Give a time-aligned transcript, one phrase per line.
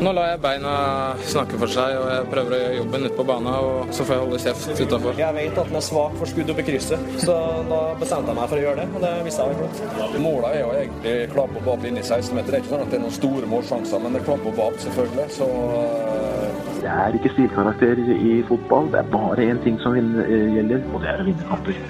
[0.00, 0.70] Nå lar jeg beina
[1.28, 3.48] snakke for seg, og jeg prøver å gjøre jobben ute på banen.
[3.52, 5.18] Og så får jeg holde kjeft utafor.
[5.20, 7.34] Jeg vet at den er svak for skudd opp i krysset, så
[7.68, 8.86] da bestemte jeg meg for å gjøre det.
[8.88, 10.16] Og det visste jeg var flott.
[10.24, 12.48] Måla er jo egentlig klappe og inn i 16-meter.
[12.48, 14.56] Det er ikke sånn at det er noen store målsjanser, men det er klabb og
[14.62, 15.28] bab, selvfølgelig.
[15.36, 16.72] Så uh...
[16.80, 18.88] Det er ikke stilkarakter i fotball.
[18.96, 21.84] Det er bare én ting som gjelder, og det er å vinne kamper.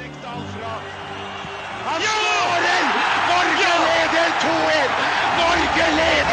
[1.86, 2.84] Han skårer!
[3.30, 5.02] Norge leder 2-1!
[5.38, 6.31] Norge leder!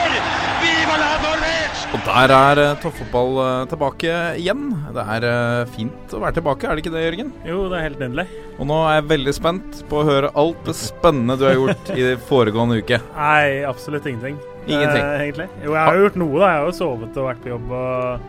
[1.90, 4.68] Og der er uh, toppfotball uh, tilbake igjen.
[4.94, 7.32] Det er uh, fint å være tilbake, er det ikke det, Jørgen?
[7.48, 8.26] Jo, det er helt nydelig.
[8.60, 11.94] Og nå er jeg veldig spent på å høre alt det spennende du har gjort
[11.96, 13.02] i foregående uke.
[13.16, 14.38] Nei, absolutt ingenting.
[14.68, 15.02] Ingenting?
[15.02, 15.50] egentlig.
[15.64, 16.52] Jo, jeg har jo gjort noe, da.
[16.52, 18.28] Jeg har jo sovet og vært på jobb og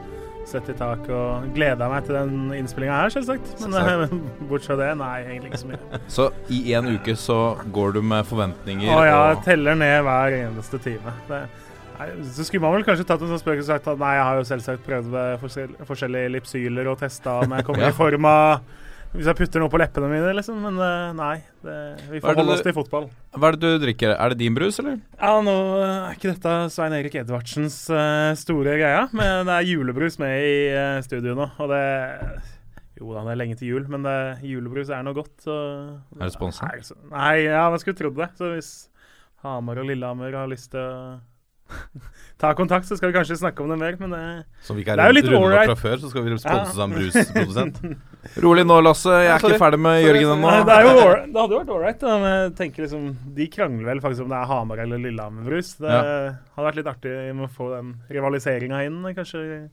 [0.50, 3.52] sett i tak og gleda meg til den innspillinga her, selvsagt.
[3.60, 6.00] Men bortsett fra det, nei, egentlig ikke så mye.
[6.16, 7.40] Så i en uke så
[7.76, 11.18] går du med forventninger Å ja, jeg og teller ned hver eneste time.
[11.28, 11.59] Det, nei,
[12.36, 14.38] så skulle man vel kanskje tatt en sånn spøk og sagt at nei, jeg har
[14.40, 15.16] jo selvsagt prøvd
[15.88, 17.90] forskjellige lipsyler og testa om jeg kommer Ja.
[17.92, 18.62] i form av
[19.10, 20.60] Hvis jeg putter noe på leppene mine, liksom.
[20.62, 21.32] Men eh, nei,
[21.66, 21.72] det,
[22.12, 23.08] vi får holde oss til fotball.
[23.34, 24.12] Hva er det du drikker?
[24.14, 25.00] Er det din brus, eller?
[25.18, 30.14] Ja, nå er ikke dette Svein Erik Edvardsens uh, store greia, men det er julebrus
[30.22, 31.48] med i uh, studio nå.
[31.58, 31.82] Og det
[33.00, 34.14] Jo da, det er lenge til jul, men det,
[34.46, 35.34] julebrus er noe godt.
[35.42, 35.58] Så,
[36.14, 36.70] Er det sponsa?
[37.10, 38.30] Nei, ja, man skulle trodd det.
[38.38, 38.70] Så hvis
[39.42, 41.18] Hamar og Lillehammer har lyst til å
[42.40, 44.22] ta kontakt, så skal vi kanskje snakke om det mer, men det
[44.64, 45.72] Som vi ikke Det er jo er litt ålreit.
[45.72, 47.80] fra før, så skal vi sponse av en brusprodusent.
[48.44, 49.10] Rolig nå, Lasse.
[49.10, 50.52] Jeg er ja, ikke ferdig med Jørgen ennå.
[50.68, 50.88] Det, er
[51.26, 52.80] det hadde jo vært ålreit.
[52.84, 55.74] liksom, De krangler vel faktisk om det er Hamar eller Lillehammer-brus.
[55.80, 56.32] Det Ja.
[56.56, 59.02] hadde vært litt artig å få den rivaliseringa inn.
[59.14, 59.68] Kanskje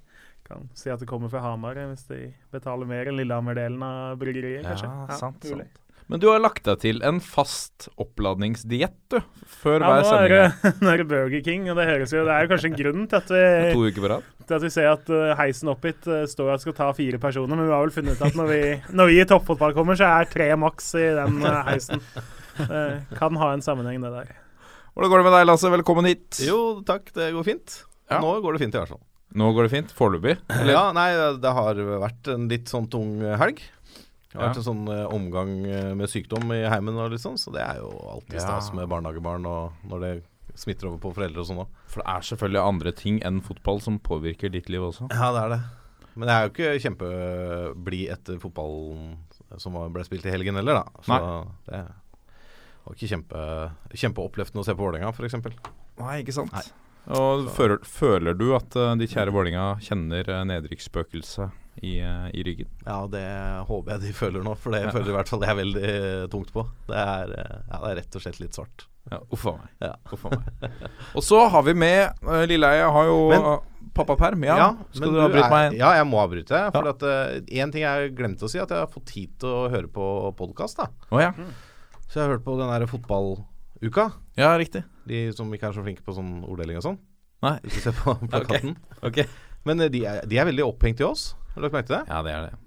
[0.48, 4.18] kan si at det kommer fra Hamar, eh, hvis de betaler mer enn Lillehammer-delen av
[4.20, 4.64] bryggeriet.
[4.64, 5.87] Ja, sant, sant.
[6.08, 9.18] Men du har lagt deg til en fast oppladningsdiett, du.
[9.60, 10.32] Før Ja, hver nå er, sending.
[10.64, 12.78] det, nå er det Burger King, og det høres jo Det er jo kanskje en
[12.80, 13.42] grunn til at vi,
[13.76, 14.30] To uker på rad.
[14.48, 17.20] til at vi ser at eh, heisen opp hit eh, står at skal ta fire
[17.20, 18.62] personer, men vi har vel funnet ut at når vi,
[19.02, 22.04] når vi i toppfotball kommer, så er tre maks i den eh, heisen.
[22.58, 22.86] Det
[23.20, 24.32] kan ha en sammenheng, det der.
[24.96, 25.70] Hvordan går det med deg, Lasse?
[25.76, 26.40] Velkommen hit.
[26.48, 27.82] Jo, takk, det går fint.
[28.10, 28.22] Ja.
[28.24, 29.04] Nå går det fint, i hvert fall.
[29.38, 29.92] Nå går det fint.
[29.94, 30.38] Foreløpig.
[30.72, 31.10] Ja, nei,
[31.44, 33.60] det har vært en litt sånn tung helg.
[34.28, 37.54] Det har vært en sånn eh, omgang eh, med sykdom i heimen og sånn, så
[37.56, 38.44] det er jo alltid Ja.
[38.44, 40.12] stas med barnehagebarn og når det
[40.58, 41.68] smitter over på foreldre og sånn òg.
[41.88, 45.08] For det er selvfølgelig andre ting enn fotball som påvirker ditt liv også.
[45.14, 45.62] Ja, det er det.
[46.18, 49.18] Men jeg er jo ikke kjempeblid etter fotballen
[49.62, 51.04] som ble spilt i helgen heller, da.
[51.06, 51.20] Så
[51.70, 51.84] det
[52.88, 53.46] var ikke kjempe,
[53.94, 55.38] kjempeoppløftende å se på Vålerenga, f.eks.
[56.02, 56.54] Nei, ikke sant.
[56.56, 56.66] Nei.
[57.18, 62.68] Og føler, føler du at uh, ditt kjære Vålerenga kjenner uh, nedrykksspøkelset i, i ryggen?
[62.86, 63.24] Ja, det
[63.68, 64.92] håper jeg de føler nå, for det Ja.
[64.96, 66.64] føler i hvert fall jeg veldig eh, tungt på.
[66.88, 68.86] Det er, eh, ja, det er rett og slett litt svart.
[69.12, 69.70] Ja, Uff meg.
[69.80, 69.94] Ja.
[70.12, 70.72] Uffa meg.
[71.16, 74.44] Og så har vi med uh, Lilleheie har jo Men- uh, pappaperm.
[74.44, 75.78] Ja, skal du avbryte er- meg?
[75.80, 76.52] Ja, jeg må avbryte.
[76.66, 76.72] Ja.
[76.76, 77.00] For at
[77.48, 80.10] én ting jeg glemte å si, at jeg har fått tid til å høre på
[80.36, 80.84] podkast.
[81.10, 81.32] Oh, ja.
[82.10, 84.12] Så jeg har hørt på den der fotballuka.
[84.36, 84.84] ja, riktig.
[85.08, 87.00] De som ikke er så flinke på sånn orddeling og sånn.
[87.48, 87.56] Nei.
[87.64, 88.76] Hvis du ser på plakaten.
[89.08, 89.24] Ok.
[89.68, 91.30] Men eh, de er, de er veldig opphengt i oss.
[91.58, 92.06] Har du lagt merke til det?
[92.14, 92.58] Ja, det er det.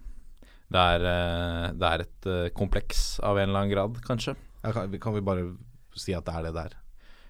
[0.74, 4.34] Det er, uh, det er et uh, kompleks av en eller annen grad, kanskje.
[4.66, 5.44] Kan, kan vi bare
[5.94, 6.74] si at det er det der?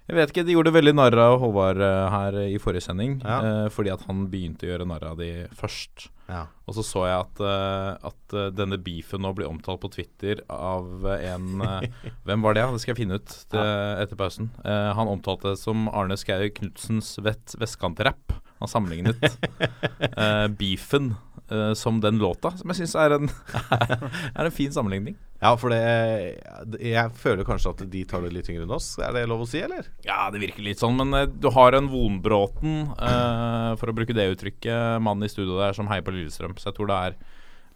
[0.09, 3.19] Jeg vet ikke, De gjorde veldig narr av Håvard uh, her i forrige sending.
[3.21, 3.69] Ja.
[3.69, 6.09] fordi at han begynte å gjøre narr av de først.
[6.31, 6.47] Ja.
[6.65, 7.45] Og så så jeg at,
[8.09, 11.61] at denne beefen nå blir omtalt på Twitter av en
[12.25, 12.65] Hvem var det?
[12.73, 14.49] Det skal jeg finne ut til, etter pausen.
[14.65, 18.39] Han omtalte det som Arne Skau Knudsens vet, vestkantrapp.
[18.63, 19.19] Han sammenlignet
[20.61, 21.13] beefen
[21.51, 23.17] uh, som den låta, som jeg syns er,
[24.39, 25.17] er en fin sammenligning.
[25.41, 28.93] Ja, for det Jeg føler kanskje at de tar det litt tyngre enn oss.
[29.01, 29.89] Er det lov å si, eller?
[30.05, 34.15] Ja, det virker litt sånn, men eh, du har en Vonbråten, uh, for å bruke
[34.15, 36.57] det uttrykket, mannen i studio der som heier på Lillestrøm.
[36.61, 37.21] Så jeg tror det er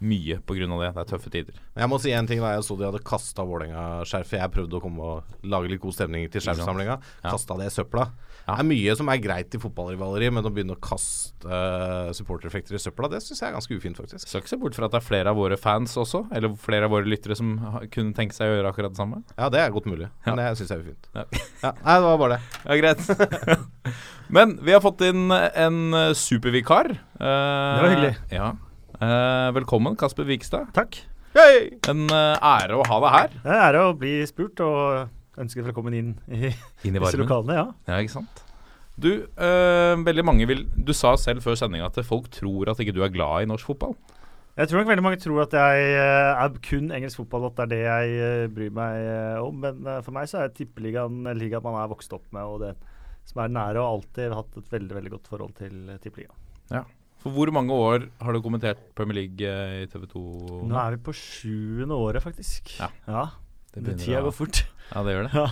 [0.05, 0.91] mye av det.
[0.91, 1.59] Det er tøffe tider.
[1.75, 4.39] Jeg må si en ting da Jeg så de hadde kasta Vålerenga-skjerfet.
[4.41, 6.99] Jeg prøvde å komme og lage litt god stemning til skjerfsamlinga.
[7.23, 8.09] Kasta det i søpla.
[8.45, 8.55] Ja.
[8.55, 12.77] Det er mye som er greit i fotballrivaleri, men å begynne å kaste uh, supportereffekter
[12.77, 14.27] i søpla, det syns jeg er ganske ufint, faktisk.
[14.29, 16.85] Skal ikke se bort fra at det er flere av våre fans også, eller flere
[16.85, 17.55] av våre lyttere som
[17.93, 19.23] kunne tenke seg å gjøre akkurat det samme.
[19.33, 20.27] Ja, det er godt mulig, Ja.
[20.35, 21.09] men det syns jeg er ufint.
[21.17, 21.25] Ja.
[21.63, 21.73] Ja.
[21.81, 22.41] Nei, det var bare det.
[22.69, 23.65] Ja, greit.
[24.35, 26.87] Men vi har fått inn en eh, supervikar.
[27.17, 28.13] Uh, Det var hyggelig.
[28.33, 28.47] Ja.
[28.97, 30.71] Uh, velkommen, Kasper Vikstad.
[30.73, 30.97] Takk.
[31.35, 33.33] En eh, ære å ha deg her.
[33.43, 35.09] Det er en ære å bli spurt og
[35.41, 36.51] ønske velkommen inn i
[36.87, 37.57] Inn i disse lokalene.
[37.57, 37.65] Ja.
[37.89, 38.43] Ja, ikke sant?
[38.95, 42.95] Du, øh, veldig mange vil Du sa selv før sendinga at folk tror at ikke
[42.95, 43.95] du er glad i norsk fotball.
[44.55, 47.65] Jeg tror nok veldig mange tror at jeg eh, er kun engelsk fotball, at det
[47.65, 49.07] er det jeg eh, bryr meg
[49.43, 49.57] om.
[49.65, 52.71] Men for meg så er tippeligaen en liga man er vokst opp med, og det,
[53.27, 56.39] som er nære og alltid hatt et veldig veldig godt forhold til Tippeligaen.
[56.71, 56.85] Ja.
[57.19, 59.43] For hvor mange år har du kommentert Premier League
[59.81, 60.23] i TV 2?
[60.69, 62.77] Nå er vi på sjuende året, faktisk.
[62.79, 62.87] Ja.
[63.09, 63.25] ja.
[63.73, 64.61] Det begynner Tida går fort.
[64.91, 65.43] Ja, det gjør det.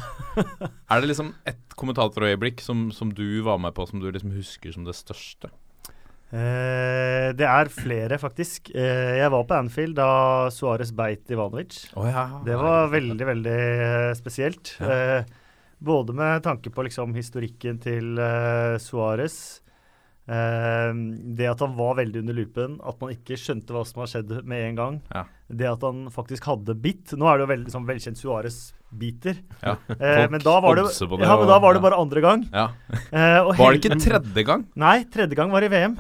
[0.92, 4.76] er det liksom ett kommentatorøyeblikk som, som du var med på, som du liksom husker
[4.76, 5.50] som det største?
[6.34, 8.72] Eh, det er flere, faktisk.
[8.74, 11.84] Eh, jeg var på Anfield da Suárez beit Ivanovic.
[11.94, 12.26] Oh, ja.
[12.46, 14.76] Det var veldig, veldig eh, spesielt.
[14.82, 15.20] Ja.
[15.20, 15.34] Eh,
[15.84, 19.63] både med tanke på liksom historikken til eh, Suárez.
[20.24, 20.92] Eh,
[21.36, 24.32] det at han var veldig under lupen, at man ikke skjønte hva som har skjedd
[24.48, 25.02] med en gang.
[25.12, 25.26] Ja.
[25.54, 27.12] Det at han faktisk hadde bitt.
[27.20, 28.60] Nå er det jo veldig liksom, velkjent Suárez
[28.94, 29.40] biter.
[29.64, 29.76] Ja.
[29.94, 32.48] Eh, men da var det, ja, men da var det bare andre gang.
[32.54, 32.70] Ja.
[33.12, 34.68] Eh, og Var det ikke tredje gang?
[34.80, 35.98] Nei, tredje gang var i VM.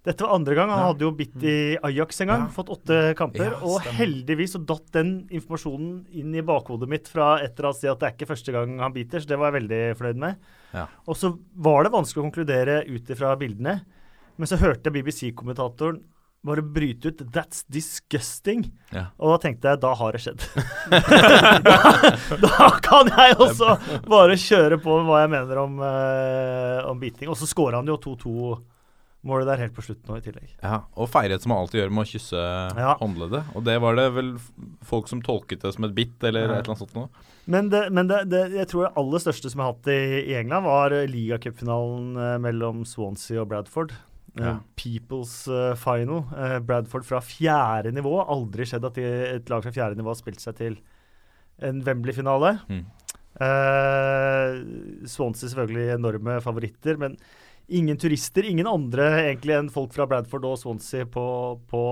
[0.00, 0.70] Dette var andre gang.
[0.72, 2.52] Han hadde jo bitt i Ajax en gang, Ja.
[2.54, 3.50] fått åtte kamper.
[3.50, 7.76] Ja, og heldigvis så datt den informasjonen inn i bakhodet mitt fra et eller annet
[7.76, 10.16] sted at det er ikke første gang han biter, så det var jeg veldig fornøyd
[10.16, 10.36] med.
[10.72, 10.86] Ja.
[11.06, 13.82] Og så var det vanskelig å konkludere ut ifra bildene,
[14.38, 16.00] men så hørte jeg BBC-kommentatoren
[16.42, 18.70] bare bryte ut 'That's disgusting'.
[18.92, 19.10] Ja.
[19.20, 20.40] Og da tenkte jeg da har det skjedd.
[21.68, 21.76] da,
[22.40, 23.76] da kan jeg også
[24.08, 27.28] bare kjøre på med hva jeg mener om, uh, om biting.
[27.28, 27.98] Og så scora han jo
[29.24, 30.48] 2-2-målet der helt på slutten nå i tillegg.
[30.62, 32.40] Ja, og feiret som man alltid gjør med å kysse
[32.76, 32.94] Ja.
[33.00, 33.44] håndleddet.
[33.54, 34.30] Og det var det vel
[34.82, 36.52] folk som tolket det som et bitt, eller Ja.
[36.58, 37.08] et eller annet sånt noe.
[37.46, 40.30] Men, det, men det, det, jeg tror det aller største som jeg har hatt i,
[40.32, 43.92] i England, var eh, ligacupfinalen eh, mellom Swansea og Bradford.
[44.38, 44.60] Eh, Ja.
[44.76, 45.44] People's
[45.76, 46.24] final.
[46.62, 48.24] Bradford fra fjerde nivå.
[48.26, 50.78] Aldri skjedd at et lag fra fjerde nivå har spilt seg til
[51.60, 52.60] en Wembley-finale.
[52.70, 52.84] Mm.
[53.40, 57.16] Eh, Swansea selvfølgelig enorme favoritter, men
[57.70, 58.46] ingen turister.
[58.46, 61.24] Ingen andre egentlig enn folk fra Bradford og Swansea på,
[61.70, 61.84] på,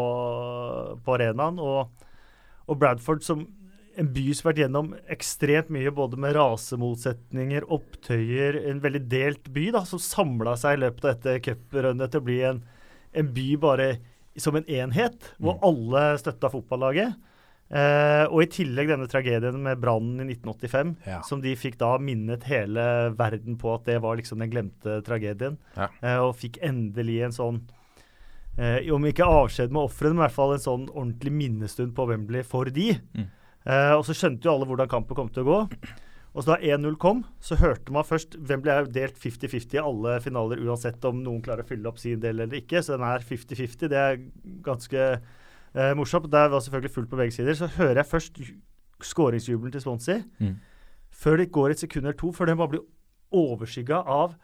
[1.05, 1.61] på arenaen.
[1.63, 2.09] Og,
[2.69, 3.47] og Bradford som
[3.99, 9.49] en by som har vært gjennom ekstremt mye, både med rasemotsetninger, opptøyer, en veldig delt
[9.55, 12.61] by, da, som samla seg i løpet av dette cuprunnet til å bli en,
[13.19, 13.89] en by bare
[14.39, 17.17] som en enhet, hvor alle støtta fotballaget.
[17.69, 21.19] Eh, og i tillegg denne tragedien med brannen i 1985, Ja.
[21.23, 25.59] som de fikk da minnet hele verden på at det var liksom den glemte tragedien.
[25.76, 25.88] Ja.
[26.03, 27.61] Eh, og fikk endelig en sånn
[28.59, 32.09] eh, Om ikke avskjed med ofrene, men i hvert fall en sånn ordentlig minnestund på
[32.09, 32.88] Wembley for de.
[33.15, 33.29] Mm.
[33.69, 35.59] Eh, og så skjønte jo alle hvordan kampen kom til å gå.
[36.35, 39.82] Og så da 1-0 kom, så hørte man først Wembley er jo delt 50-50 i
[39.82, 42.81] alle finaler, uansett om noen klarer å fylle opp sin del eller ikke.
[42.82, 43.88] Så den er 50-50.
[43.93, 44.19] Det er
[44.67, 45.06] ganske
[45.79, 46.27] eh, morsomt.
[46.33, 47.55] Det var selvfølgelig fullt på begge sider.
[47.59, 48.41] Så hører jeg først
[49.07, 50.57] skåringsjubelen til Swansea, Mm.
[51.15, 52.87] før det går et sekund eller to, før den bare blir
[53.33, 54.35] overskygga av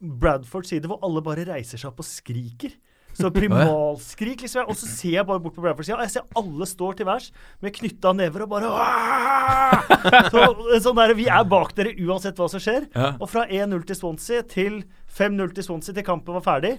[0.00, 2.72] Bradfords side, hvor alle bare reiser seg opp og skriker.
[3.12, 4.68] Så primalskrik, liksom.
[4.70, 7.06] Og så ser jeg bare bort på Bradfords side, og jeg ser alle står til
[7.10, 7.26] værs
[7.60, 8.70] med knytta never og bare
[10.32, 10.44] så,
[10.84, 12.86] sånn der, Vi er bak dere uansett hva som skjer.
[12.94, 13.10] Ja.
[13.20, 14.80] Og fra 1-0 til Swansea til
[15.18, 16.78] 5-0 til Swansea til kampen var ferdig,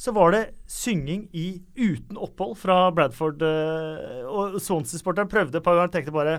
[0.00, 3.42] så var det synging i uten opphold fra Bradford.
[3.44, 6.38] eh, og Swansea-sporteren prøvde et par ganger tenkte bare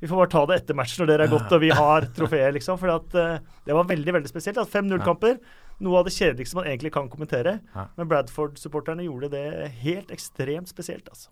[0.00, 2.52] vi får bare ta det etter matchen når dere er gått og vi har trofeet,
[2.52, 2.76] liksom.
[2.76, 4.58] For at, eh, det var veldig veldig spesielt.
[4.60, 5.38] at 5-0-kamper,
[5.86, 7.60] noe av det kjedeligste man egentlig kan kommentere.
[7.96, 11.30] Men Bradford-supporterne gjorde det helt ekstremt spesielt, altså.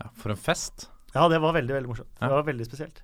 [0.00, 0.88] Ja, for en fest.
[1.14, 2.12] Ja, det var veldig veldig morsomt.
[2.20, 3.02] Det var veldig spesielt.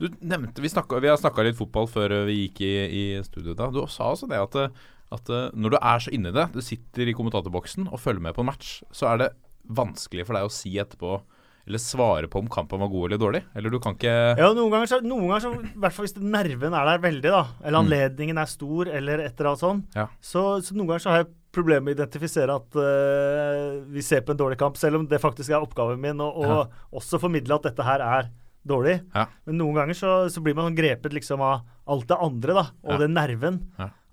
[0.00, 3.54] Du nevnte, Vi, snakket, vi har snakka litt fotball før vi gikk i, i studio.
[3.54, 4.68] da Du sa også det at, eh,
[5.14, 8.34] at eh, når du er så inni det, du sitter i kommentatorboksen og følger med
[8.36, 9.30] på en match, så er det
[9.64, 11.20] vanskelig for deg å si etterpå
[11.64, 13.38] eller svare på om kampen var god eller dårlig.
[13.56, 16.18] Eller du kan ikke Ja, noen ganger, så, noen ganger så, i hvert fall hvis
[16.20, 20.04] nerven er der veldig, da, eller anledningen er stor, eller et eller annet sånn, Ja.
[20.20, 24.24] så, så noen ganger så har jeg problemer med å identifisere at uh, vi ser
[24.26, 27.56] på en dårlig kamp, selv om det faktisk er oppgaven min, og, og også formidle
[27.56, 28.28] at dette her er
[28.68, 28.98] dårlig.
[29.14, 29.26] Ja.
[29.48, 32.94] Men noen ganger så, så blir man grepet liksom av alt det andre, da, og
[32.96, 33.00] Ja.
[33.06, 33.58] den nerven.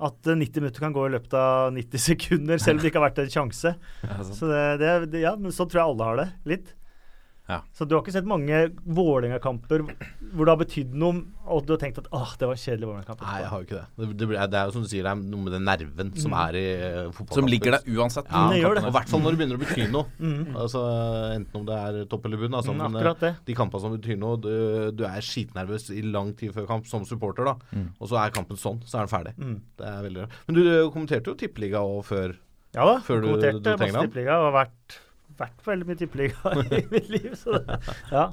[0.02, 0.10] Ja.
[0.10, 3.02] At eh, 90 minutter kan gå i løpet av 90 sekunder, selv om det ikke
[3.02, 3.74] har vært en sjanse.
[4.02, 4.36] sant.
[4.38, 6.74] Så det, det, det, ja, men sånn tror jeg alle har det, litt.
[7.52, 7.60] Ja.
[7.76, 9.84] Så du har ikke sett mange Vålerenga-kamper
[10.32, 12.88] hvor det har betydd noe, og du har tenkt at åh, det var en kjedelig
[12.88, 13.24] Vålerenga-kamp.
[13.28, 13.88] Nei, jeg har jo ikke det.
[14.00, 16.36] Det, det, det er jo som du sier, det er noe med den nerven som
[16.40, 17.40] er i uh, fotballkampen.
[17.42, 18.32] Som ligger der uansett.
[18.32, 18.84] Ja, Det gjør det.
[18.86, 20.06] Og i hvert fall når det begynner å bety noe.
[20.24, 20.56] mm.
[20.64, 20.84] Altså,
[21.36, 22.58] enten om det er topp eller bunn.
[22.62, 24.52] Altså, Mm, men, eh, De kampene som betyr noe, du,
[24.96, 27.84] du er skitnervøs i lang tid før kamp som supporter, da.
[28.00, 29.34] Og så er kampen sånn, så er den ferdig.
[29.38, 29.58] Mm.
[29.82, 30.38] Det er veldig rart.
[30.48, 32.38] Men du, du kommenterte jo Tippeliga òg før.
[32.72, 34.98] Ja da, Før du kommenterte masse tippeliga og har vært,
[35.42, 37.32] vært på veldig mye tippeliga i mitt liv.
[37.40, 37.80] Så det,
[38.16, 38.30] ja.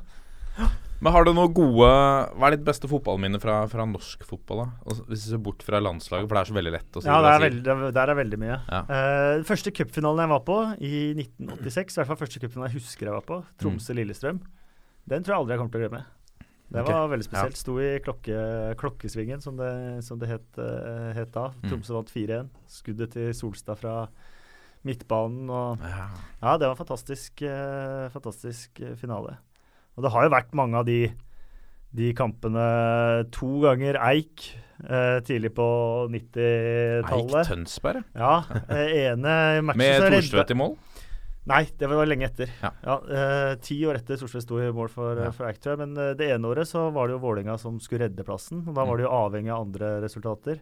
[0.99, 4.65] Men har du noe gode Hva er ditt beste fotballminne fra, fra norsk fotball?
[4.65, 4.67] da?
[4.91, 7.07] Altså, hvis du ser bort fra landslaget, for det er så veldig lett å si.
[7.07, 8.57] ja, der er veldig, der er veldig mye.
[8.67, 8.81] Ja.
[8.91, 13.11] Uh, første cupfinalen jeg var på i 1986, i hvert fall første cupfinalen jeg husker
[13.13, 13.59] jeg var på, Mm.
[13.63, 14.41] Tromsø-Lillestrøm,
[15.15, 16.03] den tror jeg aldri jeg kommer til å glemme.
[16.69, 17.57] Det var var veldig spesielt.
[17.57, 18.41] Sto i klokke,
[18.83, 19.71] klokkesvingen, som det,
[20.05, 21.47] som det het, uh, het da.
[21.63, 21.71] Mm.
[21.71, 22.51] Tromsø vant 4-1.
[22.69, 23.95] Skuddet til Solstad fra
[24.89, 26.09] midtbanen og Ja.
[26.39, 29.37] Ja, det var en fantastisk, eh, fantastisk eh, finale.
[29.99, 31.01] Og det har jo vært mange av de,
[31.99, 32.67] de kampene
[33.35, 34.45] To ganger Eik
[34.87, 35.67] eh, tidlig på
[36.13, 37.41] 90-tallet.
[37.43, 38.37] Eik Tønsberg, Ja,
[38.69, 39.35] eh, ene
[39.67, 40.77] matchen med Thorstvedt i mål.
[41.49, 42.51] Nei, det var lenge etter.
[42.61, 42.71] Ja.
[43.09, 45.31] eh, Ti år etter Solskjær sto i mål for, Ja.
[45.33, 45.81] for Eik, tror jeg.
[45.89, 48.63] Men eh, det ene året så var det jo Vålerenga som skulle redde plassen.
[48.69, 50.61] Og da var det jo avhengig av andre resultater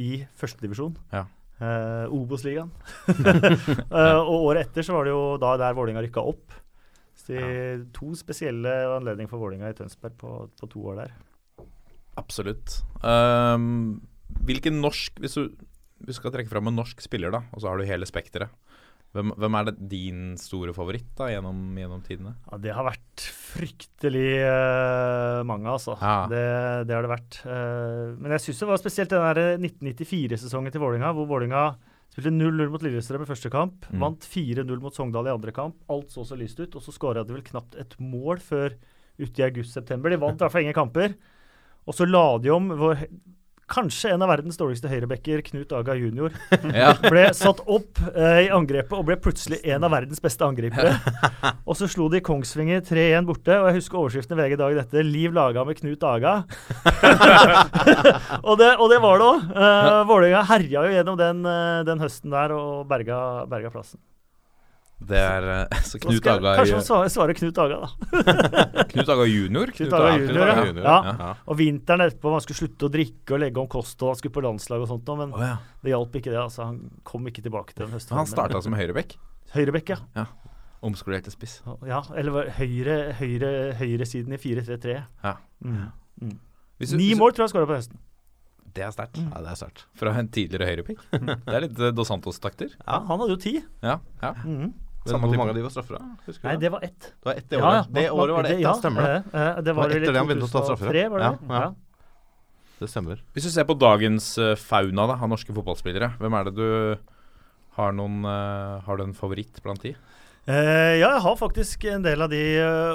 [0.00, 0.96] i førstedivisjon.
[1.12, 1.26] Ja.
[1.64, 2.70] Uh, Obos-ligaen.
[3.08, 6.56] uh, og året etter så var det jo da der Vålinga rykka opp.
[7.14, 11.14] Så de, To spesielle anledninger for Vålinga i Tønsberg på, på to år der.
[12.20, 12.80] Absolutt.
[13.02, 14.02] Um,
[14.46, 15.48] hvilken norsk Hvis du,
[16.04, 18.52] hvis du skal trekke fram en norsk spiller, da, og så har du hele spekteret.
[19.14, 22.32] Hvem, hvem er det din store favoritt da gjennom, gjennom tidene?
[22.48, 25.94] Ja, det har vært fryktelig uh, mange, altså.
[26.00, 26.24] Ja.
[26.30, 26.44] Det,
[26.88, 27.38] det har det vært.
[27.46, 31.68] Uh, men jeg syns det var spesielt den 1994-sesongen til Vålinga, hvor Vålinga
[32.14, 33.86] spilte 0-0 mot Lillestrøm i første kamp.
[33.90, 34.02] Mm.
[34.02, 35.78] Vant 4-0 mot Sogndal i andre kamp.
[35.90, 36.74] Alt så så lyst ut.
[36.74, 38.74] Og så skåra de vel knapt et mål før
[39.18, 40.10] uti august-september.
[40.10, 41.14] De vant i hvert fall ingen kamper.
[41.86, 42.98] Og så la de om hvor
[43.70, 46.34] Kanskje en av verdens dårligste høyrebacker, Knut Aga jr.,
[46.76, 46.90] Ja.
[47.00, 50.92] ble satt opp eh, i angrepet og ble plutselig en av verdens beste angripere.
[51.68, 55.06] og så slo de Kongsvinger 3-1 borte, og jeg husker overskriften i VG dagen etter
[55.08, 56.44] 'Liv laga med Knut Aga'.
[58.48, 59.46] og, det, og det var det òg.
[59.54, 64.00] Eh, Vålerenga herja jo gjennom den, eh, den høsten der og berga, berga plassen.
[65.04, 68.84] Det er eh, Så Knut skal- Aga Kanskje han svarer, svarer Knut Aga, da.
[68.92, 69.72] Knut Aga junior?
[69.74, 70.54] Knut Aga junior, ja.
[70.64, 71.14] junior, ja.
[71.18, 71.32] ja.
[71.50, 74.44] Og vinteren etterpå, man skulle slutte å drikke og legge om kosthold, han skulle på
[74.46, 75.58] landslag og sånt, nå, men oh, ja.
[75.84, 76.40] det hjalp ikke det.
[76.40, 78.16] altså Han kom ikke tilbake til den høsten.
[78.16, 79.16] Han starta som høyrebekk.
[79.54, 80.00] Høyrebekk, ja.
[80.22, 80.26] ja.
[80.84, 81.58] Omskolert til spiss.
[81.88, 84.96] Ja, eller høyre, høyre, høyresiden i 4-3-3.
[85.24, 85.36] Ja.
[85.64, 85.84] Mm.
[86.22, 86.34] Mm.
[86.80, 88.00] Du- Ni du- mål tror jeg skåra på høsten.
[88.74, 89.20] Det er sterkt.
[89.22, 89.84] Ja, det er sterkt.
[89.94, 91.04] Fra en tidligere høyrebekk.
[91.14, 92.72] Det er litt eh, Dos Santos-takter.
[92.80, 93.52] Ja, han hadde jo ti.
[93.84, 94.00] Ja.
[94.22, 94.32] ja.
[94.42, 94.72] Mhm.
[95.04, 96.04] Men Samme hvor mange av de var straffer, da?
[96.26, 96.68] Husker Nei, det?
[96.72, 97.00] var ett.
[97.20, 97.88] Det var ett det Ja, året.
[97.92, 99.16] det året var det ett, ja, stemmer det.
[99.34, 100.86] eh, eh, Det Det var etter det han begynte å ta straffer.
[100.88, 101.48] 2003, var det Ja, det?
[101.48, 101.60] ja.
[101.60, 101.74] Ja.
[102.80, 103.20] Det stemmer.
[103.34, 106.98] Hvis du ser på dagens eh, fauna da, av norske fotballspillere, hvem er det du
[107.76, 109.94] har noen Har du en favoritt blant de?
[110.48, 112.40] Uh, ja, jeg har faktisk en del av de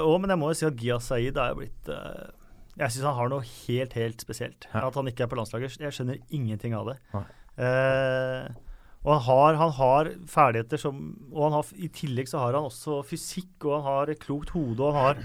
[0.06, 2.30] òg, men jeg må jo si at Gia Saeed er blitt uh,
[2.78, 4.66] Jeg syns han har noe helt, helt spesielt.
[4.72, 4.86] Ja.
[4.86, 5.78] At han ikke er på landslaget.
[5.82, 6.98] Jeg skjønner ingenting av det.
[7.12, 7.24] Nei.
[9.00, 10.96] Og han har, han har ferdigheter som
[11.32, 14.52] Og han har, i tillegg så har han også fysikk, og han har et klokt
[14.56, 15.22] hode, og han har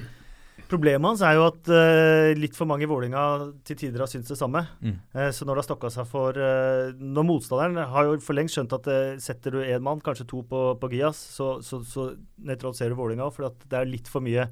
[0.65, 3.21] Problemet hans er jo at uh, litt for mange i Vålinga
[3.67, 4.63] til tider har syntes det samme.
[4.81, 4.95] Mm.
[5.13, 8.57] Uh, så når det har stokka seg for uh, Når motstanderen har jo for lengst
[8.57, 8.87] skjønt at
[9.21, 12.07] setter du én mann, kanskje to på, på Gias, så, så, så
[12.47, 13.35] nøytraliserer du Vålinga òg.
[13.35, 14.47] For det er litt for mye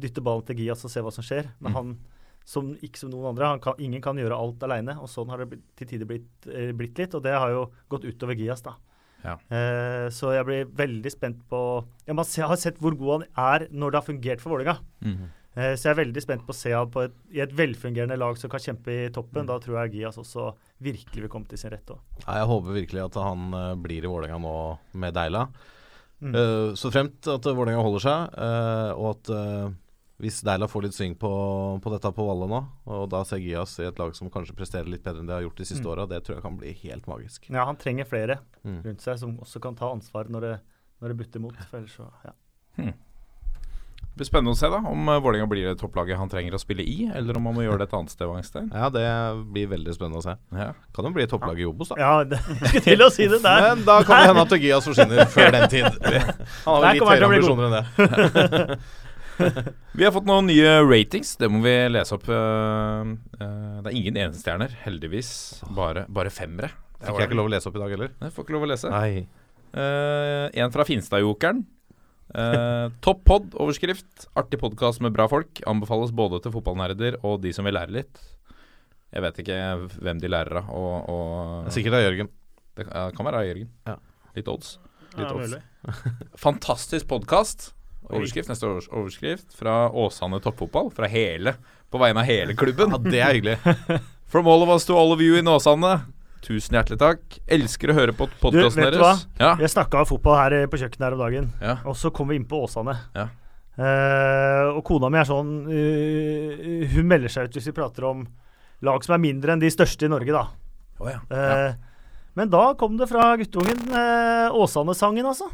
[0.00, 1.52] dytte ballen til Gias og se hva som skjer.
[1.60, 1.76] Men Mm.
[1.76, 1.94] han,
[2.44, 4.98] som, ikke som noen andre, han kan, ingen kan gjøre alt aleine.
[5.00, 7.14] Og sånn har det blitt, til tider blitt, eh, blitt litt.
[7.16, 8.76] Og det har jo gått utover Gias, da.
[9.24, 9.38] Ja.
[9.56, 11.58] Eh, så jeg blir veldig spent på
[12.04, 14.76] ja, Man har sett hvor god han er når det har fungert for Vålinga.
[15.00, 15.32] -hmm.
[15.54, 18.18] Eh, Så jeg er veldig spent på å se han på et, i et velfungerende
[18.18, 19.44] lag som kan kjempe i toppen.
[19.44, 19.50] Mm.
[19.52, 20.50] Da tror jeg Gias også
[20.82, 21.92] virkelig vil komme til sin rett
[22.26, 25.46] Ja, jeg håper virkelig at han uh, blir i Vålerenga nå med Deila.
[26.20, 26.34] Mm.
[26.34, 29.32] Uh, så fremt at Vålerenga holder seg, uh, og at
[30.24, 31.30] hvis Deila får litt sving på,
[31.84, 34.88] på dette på Valle nå, og da ser Gias i et lag som kanskje presterer
[34.90, 35.92] litt bedre enn det har gjort de siste Mm.
[35.92, 37.50] åra, det tror jeg kan bli helt magisk.
[37.52, 38.80] Ja, han trenger flere Mm.
[38.88, 40.54] rundt seg som også kan ta ansvar når det,
[41.02, 41.56] når det butter mot.
[41.70, 42.32] For ellers så, ja.
[44.14, 46.58] Det blir spennende å se da om uh, Vålerenga blir det topplaget han trenger å
[46.62, 48.28] spille i, eller om han må gjøre det et annet sted.
[48.30, 48.68] Wangstein.
[48.70, 49.02] Ja, det
[49.50, 50.36] blir veldig spennende å se.
[50.54, 50.68] Ja.
[50.94, 51.96] Kan jo bli topplag i Obos, da.
[51.98, 52.38] ja, det
[52.68, 53.64] skulle til å si det der.
[53.74, 55.98] Men da kan det hende at Gias forsvinner før den tid.
[56.68, 58.78] Han har vel jo litt høyere ambisjoner enn det.
[59.98, 61.34] Vi har fått noen nye ratings.
[61.40, 62.26] Det må vi lese opp.
[62.30, 63.04] uh,
[63.40, 65.30] uh, det er ingen enestjerner, heldigvis.
[65.74, 66.72] Bare, bare femmere.
[66.98, 68.12] Det Fikk jeg ikke lov å lese opp i dag heller?
[68.22, 68.92] Jeg får ikke lov å lese.
[68.92, 69.24] Nei.
[69.74, 71.64] Uh, en fra Finstadjokeren.
[72.34, 74.28] Uh, Topp pod, overskrift.
[74.38, 75.60] Artig podkast med bra folk.
[75.70, 78.22] Anbefales både til fotballnerder og de som vil lære litt.
[79.14, 79.58] Jeg vet ikke
[80.02, 80.72] hvem de lærer av.
[80.74, 82.32] Og, og Sikkert av Jørgen.
[82.74, 83.70] Det kan, være av Jørgen.
[83.86, 83.98] Ja.
[84.34, 84.76] Litt odds.
[85.14, 86.00] Ja, Litt odds.
[86.46, 87.68] Fantastisk podkast.
[88.10, 90.90] Overskrift, neste års overskrift fra Åsane toppfotball.
[90.94, 91.54] Fra hele,
[91.90, 92.92] på vegne av hele klubben.
[92.92, 93.56] Ja, det er hyggelig.
[94.32, 95.94] From all of us to all of you in Åsane.
[96.44, 97.38] Tusen hjertelig takk.
[97.48, 99.22] Elsker å høre på podkasten vet du deres.
[99.40, 99.54] Ja.
[99.62, 101.78] Jeg snakka fotball her eh, på kjøkkenet her om dagen, Ja.
[101.88, 102.98] og så kom vi inn på Åsane.
[103.16, 103.30] Ja.
[103.74, 108.20] Uh, og kona mi er sånn uh, Hun melder seg ut hvis vi prater om
[108.86, 110.44] lag som er mindre enn de største i Norge, da.
[111.02, 111.18] Oh, ja.
[111.26, 111.74] Eh,
[112.38, 113.80] Men da kom det fra guttungen
[114.54, 115.48] Åsane-sangen, altså.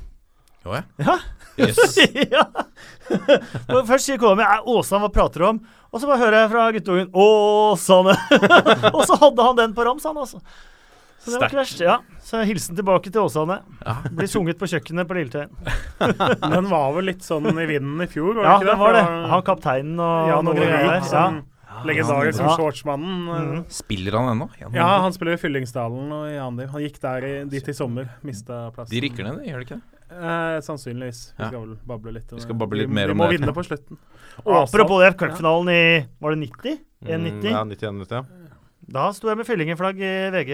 [0.69, 0.83] Å ja.
[1.01, 1.19] Ja.
[1.61, 1.79] Yes.
[2.35, 2.45] ja.
[3.87, 5.61] Først sier kona mi "Er Åsane, hva prater du om?
[5.91, 8.15] Og så bare hører jeg fra guttungen Åsane!
[8.95, 10.41] og så hadde han den på rams, han altså.
[11.21, 11.81] Så det var ikke verst.
[11.85, 11.99] Ja.
[12.25, 13.59] Så hilsen tilbake til Åsane.
[14.17, 15.51] Blir sunget på kjøkkenet på Lilletøyen.
[16.55, 18.39] Den var vel litt sånn i vinden i fjor?
[18.39, 19.03] Var Ja, det ikke det var det.
[19.35, 21.03] Han kapteinen og Jan noe Åge greier Vik, der.
[21.03, 21.11] Ja.
[21.11, 21.37] som
[21.87, 22.57] legendarisk som Ja.
[22.57, 23.15] shortsmannen.
[23.29, 23.65] Mhm.
[23.69, 24.49] Spiller han ennå?
[24.75, 26.69] Ja, han spiller i Fyllingsdalen og i Andiv.
[26.71, 28.91] Han gikk der i, dit i sommer, mista plassen.
[28.95, 29.83] De rykker ned, gjør de ikke det?
[30.11, 31.35] Eh, sannsynligvis.
[31.39, 31.49] Vi Ja.
[31.49, 32.31] skal vel bable litt.
[32.33, 33.29] Vi skal bable litt mer om det.
[33.31, 33.97] Vi må vinne på slutten.
[34.47, 36.79] Apropos det, cupfinalen i Var det 90?
[37.05, 37.51] Mm, 1,90?
[37.51, 38.23] ja, 91, ja.
[38.91, 40.51] Da sto jeg med fyllingenflagg i VG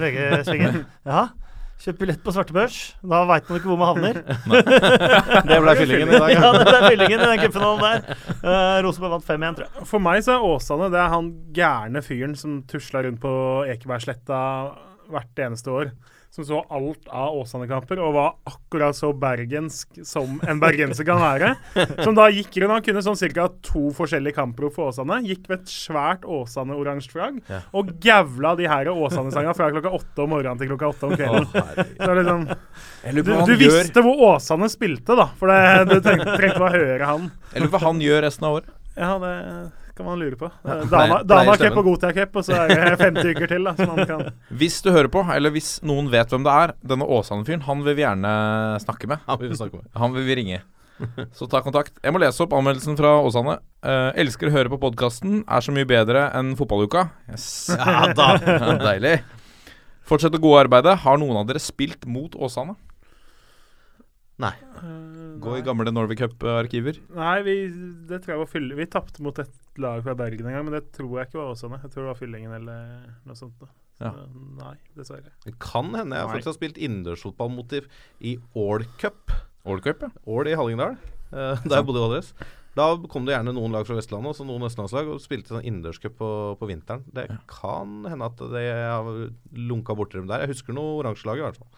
[0.00, 0.84] VG-svingen.
[1.06, 1.28] ja.
[1.76, 2.76] Kjøpt billett på svartebørs.
[3.04, 4.20] Da veit man ikke hvor man havner.
[5.50, 6.32] Det ble fyllingen i dag.
[6.36, 8.24] ja, det ble fyllingen i den cupfinalen der.
[8.40, 9.88] Uh, Rosenborg vant 5-1, tror jeg.
[9.92, 13.32] For meg så er Åsane det er han gærne fyren som tusla rundt på
[13.74, 14.40] Ekebergsletta
[15.12, 15.92] hvert eneste år.
[16.36, 21.54] Som så alt av Åsane-kamper og var akkurat så bergensk som en bergenser kan være.
[22.04, 23.46] Som da gikk rundt Han kunne sånn ca.
[23.64, 25.22] to forskjellige kamprop for Åsane.
[25.24, 27.62] Gikk med et svært Åsane-oransje flagg Ja.
[27.72, 31.48] og gavla de her Åsane-sangene fra klokka åtte om morgenen til klokka åtte om kvelden.
[31.96, 32.44] Så er liksom,
[33.16, 35.30] du, du visste hvor Åsane spilte, da.
[35.40, 37.30] For det, du trengte, trengte å høre han.
[37.54, 38.72] jeg lurer på hva han gjør resten av året.
[38.96, 39.34] Ja, det
[39.96, 40.50] kan man lure på.
[40.62, 43.64] Dama, pleier- pleier Dana-cup og Gotia-cup, og så er det 50 uker til.
[43.64, 44.24] da, som man kan.
[44.60, 47.96] Hvis du hører på, eller hvis noen vet hvem det er, denne Åsane-fyren, han vil
[47.96, 48.32] vi gjerne
[48.84, 49.24] snakke med.
[49.26, 49.86] Han vil vi snakke med.
[49.96, 50.60] Han vil vi ringe.
[51.36, 51.92] Så ta kontakt.
[52.04, 53.58] Jeg må lese opp anmeldelsen fra Åsane.
[53.84, 55.42] Eh, elsker å høre på podkasten.
[55.48, 57.10] Er så mye bedre enn fotballuka.
[57.28, 57.48] Yes.
[57.72, 58.28] Ja da.
[58.46, 59.18] Ja, Deilig.
[60.08, 60.98] Fortsett det gode arbeidet.
[61.02, 62.76] Har noen av dere spilt mot Åsane?
[64.40, 64.52] Nei.
[65.40, 66.98] Gå i gamle Norway Cup-arkiver.
[67.16, 67.54] Nei, vi,
[68.08, 68.76] det tror jeg var fylle.
[68.76, 71.54] Vi tapte mot et lag fra Bergen en gang, men det tror jeg ikke var
[71.54, 71.80] Åsane.
[71.82, 73.58] Jeg tror det var Fyllingen eller noe sånt.
[73.60, 73.68] da.
[73.96, 74.10] Så, Ja.
[74.58, 75.30] Nei, dessverre.
[75.44, 77.72] Det kan hende jeg faktisk har spilt innendørsfotball mot
[78.20, 79.32] i Ål Cup.
[79.64, 80.10] Ål Cup, ja.
[80.28, 80.98] Ål i Hallingdal,
[81.32, 82.34] uh, der jeg bodde i Valdres.
[82.76, 86.18] Da kom det gjerne noen lag fra Vestlandet også noen østlandslag og spilte sånn innendørscup
[86.18, 86.28] på,
[86.60, 87.06] på vinteren.
[87.08, 89.08] Det kan hende at det har
[89.56, 90.44] lunka borti dem der.
[90.44, 91.70] Jeg husker noe oransje lag i hvert fall.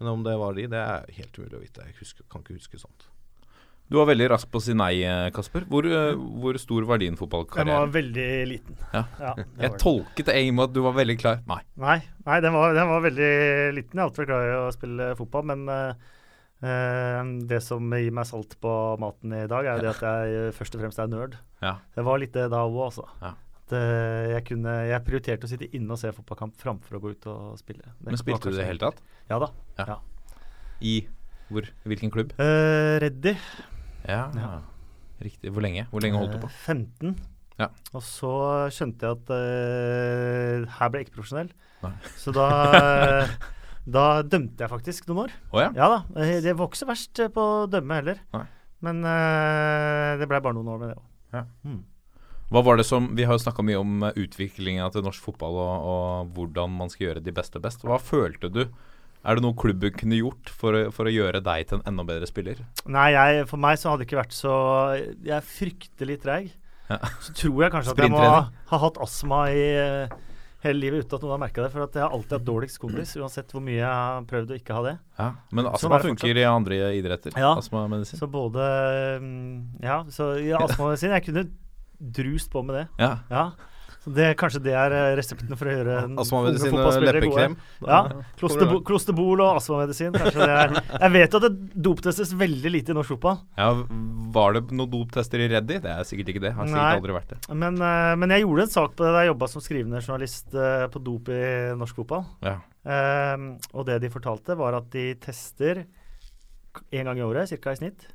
[0.00, 1.84] Men om det var de, det er helt umulig å vite.
[1.90, 3.04] Jeg husker, kan ikke huske sånt.
[3.86, 5.62] Du var veldig rask på å si nei, eh, Kasper.
[5.70, 7.68] Hvor, eh, hvor stor var din fotballkarriere?
[7.70, 8.78] Den var veldig liten.
[8.92, 9.04] Ja.
[9.20, 9.78] Ja, Jeg det.
[9.78, 11.40] tolket det egentlig med at du var veldig klar.
[11.46, 11.60] Nei.
[11.78, 13.30] Nei, nei den, var, den var veldig
[13.76, 13.94] liten.
[13.94, 18.26] Jeg har alltid vært glad i å spille fotball, men eh, det som gir meg
[18.26, 21.38] salt på maten i dag, er jo det at jeg først og fremst er nerd.
[21.62, 21.76] Ja.
[21.94, 23.06] Det var litt det da òg, altså.
[23.22, 23.36] Ja.
[23.66, 27.14] At, uh, jeg, kunne, jeg prioriterte å sitte inne og se fotballkamp framfor å gå
[27.16, 27.82] ut og spille.
[27.98, 29.02] Det Men spilte du det i det hele tatt?
[29.30, 29.96] Ja da.
[30.86, 31.00] I
[31.50, 31.66] hvor?
[31.86, 32.34] Hvilken klubb?
[32.38, 33.34] Uh, Reddy.
[34.08, 34.50] Ja, Ja.
[35.22, 35.48] Riktig.
[35.48, 35.86] Hvor lenge?
[35.88, 36.48] Hvor lenge holdt du på?
[36.52, 37.14] Eh, 15.
[37.56, 37.70] Ja.
[37.96, 38.30] Og så
[38.74, 41.48] skjønte jeg at uh, her ble jeg ikke profesjonell.
[41.86, 41.92] Nei.
[42.20, 42.48] Så da
[43.86, 45.34] Da dømte jeg faktisk noen år.
[45.54, 45.70] Oh, ja?
[45.78, 45.98] Ja da.
[46.18, 48.18] eh, Det var ikke så verst eh, på å dømme heller.
[48.34, 48.44] Nei.
[48.84, 51.76] Men uh, det ble bare noen år med det òg.
[52.52, 55.86] Hva var det som Vi har jo snakka mye om utviklinga til norsk fotball og,
[55.90, 57.82] og hvordan man skal gjøre de beste best.
[57.86, 58.66] Hva følte du?
[59.26, 62.28] Er det noe klubben kunne gjort for, for å gjøre deg til en enda bedre
[62.30, 62.60] spiller?
[62.86, 64.54] Nei, jeg, for meg så hadde det ikke vært så
[64.94, 66.54] Jeg er fryktelig treig.
[66.86, 67.00] Ja.
[67.24, 68.38] Så tror jeg kanskje at jeg må ha,
[68.70, 70.14] ha hatt astma i eh,
[70.62, 71.70] hele livet uten at noen har merka det.
[71.74, 74.58] For at jeg har alltid hatt dårligst kondis, uansett hvor mye jeg har prøvd å
[74.60, 74.96] ikke ha det.
[75.18, 75.28] Ja.
[75.58, 77.34] Men astma er funker i andre idretter.
[77.34, 77.54] Ja.
[77.58, 78.20] Astmamedisin.
[78.22, 78.66] Så både
[79.22, 81.48] mm, Ja, så i astmamedisin Jeg kunne
[82.20, 82.86] drust på med det.
[83.02, 83.16] Ja.
[83.32, 83.48] Ja.
[84.06, 87.56] Det, kanskje det er eh, resepten for å gjøre Astmamedisin og leppekrem.
[87.80, 87.86] Ja.
[87.88, 90.14] Da Klosterbo, klosterbol og astmamedisin.
[90.14, 91.52] Jeg vet at det
[91.88, 93.40] doptestes veldig lite i norsk fotball.
[93.58, 93.72] ja.
[94.36, 95.78] Var det noen doptester i Reddy?
[95.80, 96.52] Det er sikkert ikke det.
[96.56, 96.96] Har sikkert Nei.
[96.98, 97.38] aldri vært det.
[97.56, 100.56] Men, eh, men jeg gjorde en sak på det da jeg jobba som skrivende journalist
[100.56, 101.42] eh, på dop i
[101.78, 102.26] norsk fotball.
[102.44, 102.56] Ja.
[102.84, 105.86] Eh, og det de fortalte, var at de tester
[106.92, 107.72] én gang i året, ca.
[107.72, 108.08] i snitt.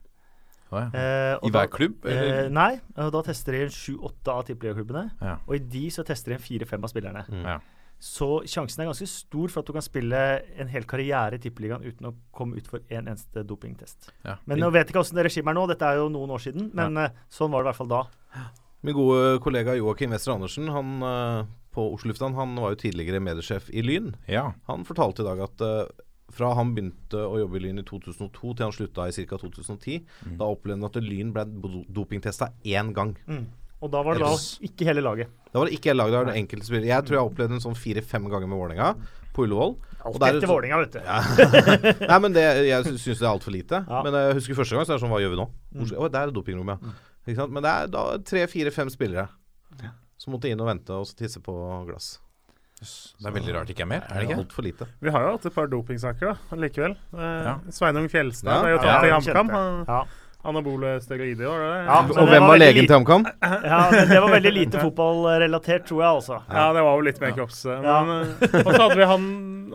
[0.71, 0.88] Ja.
[0.95, 2.45] Eh, I hver klubb, eller?
[2.45, 5.05] Eh, nei, og da tester de sju-åtte av tippeligaklubbene.
[5.21, 5.38] Ja.
[5.47, 7.25] Og i de så tester de fire-fem av spillerne.
[7.27, 7.45] Mm.
[7.45, 7.60] Ja.
[8.01, 10.19] Så sjansen er ganske stor for at du kan spille
[10.57, 14.10] en hel karriere i tippeligaen uten å komme ut for en eneste dopingtest.
[14.25, 14.39] Ja.
[14.49, 16.71] Men jeg vet ikke hvordan det regimet er nå, dette er jo noen år siden.
[16.77, 17.12] Men ja.
[17.29, 18.01] sånn var det i hvert fall da.
[18.81, 21.43] Min gode kollega Joakim Wester Andersen han, eh,
[21.75, 24.15] på Oslo lufthavn Han var jo tidligere mediesjef i Lyn.
[24.25, 24.47] ja.
[24.65, 28.54] Han fortalte i dag at eh, fra han begynte å jobbe i Lyn i 2002
[28.58, 29.38] til han slutta i ca.
[29.38, 30.38] 2010, Mm.
[30.38, 31.46] da opplevde han at Lyn ble
[31.91, 33.15] dopingtesta én gang.
[33.82, 35.28] Og da var det da ikke hele laget.
[35.52, 36.86] Da var det ikke hele laget, da var det enkelte spillere.
[36.91, 38.96] Jeg tror jeg opplevde en sånn fire-fem ganger med Vålerenga
[39.34, 39.76] på Ullevål.
[40.06, 41.00] Er det Etter Vålerenga, vet du.
[41.02, 42.06] Ja.
[42.12, 43.82] Nei, men det, jeg sy- syns det er altfor lite.
[43.89, 44.04] Ja.
[44.06, 45.48] Men jeg husker første gang, så er det sånn Hva gjør vi nå?
[45.74, 45.88] Mm.
[45.98, 46.94] Å, der er dopingrommet, ja.
[47.26, 47.52] Ikke sant?
[47.54, 49.28] Men det er da tre, fire, fem spillere
[50.22, 51.54] som måtte inn og vente og tisse på
[51.89, 52.20] glass.
[52.82, 54.02] Det er veldig rart det ikke er mer.
[54.10, 54.39] Er det ikke?
[54.41, 54.88] Altfor lite.
[55.06, 56.96] Vi har jo hatt et par dopingsaker da, likevel.
[57.13, 57.56] Eh, Ja.
[57.70, 58.62] Sveinung Fjelstad Ja.
[58.63, 59.86] ble jo tatt i ja, HamKam.
[59.88, 60.04] Ja.
[60.44, 61.82] Anabole steroider, var det det?
[61.86, 63.26] Ja, Og hvem var legen til HamKam?
[63.72, 66.39] Ja, det var veldig lite fotballrelatert, tror jeg, også.
[66.50, 67.60] Ja, det var jo litt mer kropps...
[67.70, 68.00] Men, Ja.
[68.02, 69.28] eh, og så hadde vi han,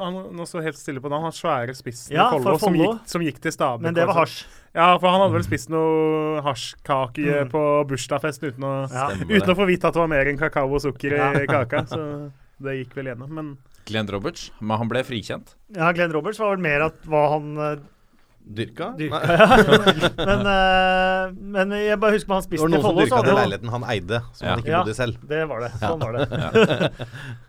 [0.03, 1.23] han Nå står helt stille på navn.
[1.29, 2.75] Han svære spissen Ja, i Follo som,
[3.07, 3.81] som gikk til Stabæk.
[3.87, 4.43] Men det var hasj.
[4.75, 7.51] Ja, for han hadde vel spist noe hasjkake Mm.
[7.55, 9.07] på bursdagsfest uten å, Ja.
[9.15, 11.87] uten å få vite at det var mer enn kakao og sukker i kaka.
[11.87, 12.03] Så
[12.63, 13.33] det gikk vel gjennom.
[13.37, 13.51] Men
[13.87, 15.55] Glenn Roberts, men han ble frikjent.
[15.77, 17.77] Ja, Glenn Roberts var vel mer at hva han eh,
[18.47, 18.93] Dyrka?
[18.95, 19.19] dyrka.
[19.27, 20.11] Nei.
[20.29, 23.73] Men, uh, men jeg bare husker han Det var i noen som dyrka den leiligheten
[23.75, 24.51] han eide, som Ja.
[24.53, 24.83] han ikke Ja.
[24.85, 25.17] bodde i selv.
[25.33, 25.71] Det var det.
[25.83, 26.27] Sånn var det.
[26.31, 26.89] Ja.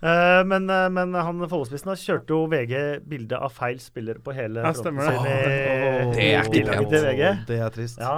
[0.07, 2.73] Eh, men, men han Follo-spissen kjørte jo VG
[3.09, 5.15] bilde av feil spiller på hele Ja, fronten stemmer det.
[5.17, 7.47] sin i Det er ikke pent.
[7.49, 7.97] Det er trist.
[8.01, 8.17] Ja.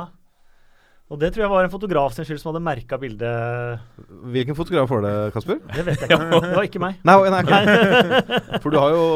[1.10, 3.80] Og det tror jeg var en fotograf sin skyld som hadde merka bildet.
[4.30, 5.58] Hvilken fotograf var det, Kasper?
[5.74, 6.42] Det vet jeg ikke.
[6.46, 7.00] Det var ikke meg.
[7.10, 7.62] Nei, nei, nei.
[8.62, 9.08] For du har jo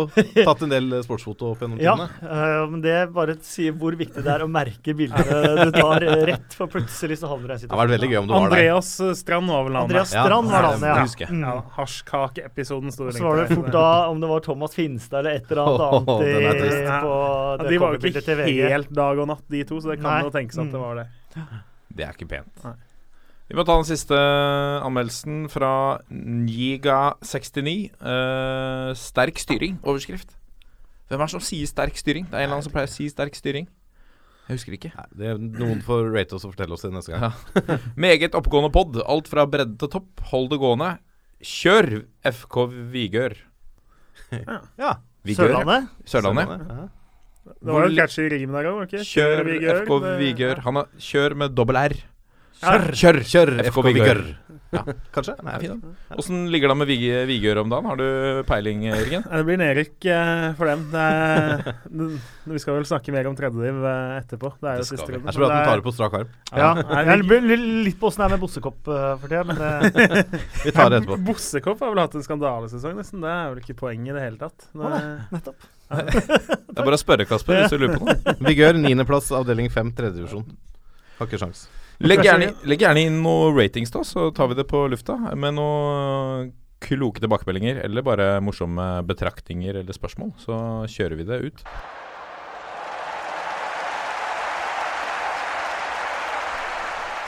[0.48, 2.32] tatt en del sportsfoto opp gjennom Ja, tidene.
[2.34, 6.02] eh, men det bare sier hvor viktig det er å merke bildene du tar
[6.32, 8.16] rett, for plutselig så havner du i en Det vært veldig situasjon.
[8.16, 8.48] gøy om du var der.
[8.58, 8.90] Andreas
[9.22, 9.92] Strand var vel navnet.
[9.94, 11.04] Andreas Strand var ja, navnet, ja.
[11.06, 11.30] husker.
[11.30, 11.44] Mm.
[11.46, 15.38] Ja, Hasjkakeepisoden sto det Så var det fort da om det var Thomas Finstad eller
[15.38, 16.74] et eller annet Åh, annet i, trist.
[16.74, 20.26] det Ja, de var jo ikke helt dag og natt, de to, så det kan
[20.26, 20.82] jo tenkes at det Mm.
[20.88, 21.08] var det.
[21.94, 22.66] Det er ikke pent.
[22.66, 22.76] Nei.
[23.52, 27.74] Vi må ta den siste anmeldelsen fra Niga69.
[28.00, 30.32] Uh, sterk styring, overskrift.
[31.12, 32.26] Hvem er det som sier sterk styring?
[32.32, 33.68] Det er en eller annen som pleier å si sterk styring.
[34.48, 34.92] Jeg husker ikke.
[34.98, 37.30] Nei, det er Noen får rate oss og fortelle oss det neste gang.
[37.30, 37.78] Ja.
[38.08, 38.98] Meget oppgående pod.
[39.06, 40.24] Alt fra bredde til topp.
[40.32, 40.90] Hold det gående.
[41.44, 41.90] Kjør
[42.32, 42.60] FK
[42.96, 43.38] Vigør.
[44.34, 44.96] Ja.
[45.24, 45.90] Vigør, Sørlandet?
[46.10, 46.50] Sørlandet.
[46.50, 46.68] Sørlandet.
[46.74, 47.03] Ja.
[47.44, 48.98] Det var jo catchy rim der òg?
[49.04, 49.52] Kjør
[49.84, 50.64] FK Vigør.
[50.64, 51.96] Han har kjør med dobbel R.
[52.64, 52.86] Kjør!
[52.96, 54.22] Kjør, Kjør FK Vigør.
[54.74, 54.82] Ja,
[55.14, 55.34] Kanskje?
[55.62, 55.92] Fin, da.
[56.18, 56.92] Åssen ligger det an med
[57.30, 57.90] Vigør om dagen?
[57.92, 58.06] Har du
[58.48, 59.26] peiling, Jørgen?
[59.28, 60.86] Det blir nedrykk eh, for dem.
[60.94, 61.76] Det er,
[62.56, 64.54] vi skal vel snakke mer om tredjediv eh, etterpå.
[64.64, 65.18] Det er jo Det siste vi.
[65.18, 65.30] runden.
[65.30, 66.34] Jeg tror at du tar det på strak arm.
[66.56, 66.72] Ja.
[67.12, 70.26] Jeg lurer litt på åssen det er med Bossekopp for tida, men det
[70.66, 71.20] Vi tar det etterpå.
[71.30, 73.22] Bossekopp har vel hatt en skandalesesong, nesten.
[73.28, 74.70] Det er vel ikke poenget i det hele tatt.
[74.72, 75.70] Det, nettopp.
[75.94, 78.36] Det er bare å spørre, Kasper, hvis du lurer på noe.
[78.48, 80.46] Vigør, niendeplass, avdeling fem, tredjedivisjon.
[81.20, 81.68] Har ikke sjans.
[82.04, 85.16] Legg gjerne, legg gjerne inn noen ratings, da, så tar vi det på lufta.
[85.40, 86.52] Med noen
[86.84, 90.34] kloke tilbakemeldinger eller bare morsomme betraktninger eller spørsmål.
[90.42, 90.58] Så
[90.92, 91.64] kjører vi det ut.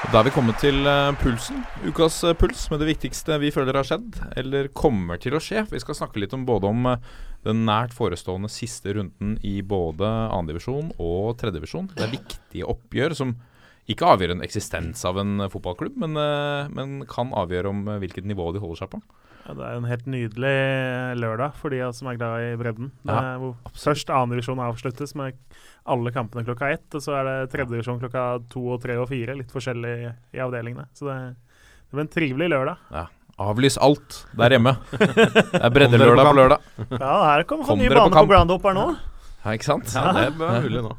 [0.05, 1.63] Og Da er vi kommet til eh, pulsen.
[1.81, 5.63] Ukas eh, puls med det viktigste vi føler har skjedd, eller kommer til å skje.
[5.71, 7.07] Vi skal snakke litt om både om eh,
[7.47, 11.89] den nært forestående siste runden i både andredivisjon og tredjedivisjon.
[11.97, 13.33] Det er viktige oppgjør som
[13.89, 16.21] ikke avgjør en eksistens av en fotballklubb, men,
[16.73, 19.01] men kan avgjøre om hvilket nivå de holder seg på.
[19.45, 20.55] Ja, det er en helt nydelig
[21.21, 22.89] lørdag for de som er glad i bredden.
[23.05, 23.37] Ja,
[23.77, 25.37] først divisjon avsluttes med
[25.85, 29.35] alle kampene klokka ett, og så er det tredjedivisjon klokka to og tre og fire.
[29.37, 29.95] Litt forskjellig
[30.33, 30.87] i avdelingene.
[30.97, 32.81] Så det, det blir en trivelig lørdag.
[32.95, 33.05] Ja.
[33.45, 34.71] Avlys alt der hjemme.
[34.95, 36.69] Det er breddelørdag på lørdag.
[36.95, 38.29] Ja, her kommer Kom en ny bane på på.
[38.31, 38.85] Groundhopper nå.
[39.43, 39.91] Ja, ikke sant?
[39.93, 40.93] Ja, det er mulig nå.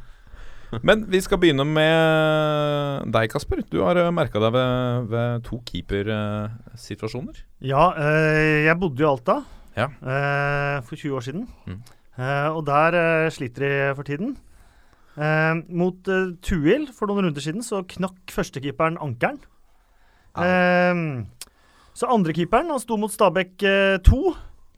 [0.84, 3.62] Men vi skal begynne med deg, Kasper.
[3.72, 7.38] Du har merka deg ved, ved to keepersituasjoner.
[7.64, 9.38] Ja, eh, jeg bodde jo i Alta
[9.78, 9.86] Ja.
[10.02, 11.46] eh, for 20 år siden.
[11.66, 11.80] Mm.
[12.18, 14.36] Eh, og der eh, sliter de for tiden.
[15.16, 19.38] Eh, mot eh, Tuil for noen runder siden så knakk førstekeeperen ankelen.
[20.36, 21.00] Eh,
[21.96, 23.56] så andrekeeperen han sto mot Stabæk
[24.04, 24.20] 2.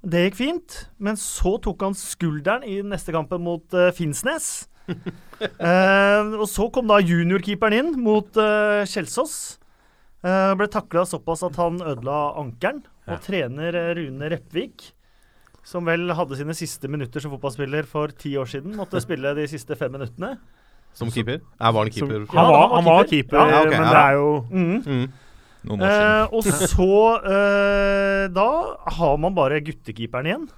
[0.09, 0.77] Det gikk fint.
[1.03, 4.66] Men så tok han skulderen i neste kampen mot eh, Finnsnes.
[5.38, 9.35] Eh, og så kom da juniorkeeperen inn mot Kjelsås.
[10.27, 12.81] Eh, ble takla såpass at han ødela ankelen.
[13.07, 13.18] Og Ja.
[13.22, 14.88] trener eh, Rune Repvik,
[15.68, 19.44] som vel hadde sine siste minutter som fotballspiller for ti år siden, måtte spille de
[19.52, 20.38] siste fem minuttene.
[20.96, 21.42] Som keeper?
[21.61, 22.24] Ja, var han Som- keeper?
[22.33, 23.37] Ja, han, var, han var keeper.
[23.37, 23.90] keeper, Ja, okay, men ja.
[23.92, 24.78] det er jo Mm.
[24.87, 25.09] Mm.
[25.68, 26.14] Noen år siden.
[26.16, 26.94] Eh, og så
[27.35, 28.48] eh, Da
[28.96, 30.48] har man bare guttekeeperen igjen.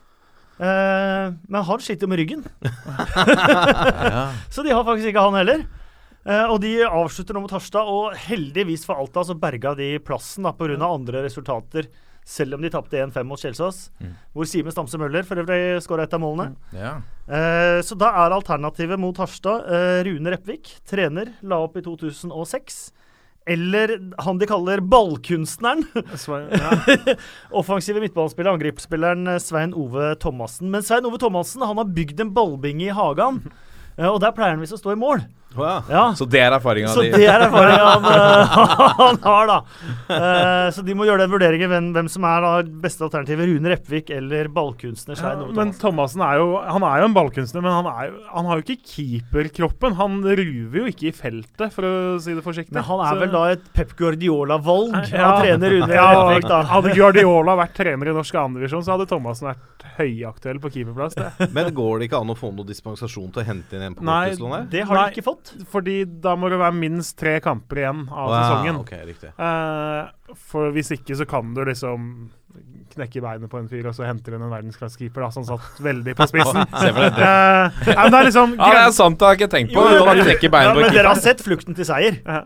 [0.61, 2.45] Eh, men han sliter med ryggen,
[4.53, 5.63] så de har faktisk ikke han heller.
[6.29, 10.45] Eh, og de avslutter nå mot Harstad, og heldigvis for Alta så berga de plassen
[10.45, 10.77] pga.
[10.85, 11.89] andre resultater,
[12.25, 14.13] selv om de tapte 1-5 mot Kjelsås, Mm.
[14.35, 16.55] hvor Simen Stamse Møller for øvrig skåra et av målene.
[16.73, 16.93] Ja.
[17.27, 22.93] Eh, så da er alternativet mot Harstad eh, Rune Repvik, trener, la opp i 2006.
[23.51, 25.81] Eller han de kaller ballkunstneren.
[26.21, 27.15] Svein, ja.
[27.57, 30.71] Offensive midtballspiller, angrepsspilleren eh, Svein Ove Thomassen.
[30.71, 33.41] Men Svein Ove Thomassen han har bygd en ballbinge i hagen,
[33.99, 35.25] eh, og der pleier han visst å stå i mål.
[35.59, 35.77] Å ja.
[35.91, 38.53] Ja, Så det er erfaringa så det er erfaringen han, eh,
[39.01, 39.57] han har, da.
[40.07, 42.53] Uh, så de må gjøre den vurderingen hvem, hvem som er da
[42.85, 43.49] beste alternativet.
[43.51, 46.23] Rune Repvik eller ballkunstner Svein Ove men Thomassen.
[46.23, 48.93] Er jo, han er jo en ballkunstner, men han, er jo, han har jo ikke
[48.93, 49.99] keeperkroppen.
[49.99, 52.77] Han ruver jo ikke i feltet, for å si det forsiktig.
[52.77, 54.95] Men han er Så- vel da et Pep Guardiola-valg?
[55.11, 55.27] Ja.
[55.27, 56.63] Han trener Rune ja, Repvik, da.
[56.71, 61.19] Hadde Guardiola vært trener i norsk andredivisjon, så hadde Thomassen vært høyaktuell på keeperplass.
[61.19, 61.51] Det.
[61.57, 64.07] Men går det ikke an å få noe dispensasjon til å hente inn en på
[64.07, 64.31] Nei.
[64.71, 65.40] Det har de ikke fått.
[65.73, 68.81] Fordi da må det være minst tre kamper igjen av wow, sesongen.
[68.85, 69.33] Okay, riktig.
[69.37, 72.11] Eh, for hvis ikke, så kan du liksom
[72.91, 76.27] knekke beinet på en fyr, og så henter hun en verdensklassekeeper, som satt veldig på
[76.31, 76.65] spissen.
[76.83, 77.29] Se for deg det.
[77.31, 79.75] Uh, ja, men det er liksom Ja, det er sant, det har jeg ikke tenkt
[79.77, 79.85] på.
[79.85, 82.19] Jo, men, men- Ja, men dere har sett 'Flukten til seier'?
[82.27, 82.45] Ja.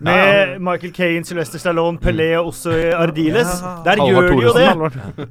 [0.00, 3.50] Med Michael Kane, Sylvester Stallone, Pelé og også Ardiles.
[3.84, 4.64] Der gjør de jo det.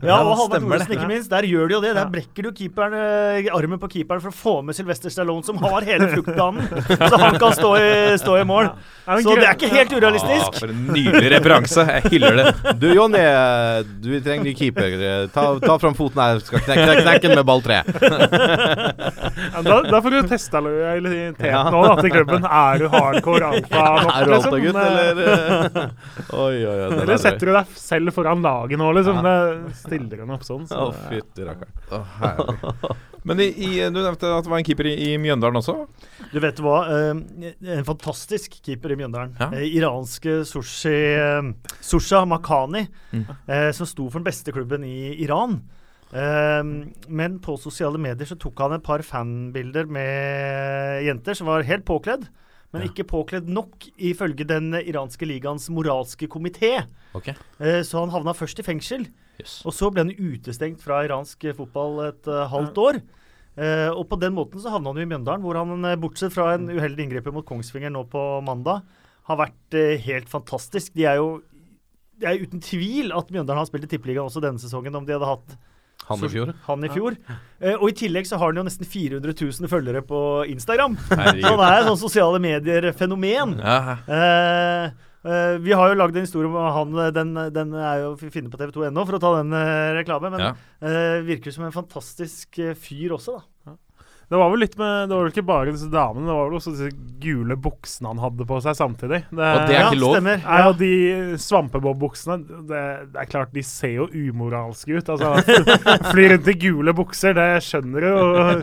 [0.05, 1.29] Ja, og Halvard Thoresen, ikke minst.
[1.31, 1.95] Der gjør de jo det.
[1.97, 5.57] Der brekker du keeperen, eh, armen på keeperen for å få med Sylvester Stallone, som
[5.63, 7.89] har hele fluktplanen, så han kan stå i,
[8.21, 8.69] stå i mål.
[9.09, 10.59] Så det er ikke helt Ah, urealistisk.
[10.61, 11.81] for en nydelig referanse.
[11.89, 12.75] Jeg hyller det.
[12.77, 13.23] Du Jonny,
[14.03, 14.93] du trenger ny keeper.
[15.33, 16.37] Ta, ta fram foten her.
[16.45, 17.79] Skal knekke, knekke, den med ball tre.
[17.89, 21.63] Ja, da, da får du teste lojaliteten Ja.
[21.73, 22.45] nå da, til klubben.
[22.45, 24.58] Er du hardcore alfa nok, liksom?
[24.59, 25.91] Alfagutt, eller?
[26.43, 26.87] Oi, oi, oi.
[26.89, 29.21] er Eller setter du deg selv foran laget nå, liksom?
[29.25, 30.67] Det stiller han opp sånn.
[30.69, 32.03] Så oh, fytti rakkeren.
[32.19, 32.97] Herlig.
[33.27, 35.73] Men i, i, du nevnte at det var en keeper i, i Mjøndalen også?
[36.31, 37.09] Du vet hva, eh,
[37.75, 39.33] en fantastisk keeper i Mjøndalen.
[39.41, 39.49] Ja.
[39.59, 41.51] Eh, iranske Sushi eh,
[41.83, 43.25] Susha Makhani, Mm.
[43.49, 45.59] eh, som sto for den beste klubben i Iran.
[46.13, 46.63] Eh,
[47.11, 51.85] men på sosiale medier så tok han et par fanbilder med jenter som var helt
[51.85, 52.23] påkledd.
[52.71, 52.87] Men Ja.
[52.91, 56.85] ikke påkledd nok, ifølge den iranske ligaens moralske komité.
[57.17, 57.29] Ok.
[57.59, 59.07] Eh, så han havna først i fengsel.
[59.39, 59.63] Yes.
[59.65, 63.01] Og så ble han utestengt fra iransk fotball et eh, halvt år.
[63.57, 66.53] Eh, og på den måten så havna han jo i Mjøndalen, hvor han, bortsett fra
[66.53, 68.83] en uheldig inngripen mot Kongsvinger nå på mandag,
[69.29, 70.93] har vært helt fantastisk.
[70.93, 71.41] De er jo
[72.19, 75.13] Det er uten tvil at Mjøndalen har spilt i Tippeligaen også denne sesongen, om de
[75.15, 75.53] hadde hatt
[76.07, 76.53] Han i fjor.
[76.65, 77.17] han i fjor.
[77.59, 80.95] Eh, og i tillegg så har han jo nesten 400 000 følgere på Instagram.
[81.09, 81.45] Så Herregud.
[81.45, 83.59] han er et sånn sosiale medier-fenomen.
[83.59, 84.89] Ja, Uh,
[85.27, 87.13] uh, vi har jo lagd en historie om han.
[87.13, 90.31] Den, den er jo å finne på tv2.no for å ta den uh, reklame.
[90.33, 90.51] Men Ja.
[90.81, 93.43] eh, virker som en fantastisk fyr også, da.
[94.29, 96.57] Det var vel litt med Det var vel ikke bare disse damene, det var vel
[96.59, 96.89] også disse
[97.19, 99.23] gule buksene han hadde på seg samtidig.
[99.27, 100.13] Det, Og det er ja, ikke lov?
[100.15, 100.43] Stemmer.
[100.45, 100.91] Nei, og de
[101.43, 102.37] svampebob-buksene
[102.69, 102.83] det,
[103.15, 105.09] det er klart, de ser jo umoralske ut.
[105.15, 105.57] Altså,
[106.13, 108.09] Fly rundt i gule bukser, det skjønner du.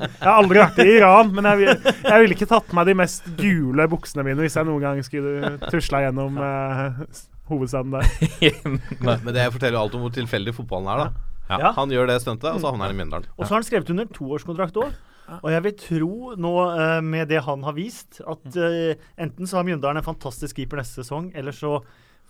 [0.06, 3.26] Jeg har aldri vært i Iran, men jeg, jeg ville ikke tatt med de mest
[3.40, 7.02] gule buksene mine hvis jeg noen gang skulle tusla gjennom eh,
[7.50, 8.06] hovedstaden der.
[9.26, 11.34] Men det forteller jo alt om hvor tilfeldig fotballen er, da.
[11.46, 11.70] Ja.
[11.76, 13.28] Han gjør det stuntet, og så havner han i Mjøndalen.
[13.36, 14.96] Og så har han skrevet under toårskontrakt òg.
[15.42, 19.60] Og jeg vil tro nå, eh, med det han har vist, at eh, enten så
[19.60, 21.80] har Mjøndalen en fantastisk keeper neste sesong, eller så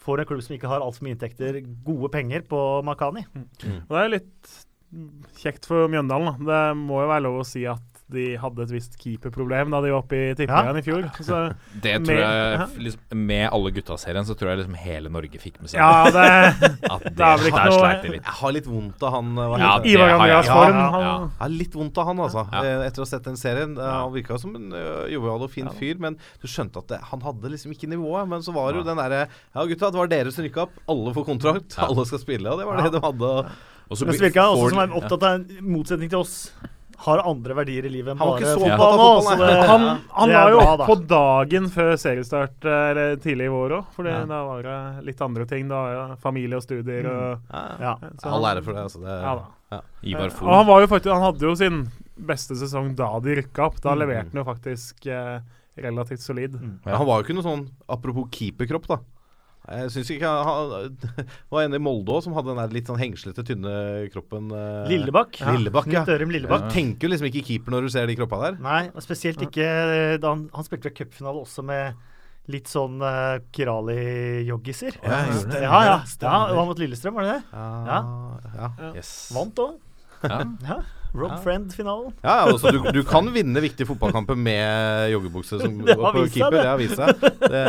[0.06, 3.26] får en klubb som ikke har altfor mye inntekter, gode penger på Makani.
[3.34, 3.82] Mm.
[3.88, 4.56] det er litt
[5.40, 6.32] kjekt for Mjøndalen.
[6.36, 6.48] da.
[6.50, 9.88] Det må jo være lov å si at de hadde et visst keeperproblem da de
[9.90, 11.06] var oppe i Tippeligaen i fjor.
[11.26, 11.38] Så
[11.82, 15.56] Det tror Med- jeg liksom, Med alle gutta-serien så tror jeg liksom hele Norge fikk
[15.60, 16.22] med seg ja, det
[16.94, 18.22] at det, det er vel ikke der noe- sleit de litt.
[18.22, 19.32] Jeg har litt vondt av han.
[19.34, 20.20] Hva Ja, Ivar har jeg.
[20.20, 20.78] Andreas Form.
[20.78, 21.16] ja, Han, ja.
[21.26, 22.46] Jeg har litt vondt av han, altså.
[22.54, 22.62] Ja.
[22.62, 23.74] Eh, Etter å ha sett den serien.
[23.76, 25.74] Eh, Han virka som en uh, jovial og fin Ja.
[25.74, 28.28] fyr, men du skjønte at det, han hadde liksom ikke nivået.
[28.30, 30.78] Men så var det jo den derre Ja, gutta, det var dere som rykka opp.
[30.94, 31.74] Alle får kontrakt.
[31.74, 31.88] Ja.
[31.90, 32.86] Alle skal spille, og det var Ja.
[32.86, 33.32] det de hadde.
[33.90, 36.50] og- så blir- han også som en opptatt av, en motsetning til oss,
[36.98, 39.08] har andre verdier i livet enn Han bare fotball nå.
[39.26, 39.82] Så det, han,
[40.16, 43.84] han det la jo opp på dagen før seriestart, eh, eller tidlig i vår òg.
[43.92, 44.24] For det- Ja.
[44.24, 45.68] da var det litt andre ting.
[45.68, 47.62] Da ja, familie og studier og Ja.
[47.80, 47.94] ja.
[48.18, 48.82] så All han- ære for det.
[48.82, 49.00] Altså.
[49.00, 49.80] det Ja da.
[50.02, 53.66] Ivar Og han var jo faktisk Han hadde jo sin beste sesong da de rykka
[53.66, 53.80] opp.
[53.82, 53.98] Da Mm.
[53.98, 55.40] leverte han jo faktisk eh,
[55.76, 56.54] relativt solid.
[56.86, 58.98] Ja, han var jo ikke noe sånn Apropos keeperkropp, da.
[59.66, 60.96] Jeg syns ikke han,
[61.52, 63.72] var en i Molde òg som hadde den der litt sånn hengslete, tynne
[64.14, 64.50] kroppen.
[64.54, 65.40] eh, Lillebakk.
[65.42, 66.04] Lillebakk, ja.
[66.04, 66.68] Knut Ørum Lillebakk.
[66.68, 68.60] Du tenker jo liksom ikke keeper når du ser de kroppa der.
[68.62, 71.98] Nei, og spesielt ikke eh, da han, han spilte cupfinale også med
[72.46, 75.00] litt sånn uh, Kirali-joggiser.
[75.02, 75.16] Ja.
[75.50, 75.96] Ja, ja.
[76.22, 77.42] Ja, det var mot Lillestrøm, var det det?
[77.50, 77.96] Ja,
[78.54, 78.92] ja.
[78.94, 79.10] Yes.
[79.34, 79.80] Vant òg.
[80.22, 80.78] Ja.
[81.16, 81.38] Rob Ja.
[81.44, 82.12] Friend-finalen.
[82.22, 86.42] Ja, altså, du, du kan vinne viktige fotballkamper med joggebukse som Det har vist seg,
[86.42, 86.56] keeper.
[86.56, 86.62] det.
[86.62, 87.24] Det har vist seg.
[87.46, 87.62] Det,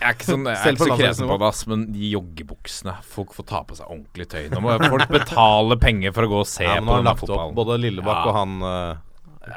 [0.00, 2.96] Jeg er ikke, sånn, jeg er ikke så kresen på det, ass, men de joggebuksene
[3.16, 4.44] Folk får ta på seg ordentlig tøy.
[4.54, 7.34] Nå må folk betale penger for å gå og se ja, men på denne lagt
[7.38, 8.30] opp både Lillebakk Ja.
[8.30, 9.02] og han uh,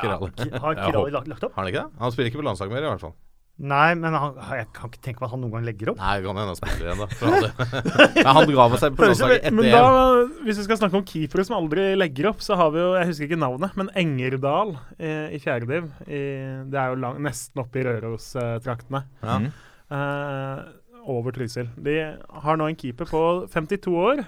[0.01, 0.31] Kirali.
[0.59, 1.53] Har Kirali lagt, lagt opp?
[1.55, 1.99] Har han ikke det?
[2.01, 3.15] Han spiller ikke på landslaget mer, i hvert fall.
[3.57, 6.01] Nei, men han, jeg kan ikke tenke meg at han noen gang legger opp.
[6.01, 7.07] Nei, det kan hende han spiller igjen, da.
[7.17, 10.99] Han Men han ga med seg på landslaget Men etter da, hvis vi skal snakke
[10.99, 13.89] om keepere som aldri legger opp, så har vi jo Jeg husker ikke navnet, men
[13.97, 15.89] Engerdal eh, i fjerde div.
[16.05, 19.03] Det er jo lang, nesten oppe i Røros-traktene.
[19.25, 19.39] Ja.
[19.87, 20.61] Eh,
[21.07, 21.69] over Trysil.
[21.79, 21.97] De
[22.43, 23.21] har nå en keeper på
[23.53, 24.25] 52 år.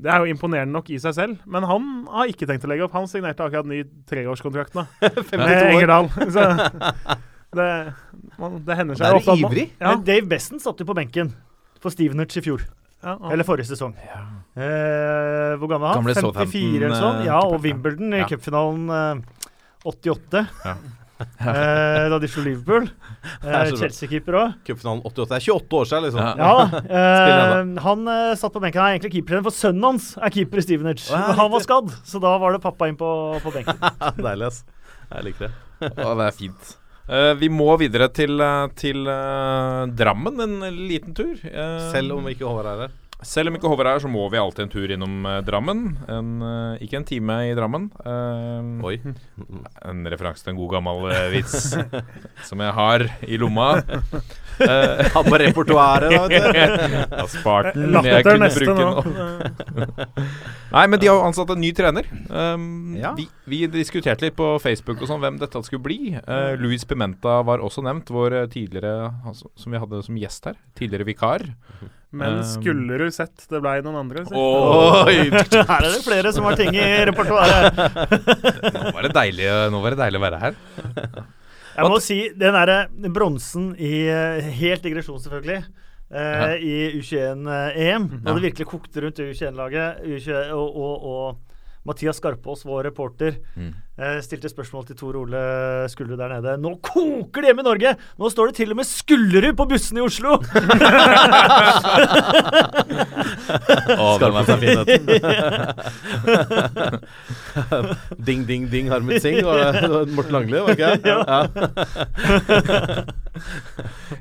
[0.00, 2.86] Det er jo imponerende nok i seg selv, men han har ikke tenkt å legge
[2.86, 2.94] opp.
[2.96, 4.86] Han signerte akkurat ny treårskontrakt nå,
[5.36, 6.08] med Engerdal.
[6.34, 6.46] Så
[7.58, 7.66] det,
[8.40, 9.66] man, det hender seg Det er ivrig.
[9.80, 11.32] Ja, Men Dave Bessen satt jo på benken
[11.80, 12.64] for Stevenage i fjor.
[13.04, 13.30] ja, ja.
[13.32, 13.94] Eller forrige sesong.
[13.96, 16.00] Eh, hvor gammel er han?
[16.02, 17.20] Gamle 54 eller sånn?
[17.20, 18.26] Southampton, Ja, eh, og Wimbledon i Ja.
[18.28, 19.22] cupfinalen eh,
[19.86, 20.42] 88.
[20.64, 20.74] Ja.
[21.40, 22.86] eh, da de slo Liverpool.
[23.44, 23.72] er Eh.
[23.76, 24.54] Chelsea-keeper òg.
[24.64, 25.28] Cupfinalen 88.
[25.28, 26.20] Det er 28 år siden, liksom.
[26.20, 26.34] Ja.
[26.90, 28.80] Ja, eh, han eh, satt på benken.
[28.80, 31.08] Han er egentlig keeper for sønnen hans er keeper i Stevenage.
[31.12, 33.10] Men han var skadd, så da var det pappa inn på,
[33.44, 33.76] på benken.
[34.20, 34.64] Deilig, ass.
[35.10, 35.52] Jeg liker det.
[36.04, 36.76] Å, det er fint.
[37.10, 41.34] Eh, vi må videre til, eh, til eh, Drammen en liten tur.
[41.90, 42.92] Selv om ikke Håvard er her.
[43.26, 45.82] selv om ikke Håvard er her, så må vi alltid en tur innom Drammen.
[46.08, 46.30] En,
[46.80, 47.90] ikke en time i Drammen.
[48.04, 48.94] Eh, Oi.
[49.90, 51.74] En referanse til en god gammel vits
[52.48, 53.72] som jeg har i lomma.
[54.60, 57.26] Eh, Han på repertoaret, da, vet du.
[57.34, 57.86] Spartan.
[57.96, 58.94] Latter kunne neste bruke nå.
[60.70, 62.06] Nei, men de har jo ansatt en ny trener.
[62.30, 63.12] Um, Ja.
[63.16, 65.98] vi, vi diskuterte litt på Facebook og sånn hvem dette skulle bli.
[66.26, 70.46] Uh, Luis Pimenta var også nevnt, vår eh, tidligere altså, Som vi hadde som gjest
[70.50, 70.58] her.
[70.78, 71.46] Tidligere vikar.
[72.10, 74.24] Men Um, skulle du sett det blei noen andre?
[74.26, 74.34] si.
[74.34, 75.28] Oi!
[75.30, 77.76] Her er det flere som har ting i repertoaret.
[78.74, 80.58] Nå var det deilig, nå var det deilig å være her.
[81.80, 82.78] Jeg må si, den derre
[83.14, 85.64] bronsen i eh, Helt digresjon, selvfølgelig.
[86.10, 88.08] eh, I U21-EM.
[88.24, 90.02] Da det virkelig kokte rundt U21-laget.
[90.04, 93.72] U21, og, og, og Mathias Skarpaas, vår reporter, Mm.
[94.00, 95.42] Eh, stilte spørsmål til Tor Ole
[95.92, 96.56] Skullerud der nede.
[96.62, 97.90] Nå koker det hjemme i Norge!
[98.20, 100.30] Nå står det til og med Skullerud på bussene i Oslo!
[104.00, 104.78] oh, den var så fin.
[108.26, 109.40] Ding, ding, ding, Harmet Singh.
[109.44, 111.10] Det Morten Langli, var det ikke det?
[111.10, 111.18] Ja.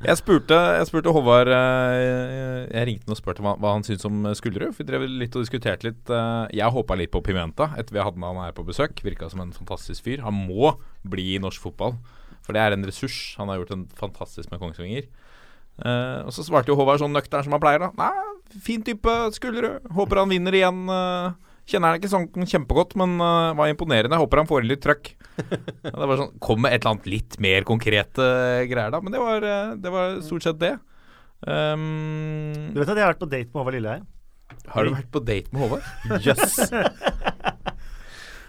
[0.05, 4.05] Jeg spurte, jeg spurte Håvard eh, Jeg ringte han og spurte hva, hva han syntes
[4.07, 4.73] om Skullerud.
[4.77, 6.03] Vi drev litt og diskuterte litt.
[6.13, 8.93] eh, Jeg håpa litt på Pimenta etter vi hadde han her på besøk.
[9.03, 10.23] Virka som en fantastisk fyr.
[10.25, 10.73] Han må
[11.07, 11.97] bli i norsk fotball,
[12.41, 13.35] for det er en ressurs.
[13.37, 15.05] Han har gjort en fantastisk med Kongsvinger.
[15.79, 17.91] Uh, og så svarte jo Håvard sånn nøktern som han pleier, da.
[17.95, 19.85] Nei, fin type Skullerud.
[19.95, 20.81] Håper han vinner igjen.
[20.89, 21.31] Uh,
[21.69, 24.17] Kjenner han ikke sånn kjempegodt, men uh, var imponerende.
[24.17, 25.11] Håper han får inn litt trøkk.
[25.85, 28.25] Ja, det var sånn, Kom med et eller annet litt mer konkrete
[28.67, 28.99] greier, da.
[29.05, 29.45] Men det var,
[29.77, 30.73] det var stort sett det.
[31.45, 34.07] Um, Du vet at jeg har vært på date med Håvard Lilleheim?
[34.69, 35.85] har du vært på date med Håvard?
[36.25, 36.57] Jøss.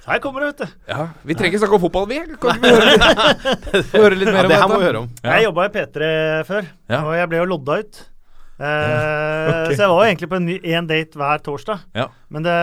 [0.07, 0.79] Her kommer det, vet du.
[0.89, 2.21] Ja, Vi trenger ikke snakke om fotball, vi.
[2.41, 4.71] Kan vi høre litt, høre litt mer Ja, det her dette?
[4.73, 5.11] må vi høre om.
[5.23, 5.35] Ja.
[5.37, 6.09] Jeg jobba i P3
[6.49, 7.01] før, Ja.
[7.05, 8.01] og jeg ble jo lodda ut.
[8.61, 10.41] Eh, Så jeg var jo egentlig på
[10.73, 11.85] én date hver torsdag.
[11.97, 12.09] Ja.
[12.33, 12.57] Men det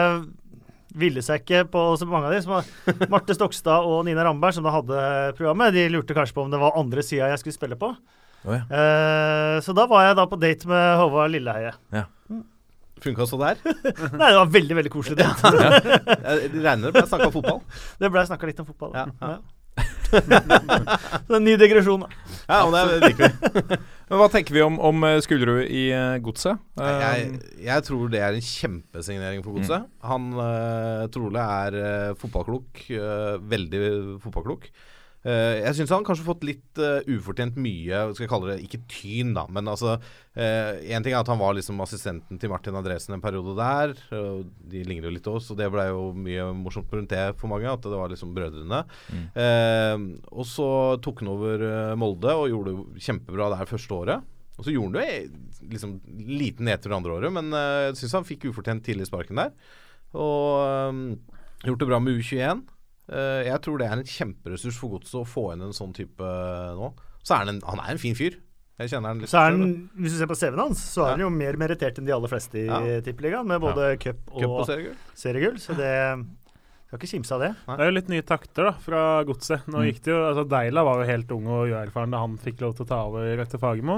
[0.97, 2.41] ville seg ikke på så mange av de.
[2.41, 5.01] Som var Marte Stokstad og Nina Ramberg, som da hadde
[5.37, 7.93] programmet, de lurte kanskje på om det var andre sida jeg skulle spille på.
[8.47, 8.63] Oh, ja.
[8.65, 11.73] Eh, så da var jeg da på date med Håvard Lilleheie.
[13.03, 13.59] Funka så der?
[14.19, 15.19] Nei, det var veldig veldig koselig.
[15.19, 15.51] date.
[16.27, 17.61] Jeg regner med jeg snakka fotball.
[18.01, 18.97] Det ble snakka litt om fotball.
[18.97, 19.37] Ja, ja.
[21.27, 22.09] En ny digresjon, da.
[22.47, 23.77] Ja, og det liker vi.
[24.07, 26.61] Men Hva tenker vi om, om eh, Skullerud i uh, Godset?
[26.79, 29.87] Jeg, Um, jeg tror det er en kjempesignering for Godset.
[30.07, 32.85] Han uh, trolig er uh, fotballklok.
[32.89, 33.81] Uh, veldig
[34.23, 34.69] fotballklok.
[35.25, 38.61] Eh, jeg syns han kanskje har fått litt uh, ufortjent mye Skal jeg kalle det
[38.63, 39.95] ikke tyn, da, men altså
[40.37, 43.95] Én ting er at han var liksom assistenten til Martin Andresen en periode der.
[44.69, 47.65] de ligner jo litt også, og det ble jo mye morsomt rundt det for mange.
[47.65, 48.83] At det var liksom brødrene.
[49.33, 49.95] Eh,
[50.29, 50.69] og så
[51.01, 54.29] tok han over eh, Molde og gjorde det kjempebra der første året.
[54.57, 58.17] Og så gjorde han det jo liksom liten nedtur andre året, men eh, jeg syns
[58.19, 59.53] han fikk ufortjent tidlig sparken der.
[60.17, 61.01] Og um,
[61.65, 62.63] gjort det bra med U21.
[63.09, 66.19] Eh, jeg tror det er en kjemperessurs for godset å få inn en sånn type
[66.23, 66.91] eh, nå.
[67.23, 68.35] Så er han en, han er en fin fyr.
[68.77, 71.15] Jeg kjenner han litt Så er han, hvis du ser på CV-en hans, så er
[71.15, 72.81] han jo mer merittert enn de aller fleste i Ja.
[73.01, 74.99] Tippeligaen, med både cup og, Cup og seriegull.
[75.17, 75.57] seriegull.
[75.63, 75.93] Så det
[76.87, 77.49] skal ikke kimse av det.
[77.65, 79.65] Det er jo litt nye takter da, fra godset.
[79.67, 79.87] Nå Mm.
[79.89, 82.75] gikk det jo, altså Deila var jo helt ung og uerfaren da han fikk lov
[82.77, 83.97] til å ta over etter Fagermo.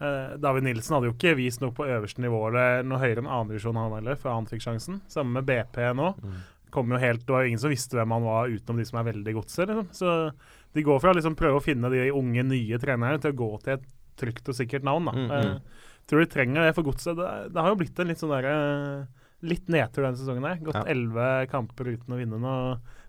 [0.00, 3.26] Eh, David Nilsen hadde jo ikke vist noe på øverste nivå eller noe høyere enn
[3.28, 5.00] annendivisjon han heller, før han fikk sjansen.
[5.10, 6.14] Samme med BP nå.
[6.70, 8.98] Kom jo helt, Det var jo ingen som visste hvem han var utenom de som
[9.00, 9.68] er veldig godset.
[9.68, 9.88] Liksom.
[9.92, 10.32] Så
[10.74, 13.50] de går fra å liksom prøve å finne de unge, nye trenerne til å gå
[13.64, 13.86] til et
[14.18, 15.04] trygt og sikkert navn.
[15.06, 15.12] da.
[15.12, 15.54] Mm, mm.
[15.56, 17.16] Eh, tror de trenger det for godset.
[17.16, 19.08] Det, det har jo blitt en litt sånn derre
[19.40, 20.42] Litt nedtur denne sesongen.
[20.48, 20.56] her.
[20.66, 20.82] Gått Ja.
[20.90, 22.54] elleve kamper uten å vinne nå.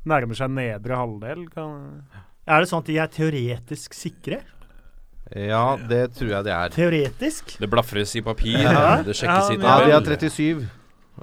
[0.06, 1.50] Nærmer seg nedre halvdel.
[1.50, 2.04] Kan,
[2.48, 4.42] Er det sånn at de er teoretisk sikre?
[5.36, 6.70] Ja, det tror jeg det er.
[6.70, 7.58] Teoretisk.
[7.60, 9.02] Det blafres i papir, Ja.
[9.02, 9.90] det sjekkes Ja, i tabell.
[9.90, 10.70] Ja, de har 37.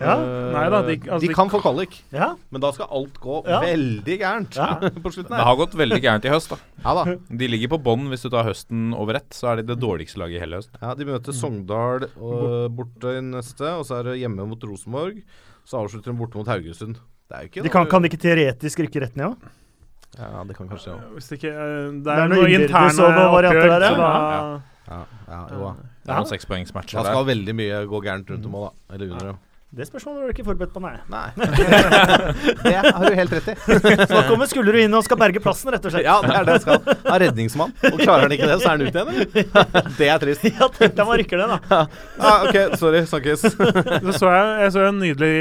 [0.00, 0.14] Ja.
[0.20, 2.34] Eh, Nei da, de- altså, de kan få kvalik, Ja.
[2.50, 3.60] men da skal alt gå Ja.
[3.62, 4.74] veldig gærent Ja.
[5.04, 6.56] på slutten Det har gått veldig gærent i høst, da.
[6.84, 7.16] Ja da.
[7.30, 10.18] De ligger på bånn hvis du tar høsten over ett, så er de det dårligste
[10.18, 10.70] laget i hele høst.
[10.82, 15.22] Ja, De møter Sogndal og borte i neste, og så er det hjemme mot Rosenborg.
[15.64, 16.96] Så avslutter de borte mot Haugesund.
[17.28, 19.36] Det er jo ikke De kan, kan de ikke teoretisk rykke rett ned òg?
[20.16, 21.00] Ja, det kan kanskje ja.
[21.12, 23.96] Hvis det ikke eh, Det Det er, er noe noe interne oppgjør, der, så ja.
[23.96, 25.72] da ja, ja, jo da.
[26.06, 27.10] Det er noen sekspoengsmatcher Da der.
[27.16, 28.94] skal veldig mye gå gærent rundt om òg, da.
[28.94, 29.34] Eller under.
[29.76, 29.80] Ja.
[29.82, 30.94] Det spørsmålet var du ikke forberedt på, nei.
[31.12, 31.26] Nei.
[32.64, 33.56] det har du helt rett i.
[33.66, 36.06] Så da kommer Skullerud inn og skal berge plassen, rett og slett.
[36.06, 36.80] Ja, det er det han skal.
[36.86, 37.74] Han er redningsmann.
[37.90, 39.90] Og klarer han ikke det, så er han ute igjen, eller?
[39.98, 40.46] Det er trist.
[40.56, 41.80] Ja, tenk deg man rykker ned, da.
[42.16, 43.02] Ja, OK, sorry.
[43.10, 43.44] Snakkes.
[44.06, 45.34] Så så jeg, jeg så en nydelig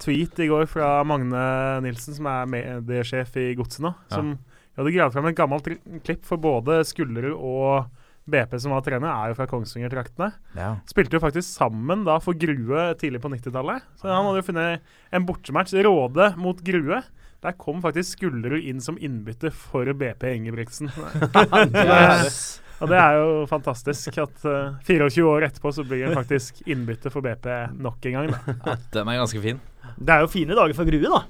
[0.00, 1.44] tweet i går fra Magne
[1.84, 3.92] Nilsen, som er mediesjef i Godset nå.
[4.12, 4.38] Som
[4.78, 5.68] hadde gravd fram et gammelt
[6.06, 7.99] klipp for både Skullerud og
[8.30, 10.30] BP, som var trener, er jo fra Kongsvinger-traktene.
[10.56, 10.72] Ja.
[10.90, 13.82] Spilte jo faktisk sammen da for Grue tidlig på 90-tallet.
[14.00, 17.02] Så han hadde jo funnet en bortematch, Råde mot Grue.
[17.40, 20.90] Der kom faktisk Skullerud inn som innbytter for BP Ingebrigtsen.
[22.80, 27.12] Og det er jo fantastisk at uh, 24 år etterpå så blir han faktisk innbytter
[27.12, 28.30] for BP nok en gang.
[28.64, 28.76] Da.
[28.94, 29.60] Den er ganske fin.
[30.00, 31.20] Det er jo fine dager for Grue, da.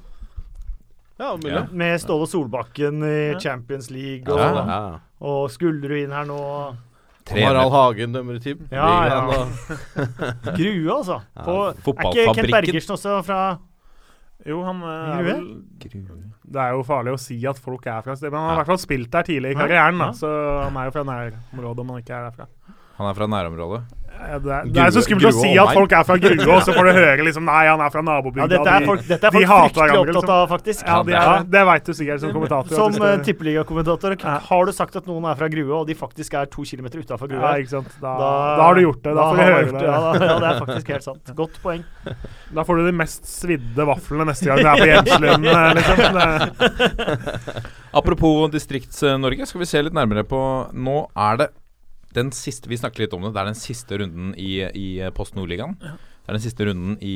[1.20, 1.32] Ja.
[1.44, 1.64] Ja.
[1.76, 5.00] Med Ståle Solbakken i Champions League og, Ja, Ja.
[5.20, 6.38] og Skullerud inn her nå.
[7.30, 8.66] Harald Hagen dømmer i team.
[8.72, 9.20] Ja, ja.
[10.58, 11.20] Grue, altså.
[11.46, 11.56] På,
[11.94, 13.40] er ikke Kent Bergersen også fra
[14.48, 15.32] Jo, han eh, er Grue?
[15.34, 18.54] vel Det er jo farlig å si at folk er fra stedet, men han har
[18.54, 18.60] i Ja.
[18.64, 19.98] hvert fall spilt der tidlig i karrieren.
[20.00, 20.30] Da, så
[20.64, 22.46] han er jo fra nærområdet om han ikke er derfra.
[23.00, 23.82] Han er fra nærområdet.
[24.20, 26.74] Det er, det er så skummelt å si at folk er fra Grue, og så
[26.76, 28.44] får du høre liksom Nei, han er fra nabobygda.
[28.44, 30.84] Ja, dette er folk, dette er folk fryktelig hverandre, opptatt av, faktisk.
[30.86, 32.74] Ja, de er, det veit du sikkert som kommentator.
[32.76, 34.16] Som uh, tippeligakommentator,
[34.50, 37.30] har du sagt at noen er fra Grue, og de faktisk er to kilometer utafor
[37.32, 37.40] Grue?
[37.40, 37.96] ja, ikke sant.
[38.02, 38.30] Da, da,
[38.66, 39.14] har du gjort det.
[39.16, 39.84] Da, får du vi høre det.
[39.88, 41.34] Ja, da, ja, det er faktisk helt sant.
[41.40, 41.84] Godt poeng.
[42.50, 45.44] Da får du de mest svidde vaflene neste gang du er på Gjenslund.
[45.46, 47.60] eh, Liksom.
[48.00, 50.40] Apropos Distrikts-Norge, skal vi se litt nærmere på
[50.74, 51.48] Nå er det
[52.16, 53.32] den siste Vi snakker litt om det.
[53.36, 55.76] Det er den siste runden i, i Post Nordligaen.
[55.80, 57.14] Det er den siste runden i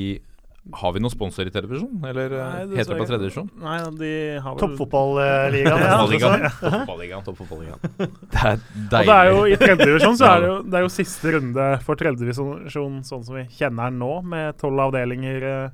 [0.80, 3.50] Har vi noen sponsor i tredjevisjon, eller eh, Nei, det heter det på tredje divisjon?
[3.60, 5.82] Nei, de har vel Toppfotballigaen.
[5.84, 6.46] Ja, Fotballigaen.
[6.46, 7.24] altså, Toppfotballigaen.
[7.26, 7.80] Toppfotballigaen.
[8.32, 9.02] Det er deilig.
[9.02, 11.34] Og det er jo I tredje divisjon så er det jo, det er jo siste
[11.36, 15.68] runde for tredje divisjon sånn som vi kjenner den nå, med tolv avdelinger eh,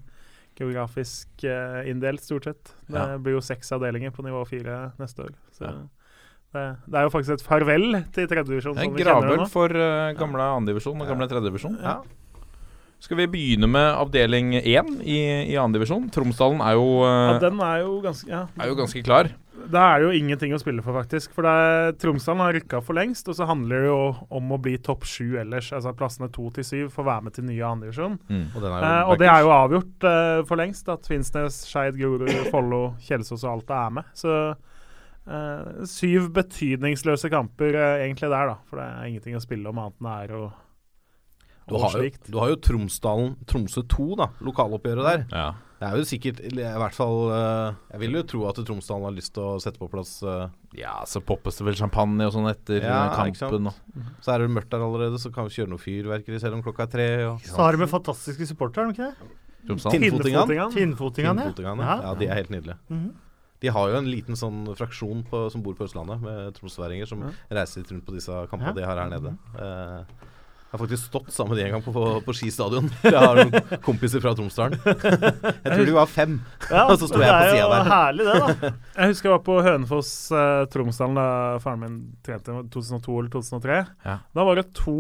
[0.59, 2.75] geografisk eh, inndelt, stort sett.
[2.91, 3.17] Det Ja.
[3.19, 5.33] blir jo seks avdelinger på nivå fire neste år.
[5.55, 5.77] Så Ja.
[6.55, 10.49] Det, det er jo faktisk et farvel til tredjedivisjon sånn en gravøl for uh, gamle
[10.57, 11.77] andredivisjon og gamle tredjedivisjon.
[11.85, 12.01] Ja.
[13.01, 16.11] Skal vi begynne med avdeling én i, i andredivisjon?
[16.13, 18.43] Tromsdalen er jo, Ja, eh, den er jo ganske ja.
[18.61, 19.31] er jo ganske klar.
[19.61, 21.33] Det er jo ingenting å spille for, faktisk.
[21.37, 24.01] For er, Tromsdalen har rykka for lengst, og så handler det jo
[24.37, 25.71] om å bli topp sju ellers.
[25.77, 28.19] Altså plassene to til syv får være med til nye andredivisjon.
[28.29, 28.47] Mm.
[28.53, 32.83] Og Eh, og det er jo avgjort uh, for lengst at Finnsnes, Skeid, Grorud, Follo,
[33.07, 34.13] Kjelsås og Alta er med.
[34.17, 34.37] Så
[35.37, 38.59] eh, syv betydningsløse kamper uh, egentlig der, da.
[38.69, 40.61] For det er ingenting å spille om annet enn det er og,
[41.71, 44.31] Du har, jo, du har jo Tromsdalen Tromsø 2, da.
[44.47, 45.27] Lokaloppgjøret der.
[45.31, 45.49] Ja.
[45.81, 49.15] Det er jo sikkert I hvert fall uh, Jeg vil jo tro at Tromsdalen har
[49.17, 50.19] lyst til å sette på plass
[50.77, 53.71] ja, så poppes det vel champagne og sånn etter Ja, kampen.
[53.71, 54.05] Og.
[54.23, 56.85] Så er det mørkt der allerede, så kan vi kjøre noe fyrverkeri selv om klokka
[56.85, 57.09] er tre.
[57.31, 59.33] Og Så har de fantastiske supportere, har de ikke det?
[59.67, 60.69] Tinnfotingene.
[60.75, 61.51] Tinnfotingene.
[61.83, 61.97] Ja.
[62.05, 62.79] Ja, de er helt nydelige.
[62.93, 63.11] Mhm.
[63.61, 67.27] De har jo en liten sånn fraksjon på, som bor på Østlandet, med tromsværinger som
[67.53, 68.79] reiser litt rundt på disse kampene Ja.
[68.81, 69.35] de har her nede.
[69.61, 70.27] Eh,
[70.71, 72.87] jeg har faktisk stått sammen med de en gang på, på, på skistadion.
[73.03, 74.79] Jeg har noen kompiser fra Tromsdalen.
[75.65, 76.37] jeg tror de var fem.
[76.71, 77.89] Ja, Og så sto jeg på det er jo der.
[77.91, 78.71] herlig, det, da.
[79.01, 81.27] Jeg husker jeg var på Hønefoss, eh, Tromsdalen, da
[81.65, 83.81] faren min trente i 2002 eller 2003.
[84.07, 84.15] Ja.
[84.39, 84.97] Da var det to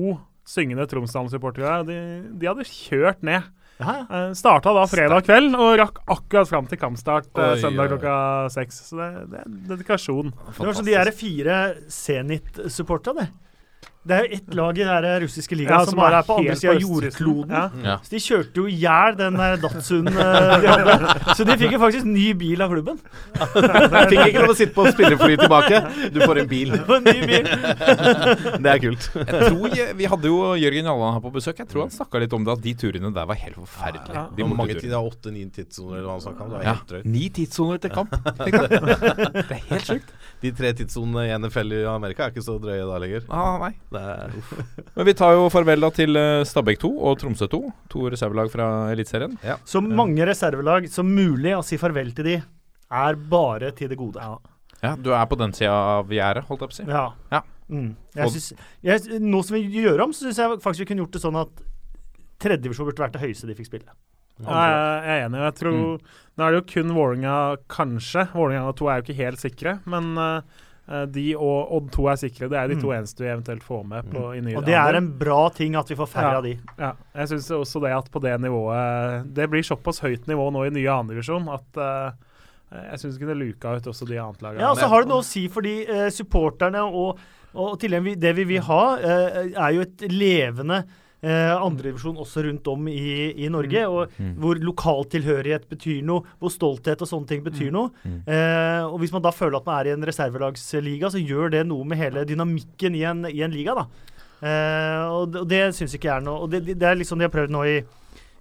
[0.50, 1.86] syngende Tromsdalen-supportere der.
[1.86, 2.00] De,
[2.42, 3.46] de hadde kjørt ned.
[3.80, 8.14] Uh, starta da fredag kveld og rakk akkurat fram til kampstart uh, Oi, søndag klokka
[8.52, 8.82] seks.
[8.90, 10.34] Så det, det er dedikasjon.
[10.50, 13.49] Det var som de der fire Zenit-supporterne, det.
[14.00, 16.24] Det er jo ett lag i den russiske ligaen Ja, som som bare er er
[16.24, 17.50] på andre sida av jordkloden.
[17.52, 17.64] Ja.
[17.84, 17.96] Ja.
[18.00, 21.34] Så de kjørte jo i hjel den der Datsun eh, de hadde.
[21.36, 22.96] Så de fikk jo faktisk ny bil av klubben.
[24.10, 25.82] Fikk ikke lov å sitte på spillerfly tilbake.
[26.14, 26.72] Du får en bil.
[26.80, 27.50] En ny bil.
[28.64, 29.10] Det er kult.
[29.20, 31.60] Jeg tror jeg, Vi hadde jo Jørgen Jalland her på besøk.
[31.60, 34.16] Jeg tror han snakka litt om det, at de turene der var helt forferdelige.
[34.16, 34.24] Ja.
[34.32, 35.10] De Hvor mange tider?
[35.10, 36.54] Åtte-ni tidssoner, eller hva han snakka om.
[36.54, 37.12] Det var helt drøyt.
[37.18, 38.16] Ni tidssoner til kamp.
[38.40, 40.16] Det er helt sjukt.
[40.40, 43.26] De tre tidssonene i NFL i Amerika er ikke så drøye da lenger.
[43.28, 43.72] Ah, nei.
[43.92, 44.36] Det er.
[44.96, 47.60] Men vi tar jo farvel da til eh, Stabæk 2 og Tromsø 2.
[47.92, 49.36] To reservelag fra Eliteserien.
[49.68, 52.38] Så mange reservelag som mulig å si farvel til de,
[52.90, 54.32] er bare til det gode.
[54.80, 56.86] Ja, du er på den sida av gjerdet, holdt jeg på å si.
[56.88, 57.06] Ja.
[57.30, 57.42] Ja.
[57.70, 57.90] Mm.
[58.16, 61.18] Jeg synes, jeg, nå som vi gjør om, så syns jeg faktisk vi kunne gjort
[61.18, 61.60] det sånn at
[62.42, 63.92] tredjevisjon burde vært det høyeste de fikk spille.
[64.40, 64.60] Ja,
[65.04, 65.40] jeg er enig.
[65.44, 66.00] Jeg tror
[66.40, 67.36] Nå er det jo kun Vålerenga,
[67.68, 68.22] kanskje.
[68.32, 72.48] Vålerenga to er jo ikke helt sikre, men eh, de og Odd 2 er sikre.
[72.50, 72.94] Det er de to Mm.
[72.96, 75.86] eneste vi eventuelt får med på i nye Og det er en bra ting at
[75.92, 76.38] vi får færre Ja.
[76.40, 76.54] av de.
[76.80, 80.64] Ja, jeg syns også det at på det nivået Det blir såpass høyt nivå nå
[80.66, 82.10] i nye andredivisjon at uh,
[82.90, 84.58] jeg syns ikke det luka ut også de annetlaga.
[84.62, 87.18] Ja, og så har det noe å si for de eh, supporterne og,
[87.54, 90.84] og til det det vi vil ha, eh, er jo et levende
[91.22, 93.82] eh, andredivisjon også rundt om i, i Norge.
[93.88, 94.08] og
[94.40, 97.90] Hvor lokaltilhørighet betyr noe, hvor stolthet og sånne ting betyr noe.
[98.26, 101.66] Eh, og Hvis man da føler at man er i en reservelagsliga, så gjør det
[101.66, 103.74] noe med hele dynamikken i en, i en liga.
[103.74, 103.86] da.
[104.40, 107.20] Eh, og, det- og det syns ikke jeg er noe og det, det er liksom
[107.20, 107.74] jeg har prøvd nå i,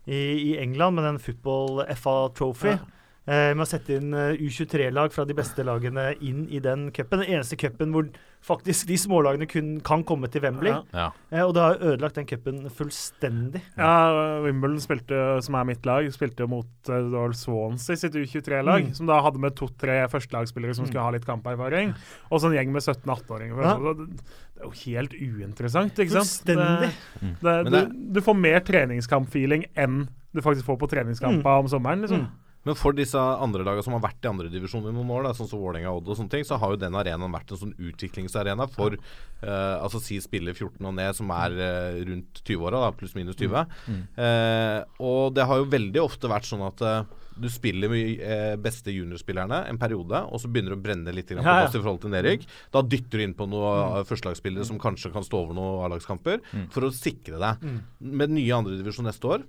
[0.07, 0.19] i,
[0.53, 2.69] i England med den Football FA Trophy.
[2.77, 2.79] Eh,
[3.53, 7.21] med å sette inn eh, U23-lag fra de beste lagene inn i den cupen.
[7.21, 8.07] Den eneste cupen hvor
[8.47, 10.71] faktisk de smålagene kun kan komme til Wembley.
[10.71, 10.81] Ja.
[10.95, 11.07] Ja.
[11.35, 13.61] Eh, og det har ødelagt den cupen fullstendig.
[13.77, 13.91] Ja,
[14.45, 18.93] Wimbledon spilte, som er mitt lag, spilte mot uh, Swansea sitt U23-lag, Mm.
[18.95, 21.91] som da hadde med to-tre førstelagsspillere som skulle ha litt kamperfaring,
[22.31, 23.59] og så en gjeng med 17-18-åringer.
[23.61, 23.75] Ja.
[23.77, 24.07] Det,
[24.55, 26.31] det er jo helt uinteressant, ikke sant?
[26.47, 26.91] Fullstendig.
[27.43, 32.05] Det, det, du, du får mer treningskampfeeling enn du faktisk får på treningskampa om sommeren.
[32.07, 32.25] liksom.
[32.29, 32.45] Mm.
[32.67, 35.35] Men for disse andre lagene som har vært i andre divisjon i noen år, da,
[35.37, 37.75] sånn som Vålerenga Odd og sånne ting, så har jo den arenaen vært en sånn
[37.77, 42.91] utviklingsarena for uh, altså si spiller 14 og ned, som er uh, rundt 20-åra, da,
[42.99, 43.77] pluss minus 20.
[44.19, 46.83] Eh, og det har jo veldig ofte vært sånn at
[47.39, 51.45] du spiller med beste juniorspillerne en periode, og så begynner du å brenne litt grann
[51.45, 52.43] på plass i forhold til nedrykk.
[52.75, 54.09] Da dytter du inn på noen mm.
[54.09, 56.43] førstelagsspillere som kanskje kan stå over noen A-lagskamper,
[56.73, 57.63] for å sikre deg.
[58.03, 59.47] Med nye andredivisjon neste år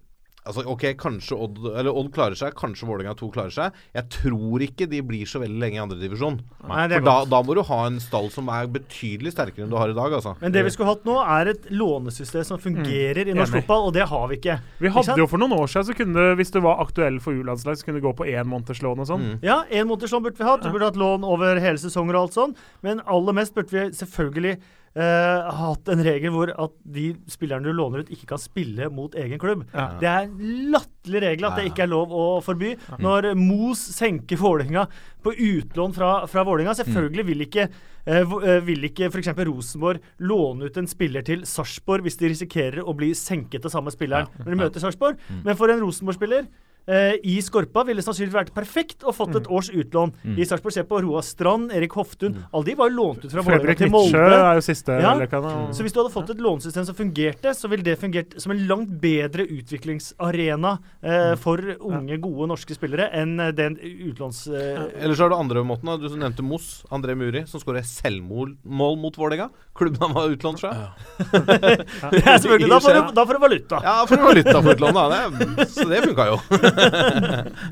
[0.49, 3.77] Altså, ok, Kanskje Odd Eller Odd klarer seg, kanskje Vålerenga 2 klarer seg.
[3.97, 6.39] Jeg tror ikke de blir så veldig lenge i andredivisjon.
[6.65, 9.77] Er For da, da må du ha en stall som er betydelig sterkere enn du
[9.77, 10.17] har i dag.
[10.17, 10.35] altså.
[10.41, 13.95] Men det vi skulle hatt nå, er et lånesystem som fungerer i norsk fotball, og
[13.99, 14.59] det har vi ikke.
[14.81, 17.77] Vi hadde jo For noen år siden, så kunne hvis du var aktuell for U-landslag,
[17.79, 19.29] så kunne du gå på én måneders lån og sånn.
[19.29, 19.39] Mm.
[19.45, 20.65] Ja, en måneders lån burde vi hatt.
[20.65, 22.57] Vi burde hatt lån over hele sesonger og alt sånn.
[22.87, 24.57] Men aller mest burde vi selvfølgelig
[24.99, 29.15] eh, hatt en regel hvor at de spillerne du låner ut, ikke kan spille mot
[29.19, 29.65] egen klubb.
[29.75, 29.87] Ja.
[30.01, 32.75] Det er en latterlig regel at det ikke er lov å forby.
[33.03, 34.87] Når Mos senker Vålerenga
[35.25, 38.35] på utlån fra, fra Vålerenga Selvfølgelig vil ikke uh,
[38.65, 39.31] vil ikke f.eks.
[39.37, 43.93] Rosenborg låne ut en spiller til Sarpsborg hvis de risikerer å bli senket av samme
[43.93, 45.21] spilleren når de møter Sarpsborg.
[45.45, 46.49] Men for en Rosenborg-spiller
[46.87, 50.73] eh, i Skorpa ville sannsynligvis vært perfekt å fått et års utlån i Sarpsborg.
[50.73, 52.37] Se på Roa Strand, Erik Hoftun.
[52.53, 54.19] Alle de var jo lånt ut fra Vålerenga til Molde.
[54.21, 55.15] er jo siste Ja.
[55.19, 58.41] lekene, og- Så hvis du hadde fått et lånesystem som fungerte, så ville det fungert
[58.41, 64.47] som en langt bedre utviklingsarena eh, for unge, gode norske spillere enn eh, den utlåns...
[64.49, 65.91] Eh, Eller så har du andre måten.
[66.01, 69.51] Du nevnte Moss, André Muri, som skårer selvmål mot Vålerenga.
[69.75, 70.71] Klubben han var utlånt fra.
[70.75, 70.89] Ja.
[72.13, 73.81] ja, selvfølgelig, da får du, da får du valuta.
[73.83, 75.29] Ja, for valuta for utlån, da.
[75.57, 76.39] Det, så det funka jo.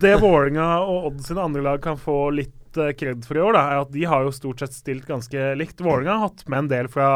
[0.01, 3.55] Det Vålinga og Odd sine andre lag kan få litt eh, kred for i år,
[3.57, 5.80] da, er at de har jo stort sett stilt ganske likt.
[5.82, 7.09] Vålerenga har hatt med en del fra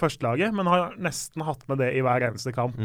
[0.00, 2.76] førstelaget, men har nesten hatt med det i hver eneste kamp.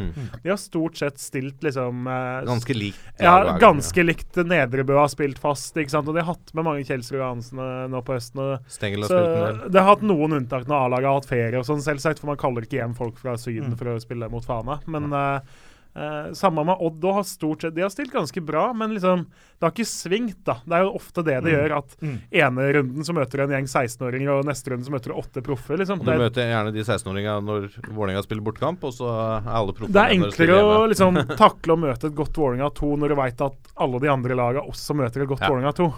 [0.44, 3.02] De har stort sett stilt liksom eh, Ganske likt.
[3.22, 4.38] Ja, ganske likt.
[4.40, 6.08] Nedrebø har spilt fast, ikke sant?
[6.08, 8.40] og de har hatt med mange Kjelsrud Johansen eh, nå på høsten.
[8.44, 11.58] og Stengel har så spilt det har hatt noen unntak når A-laget har hatt ferie
[11.60, 13.78] og sånn, selvsagt, for man kaller ikke hjem folk fra Syden Mm.
[13.80, 14.74] for å spille mot Fana.
[14.90, 15.54] Men eh,
[15.96, 19.26] eh, samme med Odd òg, har stort sett De har stilt ganske bra, men liksom
[19.28, 20.56] det har ikke svingt, da.
[20.66, 22.16] Det er jo ofte det det gjør, at Mm.
[22.32, 25.42] ene runden så møter du en gjeng 16-åringer, og neste runde så møter du åtte
[25.46, 25.76] proffer.
[25.78, 26.00] liksom.
[26.00, 29.72] Og du Det, møter gjerne de 16-åringene når Vålerenga spiller bortkamp, og så er alle
[29.72, 31.14] proffene det er enklere å liksom
[31.44, 34.60] takle å møte et godt Vålerenga 2 når du veit at alle de andre laga
[34.66, 35.48] også møter et godt Ja.
[35.48, 35.92] Vålerenga 2.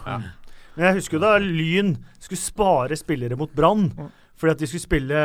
[0.77, 3.89] Men jeg husker jo da Lyn skulle spare spillere mot Brann.
[4.37, 5.21] Fordi at de skulle spille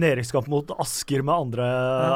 [0.00, 1.66] nedrykkskamp mot Asker med andre,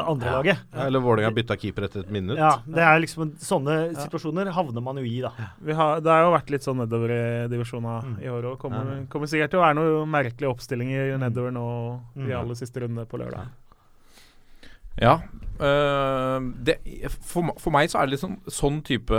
[0.09, 0.63] andre laget.
[0.73, 2.39] Ja, eller Vålerenga bytta keeper etter et minutt.
[2.41, 5.29] Ja, det er liksom Sånne Sånne situasjoner havner man jo i, da.
[5.61, 7.21] Vi har, det har jo vært litt sånn nedover i
[7.53, 8.57] divisjonene i år òg.
[8.61, 11.65] Kommer, kommer sikkert til å være noen merkelige oppstillinger nedover nå
[12.25, 13.51] i aller siste runde på lørdag.
[15.01, 15.19] Ja.
[15.59, 16.77] Uh, det,
[17.27, 19.17] for, for meg så er det liksom sånn type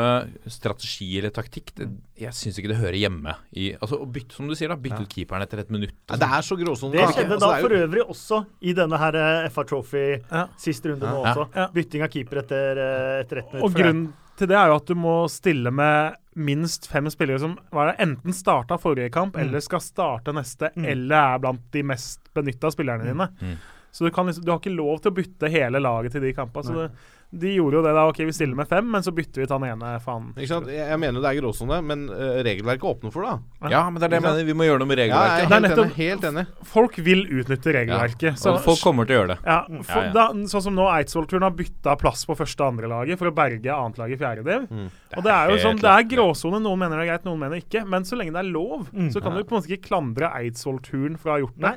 [0.49, 4.49] strategi eller taktikk det, Jeg syns ikke det hører hjemme i Altså å bytte, som
[4.49, 4.79] du sier, da.
[4.81, 5.93] Bytte ut keeperen etter et minutt.
[6.09, 6.95] Ja, det er så gråsone.
[6.97, 10.47] Det skjedde Altså, da for øvrig også i denne her eh, FA Trophy Ja.
[10.57, 11.45] sist runde nå også.
[11.61, 11.67] Ja.
[11.77, 13.65] Bytting av keeper etter, eh, etter ett minutt.
[13.69, 14.07] Og grunnen
[14.41, 17.91] til det er jo at du må stille med minst fem spillere som hva er
[17.93, 19.43] det, enten starta forrige kamp Mm.
[19.45, 20.87] eller skal starte neste, Mm.
[20.89, 23.29] eller er blant de mest benytta spillerne dine.
[23.43, 23.59] Mm.
[23.91, 26.33] Så du, kan liksom, du har ikke lov til å bytte hele laget til de
[26.37, 26.67] kampene.
[26.67, 26.91] Så det,
[27.33, 28.03] De gjorde jo det da.
[28.11, 29.91] Ok, vi stiller med fem, men så bytter vi ut han ene.
[30.03, 30.33] Faen.
[30.35, 30.67] Ikke sant?
[30.67, 33.71] Jeg, mener det er gråsone, men eh, regelverket åpner for det.
[33.71, 34.45] Ja, men det er det jeg mener.
[34.49, 35.31] Vi må gjøre noe med regelverket.
[35.31, 36.09] Ja, jeg er Det er helt nettopp- enig.
[36.11, 36.45] Helt enig.
[36.73, 38.35] Folk vil utnytte regelverket.
[38.35, 38.51] Ja.
[38.55, 39.39] Og folk kommer til å gjøre det.
[39.47, 39.85] Ja, Mm.
[39.85, 40.13] for, Ja, ja.
[40.13, 43.35] Da, sånn som nå Eidsvoll-turen har bytta plass på første og andre laget for å
[43.35, 44.67] berge annetlaget i fjerde div.
[44.69, 44.91] Mm.
[45.17, 46.61] Og det er jo sånn, det er gråsone.
[46.61, 47.87] Noen mener det er greit, noen mener ikke.
[47.87, 49.13] Men så lenge det er lov, Mm.
[49.15, 51.75] så kan du på en måte ikke klandre Eidsvoll-turen for å ha gjort det.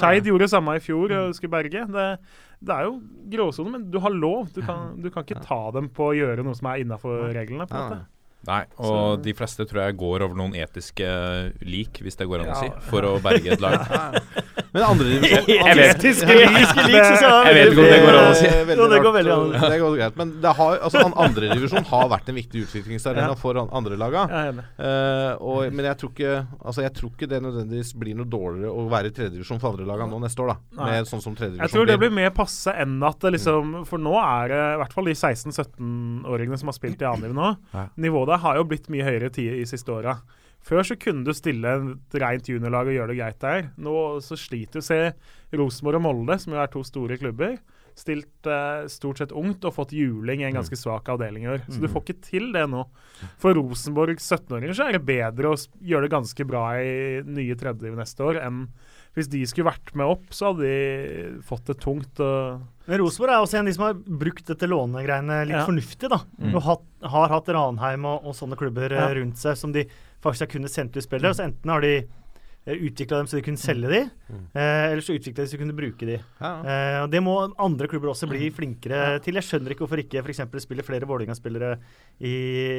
[0.00, 1.84] Skeid gjorde det samme i fjor og skulle berge.
[1.92, 2.18] Det,
[2.64, 2.94] det er jo
[3.34, 4.48] gråsone, men du har lov.
[4.54, 7.66] Du kan, du kan ikke ta dem på å gjøre noe som er innafor reglene.
[7.68, 8.00] på en måte.
[8.46, 8.62] Nei.
[8.78, 11.06] og og de fleste tror jeg går over noen etiske
[11.66, 13.78] lik, hvis det går an å si, for å berge et lag.
[14.74, 15.46] Men andre divisjon.
[15.70, 17.54] Etiske lik, synes jeg.
[17.54, 18.48] Vet ikke om det går an å si.
[18.74, 19.52] Jo, det går veldig an.
[19.70, 20.16] Det går greit.
[20.18, 23.36] Men det har, altså, an- andredivisjon har vært en viktig utviklingsarena Ja.
[23.38, 24.24] for an- andre laga.
[24.32, 24.64] Jeg er enig.
[24.82, 26.32] Eh, men jeg tror, ikke,
[26.64, 29.86] altså, jeg tror ikke det nødvendigvis blir noe dårligere å være i tredjedivisjon for andre
[29.86, 30.56] laga nå neste år.
[30.74, 33.98] da Med sånn som Jeg tror det blir mer passe enn at det liksom For
[34.02, 37.56] nå er det i hvert fall de 16-17-åringene som har spilt i annen nivå nå.
[37.74, 37.86] Ja.
[38.34, 40.18] Nivået har jo blitt mye høyere tid i siste åra.
[40.64, 43.68] Før så kunne du stille et rent juniorlag og gjøre det greit der.
[43.76, 44.84] Nå så sliter du.
[44.84, 45.12] Se
[45.54, 47.58] Rosenborg og Molde, som jo er to store klubber.
[47.94, 51.62] Stilt eh, stort sett ungt og fått juling i en ganske svak avdeling i år.
[51.68, 52.82] Så du får ikke til det nå.
[53.38, 57.94] For Rosenborg 17-åringer så er det bedre å gjøre det ganske bra i nye tredje
[57.94, 58.64] neste år enn
[59.14, 62.18] hvis de skulle vært med opp, så hadde de fått det tungt.
[62.18, 65.64] Men Rosenborg er også en av de som har brukt dette lånegreiene litt Ja.
[65.66, 66.08] fornuftig.
[66.10, 66.18] da.
[66.40, 66.54] Mm.
[66.56, 66.82] Og hatt,
[67.14, 69.14] har hatt Ranheim og, og sånne klubber eh, Ja.
[69.14, 69.86] rundt seg som de
[70.20, 71.32] faktisk har kunnet sendt ut spillere.
[71.34, 71.94] Så enten har de
[72.64, 73.98] utvikla dem så de kunne selge de,
[74.56, 76.14] eh, eller så utvikla de så de kunne bruke de.
[76.40, 76.52] Ja.
[76.64, 79.34] Eh, og Det må andre klubber også bli flinkere til.
[79.36, 80.40] Jeg skjønner ikke hvorfor ikke f.eks.
[80.64, 81.74] spiller flere Vålerenga-spillere
[82.24, 82.34] i,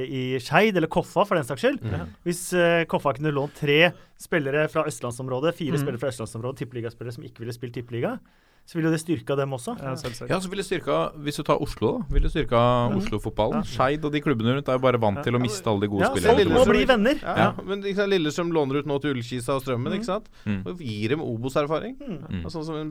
[0.10, 1.80] i Skeid, eller Koffa for den saks skyld.
[2.26, 5.82] Hvis eh, Koffa kunne lånt tre spillere fra østlandsområdet, fire Mm.
[5.84, 8.18] spillere fra østlandsområdet, tippeligaspillere som ikke ville spilt tippeliga,
[8.66, 9.76] så ville det styrka dem også.
[9.78, 9.92] ja.
[10.28, 12.06] Ja, så ville styrka Hvis du tar Oslo, da.
[12.16, 12.62] Ville styrka
[12.98, 13.62] Oslo-fotballen.
[13.70, 16.02] Skeid og de klubbene rundt er jo bare vant til å miste alle de gode
[16.02, 16.50] Ja, så spillerne.
[16.50, 17.20] de må bli venner.
[17.22, 17.52] Ja, Ja.
[17.64, 20.26] Men liksom, Lillestrøm låner ut nå til Ullkisa og Strømmen, ikke sant?
[20.46, 20.64] Mm.
[20.66, 21.96] Og gir dem Obos-erfaring.
[22.02, 22.42] Mm.
[22.44, 22.90] Altså, sånn som en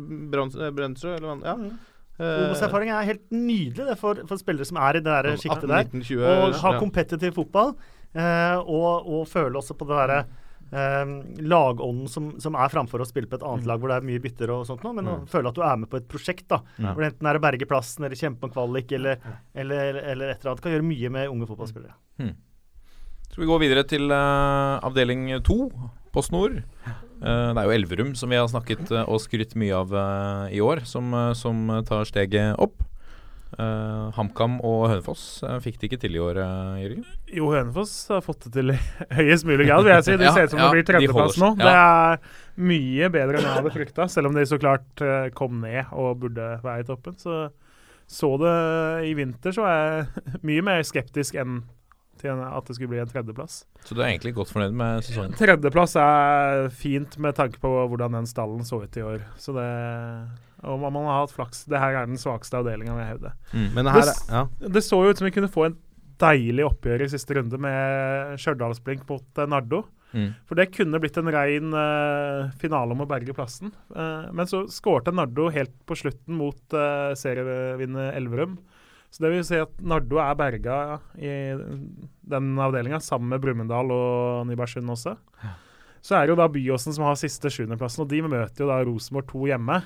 [0.63, 1.57] eh, Brøndsrud eller hva Ja.
[1.57, 1.75] Mm.
[2.21, 5.67] Eh, Obos-erfaring er helt nydelig det for, for spillere som er i det der sjiktet
[5.67, 5.83] der.
[5.91, 6.79] 19, 20, Og ha ja.
[6.79, 7.75] kompetitiv fotball.
[8.15, 10.21] Eh, og, og føle også på det derre
[10.75, 11.13] eh,
[11.47, 13.51] lagånden som, som er framfor å spille på et Mm.
[13.55, 15.63] annet lag hvor det er mye bytter og sånt noe, men å føle at du
[15.63, 16.49] er med på et prosjekt.
[16.51, 16.93] da, Ja.
[16.93, 19.19] Hvor det enten er å berge plassen eller kjempe om kvalik eller,
[19.55, 20.63] eller, eller et eller annet.
[20.67, 21.95] Kan gjøre mye med unge fotballspillere.
[23.35, 25.71] Så vi går videre til uh, avdeling to,
[26.15, 26.61] Post Nord.
[27.19, 30.55] Uh, det er jo Elverum som vi har snakket uh, og skrytt mye av eh,
[30.59, 32.77] i år, som, eh, som tar steget opp.
[33.55, 37.05] Eh, HamKam og Hønefoss uh, fikk det ikke til i år, uh, Jørgen?
[37.31, 38.79] Jo, Hønefoss har fått det til i
[39.19, 40.17] høyest mulig grad, vil jeg si.
[40.19, 41.51] Det Ja, ser ut som ja, det blir tredjeplass nå.
[41.59, 41.65] Ja.
[41.65, 45.05] Det er mye bedre enn jeg hadde frykta, selv om de så klart
[45.39, 47.19] kom ned og burde være i toppen.
[47.21, 47.45] Så
[48.11, 48.57] så det
[49.09, 51.63] i vinter, så er jeg mye mer skeptisk enn
[52.25, 53.61] til en- at det skulle bli en tredjeplass.
[53.85, 55.37] Så du er egentlig godt fornøyd med sesongen?
[55.37, 59.23] Tredjeplass er fint med tanke på hvordan den stallen så ut i år.
[59.37, 59.69] Så det
[60.65, 61.67] Og man har hatt flaks.
[61.69, 63.33] Det her er den svakeste avdelinga, vil jeg hevde.
[63.53, 63.75] Mm.
[63.75, 64.47] Men her Det- ja.
[64.61, 65.77] Det så jo ut som vi kunne få en
[66.19, 69.83] deilig oppgjør i siste runde med Stjørdalsblink mot eh, Nardo.
[70.15, 70.31] Mm.
[70.47, 73.73] For det kunne blitt en rein eh, finale om å berge plassen.
[73.95, 78.57] Eh, men så skårte Nardo helt på slutten mot uh, serievinner Elverum.
[79.15, 80.77] Så det vil si at Nardo er berga
[81.15, 81.29] i
[82.27, 85.13] den avdelinga, sammen med Brumunddal og Nybergsund også.
[86.05, 88.81] Så er det jo da Byåsen som har siste sjuendeplassen, og de møter jo da
[88.85, 89.79] Rosenborg 2 hjemme.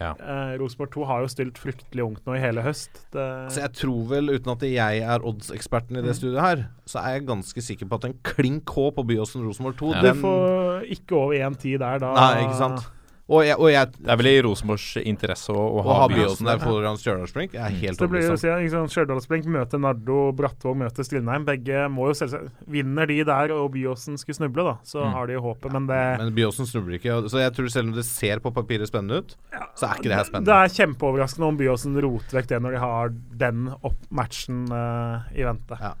[0.00, 0.14] Ja.
[0.16, 3.02] Eh, Rosenborg 2 har jo stilt fryktelig ungt nå i hele høst.
[3.12, 6.18] Det, Så jeg tror vel, uten at jeg er oddseksperten i det Mm.
[6.22, 9.76] studiet her, så er jeg ganske sikker på at en klink K på Byåsen Rosenborg
[9.76, 10.00] 2 Ja.
[10.00, 12.14] Du får ikke over 1,10 der, da.
[12.16, 12.88] Nei, ikke sant.
[13.30, 16.06] Og jeg, og jeg Det er vel i Rosenborgs interesse å, å å ha ha
[16.10, 18.88] Byåsen der foran Stjørdalsblink, jeg er helt Så det blir jo overbevist om.
[18.88, 21.44] si, Stjørdalsblink møter Nardo, Brattvåg møter Strindheim.
[21.46, 25.12] Begge må jo selvsagt Vinner de der og Byåsen skulle snuble, da, så Mm.
[25.14, 25.72] har de jo håpet.
[25.72, 27.20] Men det, Men Byåsen snubler ikke.
[27.30, 29.36] Så jeg tror selv om det ser på papiret spennende ut,
[29.78, 30.50] så er ikke det her spennende.
[30.50, 33.08] det er kjempeoverraskende om Byåsen roter vekk det når de har
[33.44, 35.78] den opp matchen uh, i vente.
[35.80, 35.94] Ja.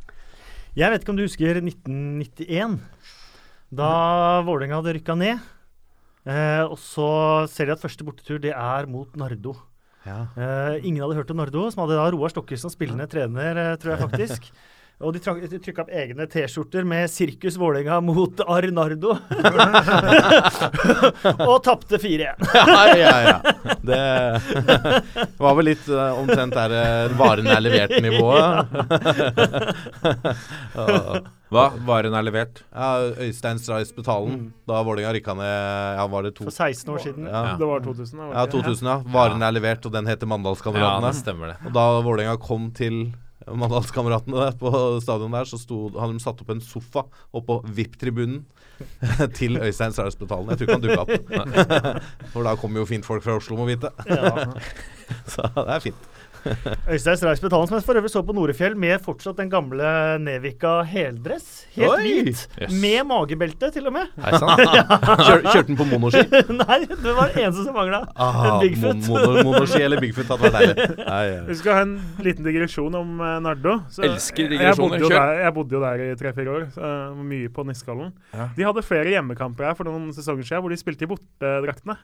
[0.74, 2.78] Jeg vet ikke om du husker 1991,
[3.70, 5.38] da Vålerenga hadde rykka ned.
[6.28, 7.10] Eh, og så
[7.48, 9.54] ser de at første bortetur det er mot Nardo.
[10.04, 10.24] Ja.
[10.36, 13.76] Eh, ingen hadde hørt om Nardo, som hadde da Roar Stokker som spillende trener, eh,
[13.80, 14.50] tror jeg faktisk.
[15.00, 15.20] Og de,
[15.64, 19.16] trykka opp egne T-skjorter med 'Sirkus Vålerenga mot Arnardo'.
[21.48, 22.36] og tapte 4-1.
[22.52, 23.40] ja, ja, ja.
[23.80, 23.96] Det
[25.40, 28.68] var vel litt eh, omtrent der eh, varen er levert-nivået.
[31.50, 31.64] Hva?
[31.88, 32.60] Varen er levert?
[32.68, 34.52] Ja, Øystein Strais Betalen.
[34.68, 37.24] Da Vålerenga rykka ned Ja, var det to For 16 år siden.
[37.24, 37.56] Ja.
[37.56, 38.28] Det var 2000, da.
[38.28, 39.00] var Ja, det Ja, 2000, ja.
[39.16, 40.28] Varen er levert, og den heter
[40.76, 41.58] Ja, det stemmer det.
[41.64, 43.16] og da Vålerenga kom til
[43.58, 44.70] Mandalskameratene der på
[45.02, 47.04] stadion der, så sto, hadde de satt opp en sofa
[47.36, 48.44] oppå VIP-tribunen
[49.38, 50.52] til Øystein Strais Betalen.
[50.52, 52.02] Jeg tror ikke han dukka opp.
[52.32, 53.92] For da kommer jo fint folk fra Oslo, må vite.
[55.32, 56.08] Så det er fint.
[56.92, 59.90] Øystein Streis Betalen, som jeg for øvrig så på Norefjell med fortsatt den gamle
[60.22, 61.66] Nevika heldress.
[61.76, 62.00] Helt Oi!
[62.24, 62.44] hvit.
[62.60, 62.72] Yes.
[62.82, 64.10] Med magebelte, til og med.
[64.24, 64.62] Hei sann.
[65.26, 66.24] Kjør, kjørte den på monoski?
[66.62, 68.02] Nei, det var det eneste som mangla.
[68.16, 69.02] Ah, En Bigfoot.
[69.08, 70.88] mon- mono, monoski eller Bigfoot hadde vært deilig.
[71.04, 71.42] Nei, ja.
[71.50, 71.94] Vi skal ha en
[72.26, 73.76] liten digresjon om uh, Nardo.
[73.92, 75.06] Så Elsker jeg digresjoner.
[75.10, 76.66] Der, jeg bodde jo der i tre-fire år.
[76.74, 78.10] Så, eh, mye på Niskallen.
[78.34, 78.48] Ja.
[78.56, 81.96] De hadde flere hjemmekamper her for noen sesonger siden hvor de spilte i bortedraktene.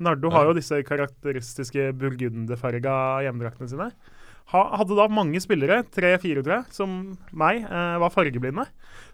[0.00, 2.94] Nardo har jo disse karakteristiske burgunderfarga
[3.26, 3.90] hjemmedraktene sine.
[4.50, 6.94] Ha, hadde da mange spillere, tre-fire tror jeg, som
[7.38, 8.64] meg, eh, var fargeblinde.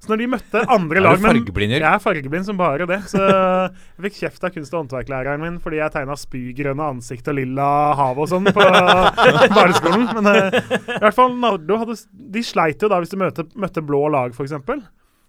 [0.01, 3.03] Så når de møtte andre lag fargeblind, Jeg er fargeblind som bare det.
[3.13, 7.37] Så jeg fikk kjeft av kunst- og håndverklæreren min fordi jeg tegna spygrønne ansikt og
[7.37, 7.69] lilla
[8.01, 8.65] hav og sånn på
[9.59, 10.09] barneskolen.
[10.17, 10.61] Men eh,
[10.97, 11.99] i hvert fall Nardo hadde
[12.33, 14.57] De sleit jo da hvis de møtte, møtte blå lag, f.eks.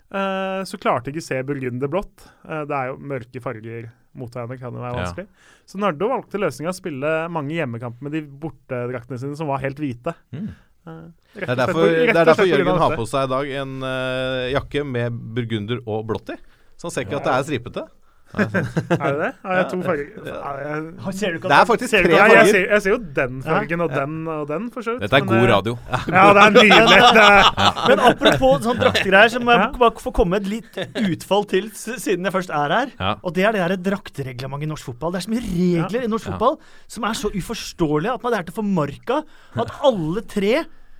[0.08, 2.28] Uh, så klarte de ikke se burgunder blått.
[2.48, 5.02] Eh, det er jo mørke farger mot hverandre, kan jo være Ja.
[5.04, 5.28] vanskelig.
[5.68, 9.78] Så Nardo valgte løsninga å spille mange hjemmekamper med de bortedraktene sine som var helt
[9.78, 10.14] hvite.
[10.32, 10.48] Mm.
[10.88, 13.34] Uh, Det er slett derfor, på- det er derfor slett Jørgen har på seg i
[13.36, 16.38] dag en eh, jakke med burgunder og blått i.
[16.78, 17.84] Så han ser ikke at det er stripete.
[18.38, 19.30] Er det det?
[19.44, 20.08] Har jeg to farger?
[20.28, 22.34] Er jeg- Ser du ikke Det er faktisk tre farger.
[22.38, 25.06] Jeg, ser, jeg ser jo den fargen og den og den, for så vidt.
[25.06, 25.74] Dette er god eh, radio.
[26.18, 27.00] Ja, det er nydelig.
[27.18, 27.44] Det er,
[27.88, 32.28] Men apropos sånn draktegreier, så må jeg bare få komme et litt utfall til siden
[32.28, 32.92] jeg først er her.
[33.24, 35.16] Og det er det der draktereglementet i norsk fotball.
[35.16, 38.48] Det er så mye regler i norsk fotball som er så uforståelige at man er
[38.50, 39.22] til formarka
[39.58, 40.54] at alle tre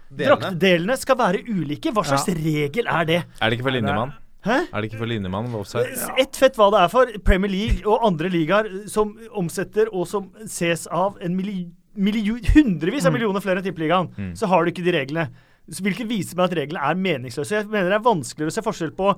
[0.08, 0.28] Delene.
[0.32, 1.92] draktdelene skal være ulike.
[1.92, 3.20] Hva slags regel er det?
[3.42, 4.16] Er det ikke for linjemann?
[4.48, 4.60] Hæ?
[4.72, 5.96] Er det ikke for Linemann ved offside?
[6.22, 10.30] Ett fett hva det er for Premier League og andre ligaer som omsetter og som
[10.48, 15.28] ses av en hundrevis av millioner flere enn Tippeligaen, så har du ikke de reglene.
[15.68, 17.58] Så Hvilket viser meg at reglene er meningsløse.
[17.58, 19.10] Jeg mener det er vanskeligere å se forskjell på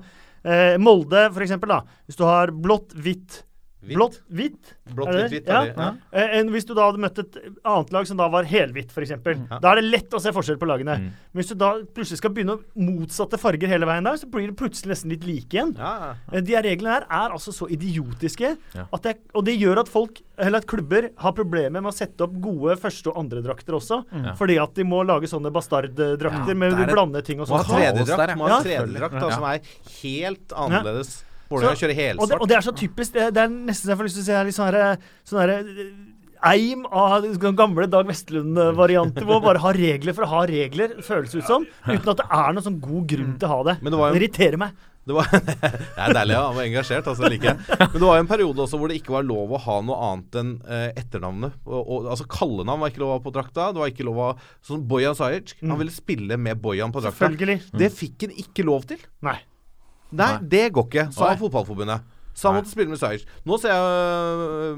[0.42, 1.82] eh, Molde, da.
[2.08, 3.44] Hvis du har blått, Hvitt.
[3.80, 4.74] Blått, hvitt?
[4.92, 5.46] Blått, hvitt, hvitt.
[5.48, 5.62] Ja.
[5.72, 5.86] Ja.
[6.12, 9.10] Eh, enn hvis du da hadde møtt et annet lag som da var helhvitt, f.eks.
[9.14, 9.58] Ja.
[9.62, 10.98] Da er det lett å se forskjell på lagene.
[11.00, 11.06] Mm.
[11.32, 14.50] Men hvis du da plutselig skal begynne å motsatte farger hele veien der, så blir
[14.50, 15.72] det plutselig nesten litt like igjen.
[15.78, 16.12] Ja.
[16.32, 18.84] Eh, De her reglene her er altså så idiotiske, Ja.
[18.92, 22.20] at det, og det gjør at folk, eller at klubber har problemer med å sette
[22.20, 24.02] opp gode første- og andredrakter også.
[24.12, 24.36] Mm.
[24.36, 28.28] Fordi at de må lage sånne bastarddrakter Ja, med blande ting og Må ha tredjedrakt
[28.28, 28.36] ja.
[28.36, 28.62] må ha Ja.
[28.62, 29.30] tredjedrakt Ja.
[29.30, 29.60] som er
[30.02, 31.24] helt annerledes.
[31.50, 32.40] Vålerenga kjører Og det, helsvart.
[32.40, 33.12] og det er så typisk.
[33.16, 34.88] Det, det er nesten så jeg får lyst til å si litt sånn herre
[35.26, 35.54] sånn her,
[36.40, 40.94] Eim av den gamle Dag Vestlund-varianter, hvor man bare har regler for å ha regler,
[41.04, 43.66] føles det ut som, uten at det er noen sånn god grunn til å ha
[43.68, 43.74] det.
[43.82, 44.86] Men det var jo- det irriterer meg.
[45.10, 46.40] Det, var, det er deilig, ja.
[46.46, 47.06] Han var engasjert.
[47.08, 47.54] altså Like.
[47.68, 49.96] Men det var jo en periode også hvor det ikke var lov å ha noe
[50.10, 51.56] annet enn eh, etternavnet.
[51.66, 53.70] Og, og, altså Kallenavn var ikke lov å ha på drakta.
[53.74, 54.34] Det var ikke lov å ha
[54.64, 55.56] Sånn Bojan Sajic.
[55.64, 57.32] Han ville spille med Bojan på drakta.
[57.32, 59.00] Det fikk han ikke lov til.
[59.26, 59.38] Nei.
[60.12, 61.34] Nei, det går ikke, sa.
[61.40, 62.06] Fotballforbundet.
[62.40, 63.26] Så han måtte spille med Sajic.
[63.44, 63.80] Nå ser jeg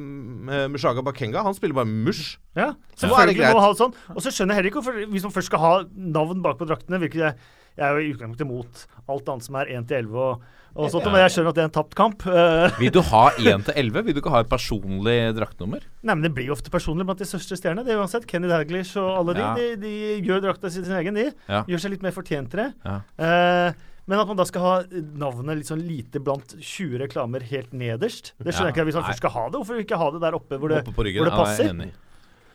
[0.01, 1.45] uh, Mushaga Bakenga.
[1.47, 2.39] Han spiller bare mush.
[2.57, 3.53] Ja, Så er det selvfølgelig greit.
[3.53, 3.93] må man ha det sånn.
[4.17, 5.75] Og så skjønner jeg heller ikke hvorfor hvis man først skal ha
[6.17, 7.37] navn bakpå draktene hvilket jeg,
[7.77, 8.83] jeg er jo i utgangspunktet imot
[9.15, 11.63] alt annet som er 1 til 11 og, og sånt, men jeg skjønner at det
[11.63, 12.27] er en tapt kamp.
[12.81, 14.05] Vil du ha 1 til 11?
[14.09, 15.87] Vil du ikke ha et personlig draktnummer?
[16.03, 17.85] Nei, men Det blir jo ofte personlig blant de største stjernene.
[17.87, 19.45] Det er uansett Kenny Daglish og alle de.
[19.45, 19.55] Ja.
[19.55, 19.95] De, de
[20.27, 21.29] gjør drakta si sin egen, de.
[21.47, 21.63] Ja.
[21.69, 22.69] Gjør seg litt mer fortjent til det.
[22.89, 22.99] Ja.
[23.23, 27.73] Eh, men at man da skal ha navnet litt sånn lite blant 20 reklamer helt
[27.73, 28.87] nederst, det skjønner jeg ikke.
[28.91, 31.05] Hvis man først skal ha det, hvorfor ikke ha det der oppe hvor det, Oppe
[31.07, 31.23] ryggen.
[31.23, 31.71] hvor det Ja, jeg er passer?
[31.75, 31.93] enig.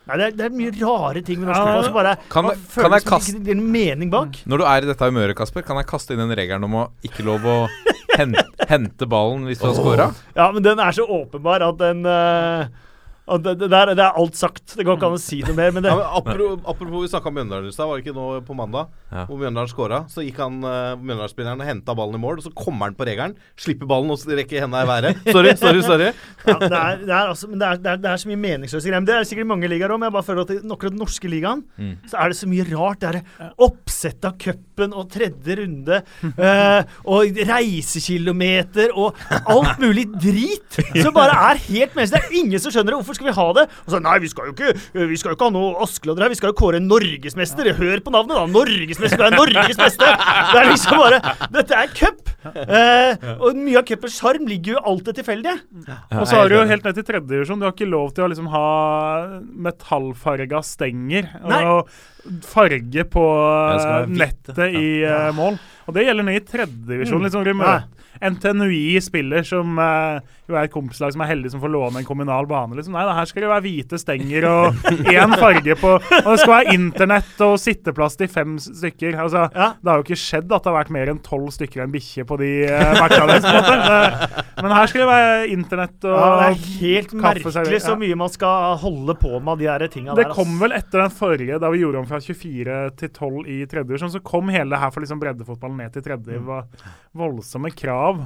[0.08, 1.64] Nei, det er, det er mye rare ting med norsk Ja.
[1.68, 4.38] fotball som bare Kan man føler kan jeg kaste- ikke en mening bak.
[4.48, 6.84] Når du er i dette humøret, Kasper, kan jeg kaste inn den regelen om å
[7.04, 7.68] ikke lov å
[8.16, 10.14] hente, hente ballen hvis du har scora?
[10.34, 12.68] Ja, men den er så åpenbar at den uh,
[13.28, 14.72] at det, det, der, det er alt sagt.
[14.78, 15.70] Det går ikke an å si noe mer.
[15.76, 18.16] Men det, Ja, men apropos, apropos vi snakka om Mjøndalen i stad, var det ikke
[18.16, 18.88] nå på mandag?
[19.08, 19.22] Ja.
[19.24, 20.02] Hvor Mjøndalen skåra.
[20.12, 23.06] Så gikk han uh, Mjøndalen-spilleren og henta ballen i mål, og så kommer han på
[23.08, 23.36] regelen.
[23.56, 25.22] Slipper ballen og rekker henda i været.
[25.34, 26.10] Sorry, sorry, sorry.
[26.44, 29.06] ja, det, er, det, er, altså, det, er, det, er, så mye meningsløse greier.
[29.08, 31.30] Det er sikkert mange ligaer òg, men jeg bare føler at i akkurat den norske
[31.32, 31.94] ligaen Mm.
[32.10, 33.00] så er det så mye rart.
[33.02, 36.80] Det er oppsett av cupen og tredje runde uh,
[37.14, 42.16] og reisekilometer og alt mulig drit som bare er helt meningsløst.
[42.16, 43.00] Det er ingen som skjønner det.
[43.00, 43.66] Hvorfor skal vi ha det?
[43.84, 44.74] Og så, nei, vi skal jo ikke,
[45.12, 46.32] vi skal jo ikke ha noe Askeladder her.
[46.34, 47.72] Vi skal jo kåre norgesmester.
[47.78, 48.46] Hør på navnet, da.
[48.98, 50.04] Norgesmester, du er Norges beste!
[50.52, 51.20] Det er liksom bare
[51.54, 52.30] Dette er cup!
[52.78, 55.56] Eh, og mye av cupens sjarm ligger jo i alt det tilfeldige.
[56.14, 57.58] Og så har du jo helt ned til tredje divisjon.
[57.58, 58.64] Du har ikke lov til å liksom ha
[59.66, 61.62] metallfarga stenger Nei.
[61.66, 61.90] og
[62.46, 65.58] farge på hvitt, nettet i uh, mål.
[65.88, 67.24] Og det gjelder ned i tredjedivisjon.
[67.24, 67.78] divisjon Liksom, Nei.
[67.78, 70.18] møter NTNUI spiller som uh,
[70.50, 72.76] er et kompislag som er heldig som får låne en kommunal bane.
[72.78, 72.96] Liksom.
[72.96, 76.54] Nei, da, her skal det være hvite stenger og én farge på Og det skal
[76.54, 79.18] være internett og sitteplass til fem stykker.
[79.18, 79.72] Altså, Ja.
[79.78, 81.94] Det har jo ikke skjedd at det har vært mer enn tolv stykker og en
[81.94, 83.38] bikkje på de uh, matchene.
[83.40, 84.34] på en måte.
[84.58, 88.16] Eh, Men her skal det være internett og Ja, det er helt merkelig så mye
[88.18, 90.32] man skal holde på med de der tinga Det der.
[90.32, 93.58] Det kom vel etter den forrige, da vi gjorde om fra 24 til 12 i
[93.70, 96.26] tredje divisjon, så kom hele det her for liksom breddefotballen ned til tredje.
[96.32, 96.66] Det var
[97.22, 98.18] voldsomme krav.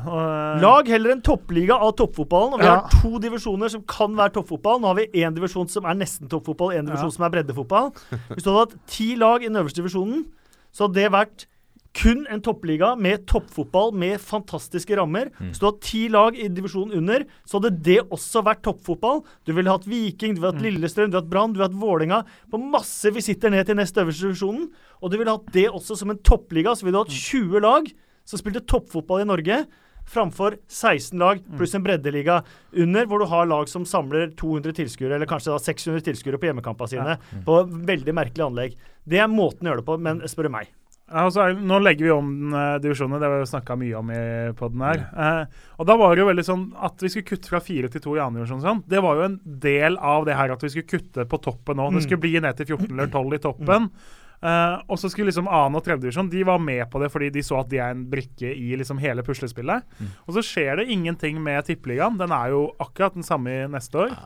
[0.65, 2.57] Lag heller en toppliga av toppfotballen.
[2.57, 2.81] Og vi Ja.
[2.81, 4.81] har to divisjoner som kan være toppfotball.
[4.81, 7.93] Nå har vi én divisjon som er nesten toppfotball, én divisjon som er breddefotball.
[8.33, 10.25] Hvis du hadde hatt ti lag i den øverste divisjonen,
[10.73, 11.47] så hadde det vært
[11.93, 15.29] kun en toppliga med toppfotball med fantastiske rammer.
[15.53, 19.23] så du har ti lag i divisjonen under, så hadde det også vært toppfotball.
[19.45, 21.81] Du ville hatt Viking, du ville hatt Lillestrøm, du ville hatt Brann, du ville hatt
[21.83, 22.23] Vålerenga.
[22.51, 24.71] På masse visitter ned til nest øverste divisjonen.
[25.03, 26.75] Og du ville hatt det også som en toppliga.
[26.75, 27.93] Så ville du hatt 20 lag
[28.25, 29.63] som spilte toppfotball i Norge.
[30.09, 32.41] Framfor 16 lag pluss en breddeliga
[32.75, 36.49] under, hvor du har lag som samler 200 tilskuere, eller kanskje da 600 tilskuere på
[36.51, 38.75] hjemmekampene sine, på veldig merkelig anlegg.
[39.07, 40.73] Det er måten å gjøre det på, men spør du meg.
[41.11, 44.23] Ja, altså, nå legger vi om uh, divisjonene, det har vi snakka mye om i
[44.57, 45.03] podden her.
[45.13, 48.05] Uh, og da var det jo veldig sånn at vi skulle kutte fra fire til
[48.05, 48.63] to i annen divisjon.
[48.65, 48.81] Sånn.
[48.89, 51.91] Det var jo en del av det her at vi skulle kutte på toppen nå.
[51.97, 53.91] Det skulle bli ned til 14 eller 12 i toppen.
[54.43, 57.45] Uh, og så skulle liksom annen og tredjedivisjon De var med på det fordi de
[57.47, 59.85] så at de er en brikke i liksom hele puslespillet.
[60.27, 62.19] Og så skjer det ingenting med tippeligaen.
[62.19, 64.17] Den er jo akkurat den samme neste år.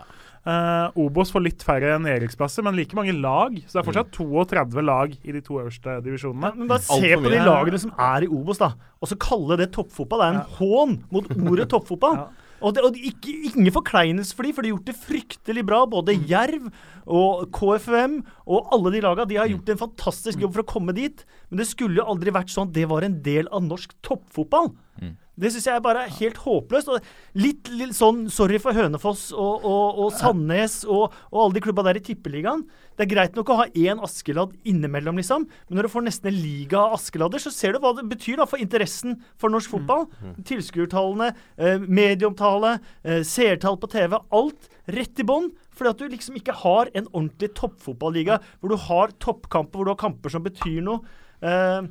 [0.47, 3.57] Eh, Obos får litt færre nedrykksplasser, men like mange lag.
[3.66, 6.53] Så det er fortsatt 32 lag i de to øverste divisjonene.
[6.55, 8.72] Men bare se på de lagene som er i Obos, da.
[9.03, 10.22] Og så kalle det toppfotball.
[10.22, 12.20] Det er en hån mot ordet toppfotball.
[12.22, 12.44] Ja.
[12.64, 15.66] Og, det, og det, ikke, ingen forkleines for de, for de har gjort det fryktelig
[15.66, 15.82] bra.
[15.90, 16.70] Både Jerv
[17.05, 19.26] og KFUM og alle de laga.
[19.28, 21.26] De har gjort en fantastisk jobb for å komme dit.
[21.51, 24.70] Men det skulle jo aldri vært sånn at det var en del av norsk toppfotball.
[25.37, 26.89] Det syns jeg bare er helt håpløst.
[27.37, 31.84] Litt, litt sånn sorry for Hønefoss og, og, og Sandnes og, og alle de klubba
[31.87, 32.64] der i Tippeligaen.
[32.97, 35.45] Det er greit nok å ha én Askeladd innimellom, liksom.
[35.68, 38.41] Men når du får nesten en liga av Askeladder, så ser du hva det betyr
[38.41, 40.09] da for interessen for norsk fotball.
[40.49, 44.16] Tilskuertallene, eh, medieomtale, eh, seertall på TV.
[44.32, 45.53] Alt rett i bånn.
[45.76, 49.93] Fordi at du liksom ikke har en ordentlig toppfotballiga hvor du har toppkamper, hvor du
[49.93, 51.03] har kamper som betyr noe.
[51.45, 51.82] Eh,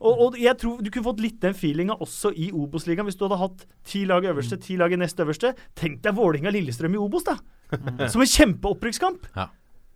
[0.00, 3.24] og, og jeg tror Du kunne fått litt den feelinga også i Obos-ligaen hvis du
[3.28, 5.54] hadde hatt ti lag i øverste, ti lag i nest øverste.
[5.78, 7.36] Tenk deg Vålerenga-Lillestrøm i Obos, da!
[8.10, 9.28] Som en kjempeopprykkskamp!
[9.36, 9.48] Ja.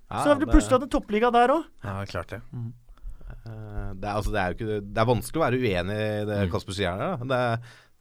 [0.09, 1.67] Så har du plutselig hatt en toppliga der òg.
[1.85, 2.39] Ja, klart det.
[2.49, 6.39] Eh, Det er, altså, det er ikke Det er vanskelig å være uenig i det
[6.53, 7.21] Kasper sier her.
[7.29, 7.43] Det,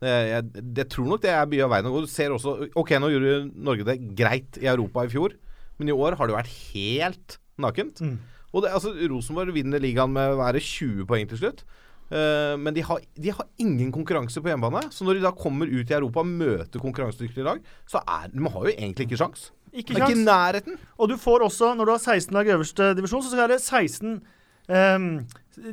[0.03, 2.05] det, jeg, det tror nok det er mye av veien å gå.
[2.05, 5.35] Du ser også Ok, nå gjorde Norge det greit i Europa i fjor,
[5.79, 8.01] men i år har det vært helt nakent.
[8.53, 11.65] Og det, altså, Rosenborg vinner ligaen med å være 20 poeng til slutt.
[12.07, 14.87] Eh, men de har, de har ingen konkurranse på hjemmebane.
[14.93, 18.45] Så når de da kommer ut i Europa og møter konkurransedyktige lag, så er de
[18.47, 19.51] har jo egentlig ikke sjans.
[19.77, 20.79] Ikke er ikke nærheten.
[20.97, 23.59] Og du får også, når du har 16 lag i øverste divisjon, så skal det
[23.61, 24.15] 16
[24.67, 25.09] um,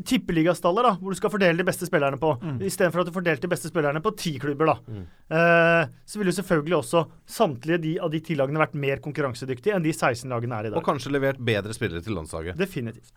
[0.07, 2.35] tippeligastaller da, hvor du skal fordele de beste spillerne på.
[2.43, 2.61] Mm.
[2.69, 4.73] Istedenfor at du fordelte de beste spillerne på ti klubber.
[4.73, 5.03] da.
[5.39, 7.05] Eh, så ville jo selvfølgelig også
[7.39, 10.73] samtlige de, av de ti lagene vært mer konkurransedyktige enn de 16 lagene er i
[10.73, 10.81] dag.
[10.81, 12.59] Og kanskje levert bedre spillere til landslaget.
[12.61, 13.13] Definitivt.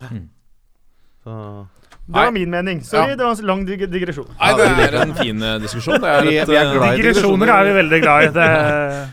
[1.24, 1.66] Så
[2.08, 2.80] Det var min mening.
[2.84, 3.16] Sorry, Ja.
[3.16, 4.26] det var en lang dig digresjon.
[4.40, 6.00] Nei, det er en fin eh, diskusjon.
[6.00, 8.26] Det er, Vi- vi er eh, Digresjoner er vi veldig glad i.
[8.38, 8.48] Det,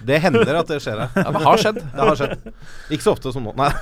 [0.07, 1.09] det hender at det skjer her.
[1.19, 1.75] Ja, det har skjedd.
[1.81, 2.37] Det har skjedd.
[2.95, 3.51] Ikke så ofte som nå.
[3.59, 3.71] Nei.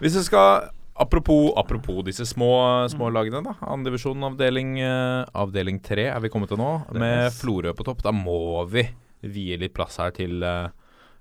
[0.00, 3.54] Hvis vi skal Apropos, apropos disse små, små lagene, da.
[3.72, 8.02] Andredivisjon avdeling, eh, avdeling 3 er vi kommet til nå, med Florø på topp.
[8.04, 8.82] Da må vi
[9.24, 10.68] vie litt plass her til eh,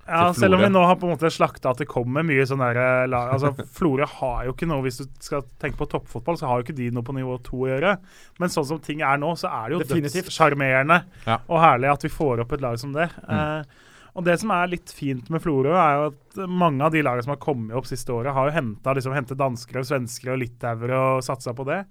[0.10, 2.64] ja, selv om vi nå har på en måte slakta at det kommer mye sånn
[2.64, 6.49] der eh, altså Florø har jo ikke noe Hvis du skal tenke på toppfotball, så
[6.49, 7.93] har jo ikke de noe på nivå to å gjøre.
[8.41, 10.30] Men sånn som ting er nå, så er det jo Definitivt.
[10.30, 11.39] dødssjarmerende Ja.
[11.47, 13.10] og herlig at vi får opp et lag som det.
[13.30, 13.86] Eh,
[14.20, 17.24] og det som er litt fint med Florø, er jo at mange av de lagene
[17.24, 21.24] som har kommet opp siste året, har jo henta liksom, og svensker og litauere og
[21.24, 21.84] satsa på det.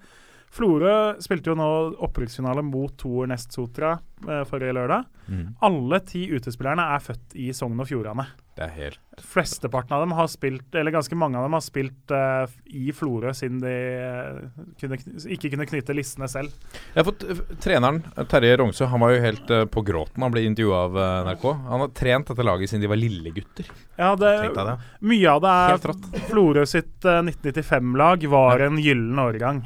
[0.52, 1.68] Florø spilte jo nå
[2.04, 3.98] opprykksfinale mot Toer Nest Sotra.
[4.26, 5.06] Eh, forrige lørdag.
[5.28, 5.46] Mm.
[5.68, 8.26] Alle ti utespillerne er født i Sogn og Fjordane.
[8.58, 12.12] Det er helt Flesteparten av dem har spilt, eller ganske mange av dem har spilt
[12.14, 14.98] uh, i Florø siden de uh, kunne,
[15.34, 16.54] ikke kunne knytte listene selv.
[16.94, 17.24] Jeg har fått
[17.62, 17.98] Treneren,
[18.30, 20.22] Terje Rongsø, han var jo helt uh, på gråten.
[20.22, 21.46] Han ble intervjua av NRK.
[21.66, 23.72] Han har trent dette laget siden de var lillegutter.
[23.98, 24.76] Ja, det, det.
[25.10, 25.88] Mye av det er.
[26.28, 29.64] Florø sitt eh, 1995-lag var en gyllen årgang.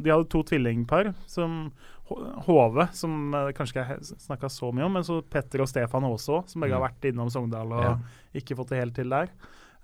[0.00, 1.12] De hadde to tvillingpar.
[1.28, 1.68] som
[2.46, 6.06] Hove, som uh, kanskje ikke jeg snakka så mye om, men så Petter og Stefan
[6.06, 7.94] også, som begge har vært innom Sogndal og Ja.
[8.42, 9.32] ikke fått det helt til der.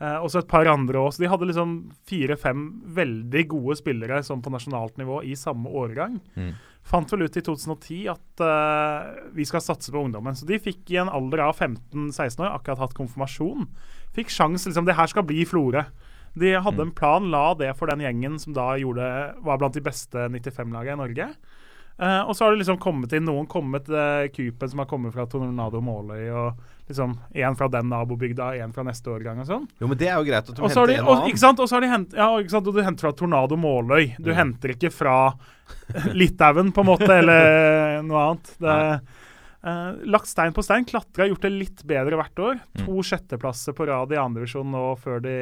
[0.03, 1.23] Eh, og så et par andre også.
[1.23, 1.75] De hadde liksom
[2.09, 2.63] fire-fem
[2.97, 6.17] veldig gode spillere som på nasjonalt nivå i samme årgang.
[6.35, 6.55] Mm.
[6.83, 10.35] Fant vel ut i 2010 at eh, vi skal satse på ungdommen.
[10.35, 13.69] Så de fikk i en alder av 15-16 år akkurat hatt konfirmasjon.
[14.17, 15.85] Fikk sjans, liksom, det her skal bli Florø.
[16.35, 19.07] De hadde en plan, la det for den gjengen som da gjorde,
[19.45, 21.27] var blant de beste 95-lagene i Norge.
[21.99, 25.13] Eh, og så har det liksom kommet inn noen kommet uh, Kupen som har kommet
[25.15, 29.67] fra Tornado Måløy, og liksom én fra den nabobygda, én fra neste årgang og sånn.
[29.81, 31.15] Jo, men det er jo greit at du Og så har henter de, en og,
[31.19, 31.29] annen.
[31.31, 31.61] ikke sant?
[31.63, 32.67] Og så har de hent, ja, ikke sant?
[32.73, 34.15] Og du henter fra Tornado Måløy.
[34.19, 34.37] Du Mm.
[34.41, 35.17] henter ikke fra
[36.19, 38.51] Litauen, på en måte, eller noe annet.
[38.61, 38.77] Det,
[39.63, 40.85] uh, lagt stein på stein.
[40.89, 42.59] Klatra, gjort det litt bedre hvert år.
[42.75, 42.85] Mm.
[42.87, 45.37] To sjetteplasser på rad i andredivisjon nå før de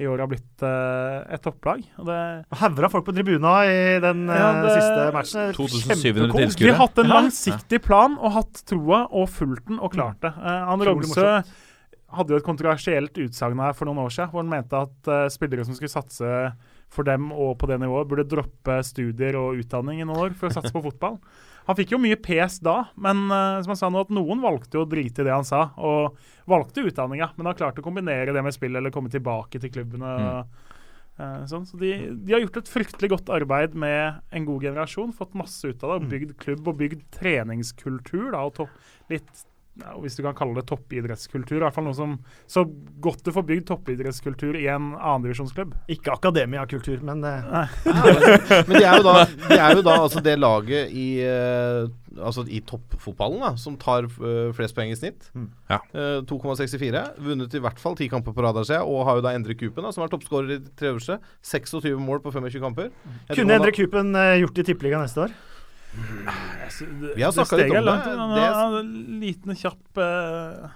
[0.00, 1.82] i år har blitt eh, et topplag.
[2.00, 2.18] Og det,
[2.62, 5.52] Hauger folk på tribuna i den eh, Ja, det- siste matchen.
[5.58, 6.64] 2700 tilskuere.
[6.64, 10.32] de har hatt en langsiktig plan og hatt troa og fulgt den og klart det.
[10.38, 11.26] Uh, Anne Rogsø
[12.12, 15.28] hadde jo et kontroversielt utsagn her for noen år siden, hvor han mente at uh,
[15.32, 16.32] spillere som skulle satse
[16.92, 20.48] for dem og på det nivået, burde droppe studier og utdanning i noen år for
[20.48, 21.20] å satse på fotball.
[21.68, 24.78] Han fikk jo mye pes da, men uh, som han sa nå, at noen valgte
[24.78, 26.18] jo å drite i det han sa, og
[26.50, 30.12] valgte utdanninga, men har klart å kombinere det med spill eller komme tilbake til klubbene.
[30.12, 30.70] Mm.
[31.20, 31.68] Uh, sånn.
[31.68, 31.92] Så de,
[32.24, 35.94] de har gjort et fryktelig godt arbeid med en god generasjon, fått masse ut av
[35.94, 38.32] det, og bygd klubb og bygd treningskultur.
[38.34, 39.46] Da, og litt
[39.80, 41.56] ja, hvis du kan kalle det toppidrettskultur.
[41.56, 42.18] I hvert fall noe som
[42.50, 42.66] Så
[43.02, 45.72] godt du får bygd toppidrettskultur i en annendivisjonsklubb.
[45.92, 47.72] Ikke akademiakultur, men uh.
[48.68, 49.14] Men de er jo da,
[49.48, 54.08] de er jo da altså det laget i, uh, altså i toppfotballen da, som tar
[54.10, 55.30] uh, flest poeng i snitt.
[55.70, 55.78] Ja.
[55.96, 57.00] Eh, 2,64.
[57.24, 59.56] Vunnet i hvert fall 10 kamper på rad, har jeg, og har jo da Endre
[59.56, 61.16] Kupen, da, som er toppskårer i tre øverste.
[61.48, 62.92] 26 mål på 25 kamper.
[63.30, 65.34] Jeg kunne Endre Kupen gjort det i Tippeligaen neste år?
[67.16, 67.92] Vi har snakket litt om det.
[67.92, 70.70] Han Det- er en liten, kjapp uh,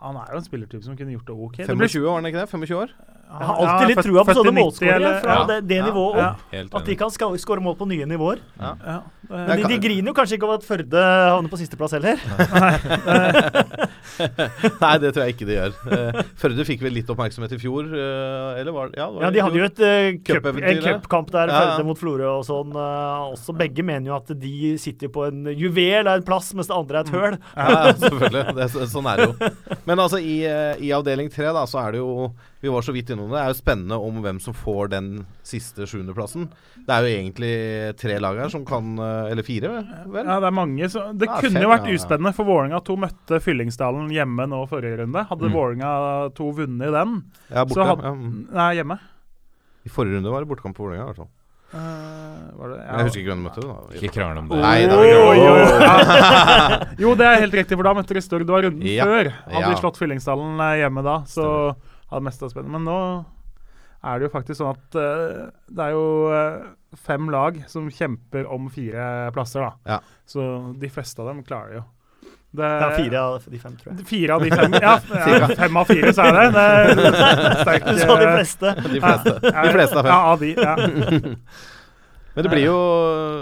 [0.00, 1.56] Han er jo en spillertype som kunne gjort det OK.
[1.60, 2.48] Det blir- 25 var han ikke det?
[2.50, 2.92] 25 år?
[3.30, 5.42] Jeg har alltid litt trua på sånne 90 målskårere fra ja.
[5.46, 5.84] det, det Ja.
[5.86, 6.38] nivået opp.
[6.50, 8.40] Ja, At de kan skåre mål på nye nivåer.
[8.58, 12.18] Ja, Det De, de griner jo kanskje ikke over at Førde havner på sisteplass heller.
[14.82, 15.76] Nei, det tror jeg ikke de gjør.
[15.94, 18.98] Eh, Førde fikk vel litt oppmerksomhet i fjor, eh, eller var det?
[19.00, 19.80] Ja, var Ja, det De hadde jo et,
[20.26, 20.48] cup,
[20.84, 21.70] cupkamp der, Ja, ja.
[21.76, 22.74] Førde mot Florø og sånn.
[22.74, 26.76] også Begge mener jo at de sitter på en juvel av en plass, mens det
[26.76, 27.38] andre er et høl.
[27.54, 28.44] Ja, ja, selvfølgelig.
[28.58, 29.52] Det er, sånn er det jo.
[29.90, 32.28] Men altså, i, eh, i avdeling tre, da, så er det jo
[32.62, 33.38] Vi var så vidt innom det.
[33.38, 35.08] Det er jo spennende om hvem som får den
[35.42, 36.46] siste sjuendeplassen.
[36.86, 37.50] Det er jo egentlig
[37.98, 39.72] tre lag her som kan eh, Eller fire,
[40.06, 40.24] vel?
[40.28, 40.88] Ja, det er mange.
[40.92, 44.62] Så det Ja, kunne fem, jo vært uspennende, for Vålerenga 2 møtte Fyllingsdalen hjemme nå
[44.70, 45.26] forrige runde.
[45.32, 45.56] Hadde Mm.
[45.58, 45.92] Vålerenga
[46.38, 47.16] 2 vunnet den
[47.50, 47.74] Ja, borte.
[47.80, 48.14] så hadde, ja.
[48.14, 48.46] mm.
[48.54, 49.00] Nei, hjemme.
[49.84, 51.32] I forrige runde var det bortekamp på Vålerenga, i hvert fall.
[51.70, 52.96] Eh, var det, Ja.
[52.98, 53.62] Jeg husker ikke hvem du møtte.
[53.62, 54.58] da Ikke krangle om det.
[54.58, 57.04] Nei, det er jo.
[57.04, 58.46] Jo, det er helt riktig, for da møtte dere Stord.
[58.46, 59.04] Det var runden Ja.
[59.06, 59.30] før.
[59.46, 59.68] Hadde Ja.
[59.70, 61.76] de slått Fyllingsdalen eh, hjemme da, så
[62.10, 62.72] hadde mest av spennende.
[62.72, 63.24] Men nå
[64.02, 66.06] er det jo faktisk sånn at uh, det er jo
[66.96, 69.72] fem lag som kjemper om fire plasser, da.
[69.86, 69.98] Ja.
[70.26, 71.84] Så de fleste av dem klarer det jo.
[72.50, 74.06] Det, er fire av de fem, tror jeg.
[74.08, 74.72] Fire av de fem.
[74.82, 74.94] Ja,
[75.38, 76.46] ja fem av fire, så er det.
[76.98, 78.72] det er sterk, Du sa de eh, fleste.
[78.80, 79.34] De fleste.
[79.44, 80.10] ja, De fleste av fem.
[80.10, 80.50] Ja, av de.
[80.58, 80.74] Ja.
[82.34, 82.80] Men det blir jo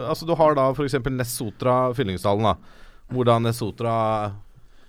[0.09, 0.99] Altså, du har da f.eks.
[1.13, 2.85] Nessotra Fyllingsdalen, da.
[3.09, 3.97] Hvor da Ness Sotra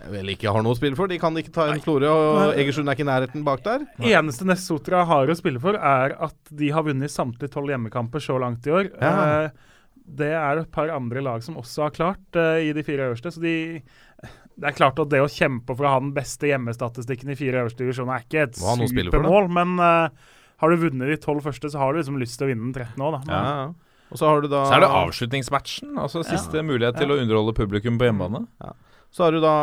[0.08, 1.12] vel ikke har noe å spille for.
[1.12, 3.84] De kan ikke ta inn Florø, og Egersund er ikke i nærheten bak der.
[4.00, 8.38] Eneste Nessotra har å spille for, er at de har vunnet samtlige tolv hjemmekamper så
[8.40, 8.92] langt i år.
[8.96, 9.12] Ja.
[9.48, 9.68] Eh,
[10.20, 13.34] det er et par andre lag som også har klart eh, i de fire øverste.
[13.36, 13.82] Så de
[14.60, 17.64] Det er klart at det å kjempe for å ha den beste hjemmestatistikken i fire
[17.64, 21.80] øverste divisjoner er ikke et supermål, men uh, har du vunnet de tolv første, så
[21.80, 23.22] har du liksom lyst til å vinne den 13 òg, da.
[23.32, 23.70] Ja, ja.
[24.10, 25.92] Og så har du da Så er det avslutningsmatchen.
[26.02, 28.48] Altså Siste mulighet til å underholde publikum på hjemmebane.
[29.10, 29.54] Så har du da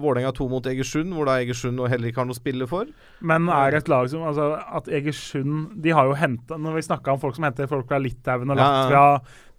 [0.00, 2.88] Vålerenga 2 mot Egersund, hvor da Egersund og heller ikke har noe å spille for.
[3.20, 7.12] Men er et lag som altså, At Egersund De har jo henta Når vi snakka
[7.12, 9.10] om folk som henter folk fra Litauen og Ja, ja.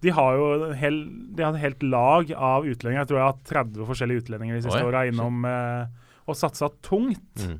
[0.02, 0.98] De har jo en hel,
[1.34, 3.00] de har et helt lag av utlendinger.
[3.02, 5.88] Jeg tror jeg har hatt 30 forskjellige utlendinger de siste åra innom eh,
[6.30, 7.42] og satsa tungt.
[7.42, 7.56] Mm.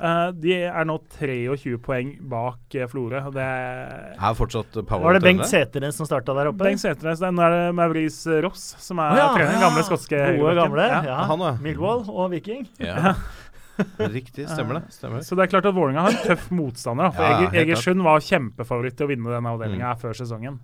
[0.00, 3.18] Eh, de er nå 23 poeng bak uh, Florø.
[3.34, 5.44] Det Er fortsatt power Var det Bengt?
[5.50, 6.64] Seternes som starta der oppe?
[6.64, 7.20] Bengt Seternes.
[7.20, 9.58] Nå er det Maurice Ross som er oh, ja, trener.
[9.58, 9.60] Ja.
[9.66, 10.86] gamle skotske Gode gamle.
[10.88, 11.02] Ja.
[11.10, 11.18] Ja.
[11.28, 11.52] Han, ja.
[11.60, 12.64] Millwall og Viking.
[12.80, 13.12] Ja.
[14.16, 14.82] Riktig, stemmer det.
[14.92, 15.20] Stemmer.
[15.24, 17.08] Så det er klart at Vålerenga har en tøff motstander.
[17.08, 20.58] da, For Ja, Egersund var kjempefavoritt til å vinne denne avdelinga før sesongen.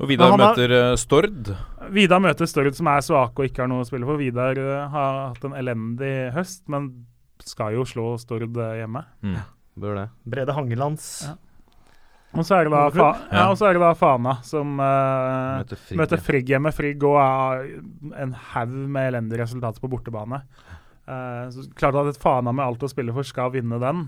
[0.00, 1.50] Og Vidar har- møter eh, Stord.
[1.92, 4.16] Vidar møter Stord, som er svake og ikke har noe å spille for.
[4.20, 4.56] Vidar
[4.94, 6.88] har hatt en elendig høst, men
[7.48, 9.04] skal jo slå Stord eh, hjemme.
[9.24, 9.38] Mm.
[9.80, 10.08] Bør det.
[10.34, 11.06] Brede Hangelands.
[11.28, 11.36] Ja.
[12.30, 15.56] Og så er det da, fa ja, og så er det da Fana som uh,
[15.58, 16.20] Møter Frigg, møter.
[16.22, 16.70] Frigg hjemme.
[16.70, 17.64] Frigg og har
[18.22, 20.38] en haug med elendige resultater på bortebane.
[21.10, 24.06] Uh, så klart at et Fana med alt å spille for skal vinne den.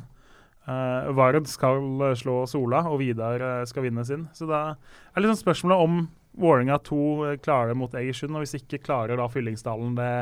[0.69, 1.83] Uh, Vard skal
[2.21, 4.29] slå Sola, og Vidar skal vinne sin.
[4.39, 8.57] Så det er sånn spørsmålet om Vålerenga 2 eh, klarer det mot Egersund, og hvis
[8.57, 10.13] ikke klarer da Fyllingsdalen det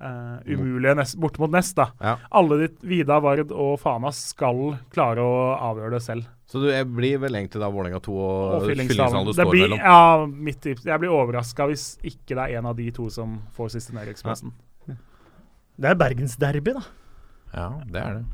[0.00, 1.76] eh, umulige nest, borte mot Nest.
[1.76, 1.88] da.
[2.00, 2.16] Ja.
[2.30, 5.36] Alle de, Vida, Vard og Fana skal klare å
[5.72, 6.26] avgjøre det selv.
[6.46, 9.64] Så du jeg blir vel egentlig da Vålerenga 2 og, Og Fyllingsdalen du står blir,
[9.66, 9.80] mellom?
[9.82, 10.84] ja, mitt tips.
[10.86, 14.52] Jeg blir overraska hvis ikke det er en av de to som får siste nedrykksplassen.
[15.76, 16.84] Det er bergensderby, da.
[17.52, 18.24] Ja, det er det.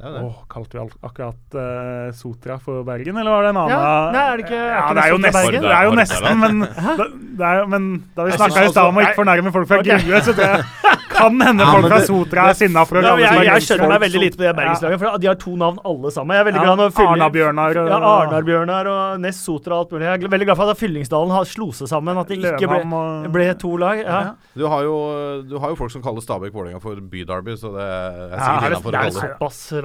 [0.00, 3.74] Det Åh, kalte vi akkurat uh, Sotra for Bergen, eller var det en annen?
[3.74, 5.62] Ja, nei, er det ikke- er ja, ikke det er jo nesten, Bergen?
[5.66, 6.60] det er jo nesten men,
[6.96, 7.04] da,
[7.40, 9.80] det er, jo- men da vi snakka i stad om å ikke fornærme folk fra
[9.84, 9.98] okay.
[10.06, 10.48] Grue, så det
[11.20, 14.00] kan hende Ja, folk fra Sotra er sinna for å Ja, jeg, jeg skjønner meg
[14.06, 16.32] veldig lite på det bergenslaget, for de har to navn alle sammen.
[16.32, 19.92] Jeg er veldig Ja, glad når Arna-Bjørnar og- Ja, Arnar-Bjørnar og Ness Sotra og alt
[19.92, 20.06] mulig.
[20.08, 23.28] Jeg er veldig glad for at Fyllingsdalen har slo seg sammen, at det ikke ble,
[23.36, 24.00] ble to lag.
[24.56, 24.96] Du har jo,
[25.44, 28.60] du har jo folk som kaller Stabæk Vålerenga for byderby, så det er sikkert er
[28.60, 29.36] det- innafor å kalle det.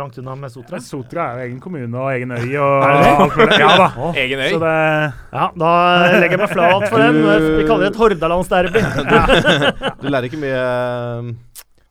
[0.05, 0.79] Langt unna med Sotra.
[0.85, 3.57] Sotra er jo egen kommune og egen øy og Er det alt mulig.
[3.59, 3.87] Ja da.
[4.21, 4.75] Egen Så det
[5.33, 5.71] Ja, da
[6.21, 7.19] legger jeg meg flat for den.
[7.59, 8.85] Vi kaller det et Hordalandsderby.
[10.01, 10.61] Du lærer ikke mye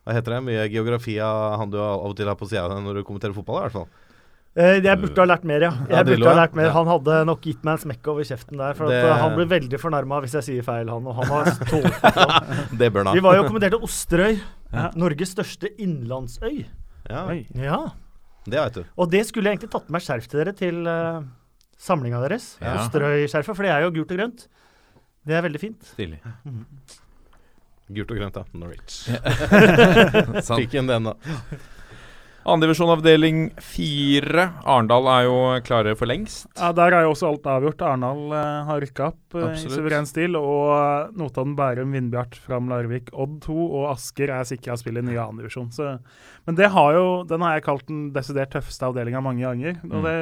[0.05, 0.41] Hva heter det?
[0.47, 3.57] Mye geografi av han du av og til har på sida når du kommenterer fotball,
[3.57, 3.87] i hvert fall.
[4.55, 5.71] Eh, Jeg burde ha lært mer, ja.
[5.89, 6.69] Ja, Jeg burde ha lært mer.
[6.71, 8.73] Han hadde nok gitt meg en smekk over kjeften der.
[8.77, 11.03] For Det- Han blir veldig fornærma hvis jeg sier feil, han.
[11.09, 12.77] Og han har tålt det.
[12.79, 14.37] Det bør han Vi var jo og kommenterte Osterøy.
[14.71, 14.91] Ja.
[14.95, 16.65] Norges største innlandsøy.
[17.09, 17.81] Ja, Ja.
[18.45, 18.83] Det vet du.
[19.01, 21.23] Og det skulle jeg egentlig tatt med skjerf til dere til uh,
[21.81, 22.51] samlinga deres.
[22.61, 22.77] Ja.
[22.83, 24.45] Osterøy-skjerfet, for det er jo gult og grønt.
[25.25, 25.87] Det er veldig fint.
[25.95, 26.19] Stilig.
[27.95, 28.45] Gult og grønt, da.
[28.57, 29.05] Norwich.
[30.59, 31.15] Fikk inn den, da.
[32.45, 34.43] Andredivisjon avdeling fire.
[34.69, 36.45] Arendal er jo klare for lengst.
[36.59, 37.81] Ja, Der er jo også alt avgjort.
[37.81, 40.37] Arendal eh, har rykka opp eh, i suveren stil.
[40.37, 45.05] Og eh, Notodden, Bærum, Vindbjart, Fram, Larvik, Odd 2 og Asker er sikra spill i
[45.07, 45.71] nye andredivisjon.
[46.45, 49.81] Men det har jo, den har jeg kalt den desidert tøffeste avdelinga mange ganger.
[49.89, 50.03] Og Mm.
[50.05, 50.17] det,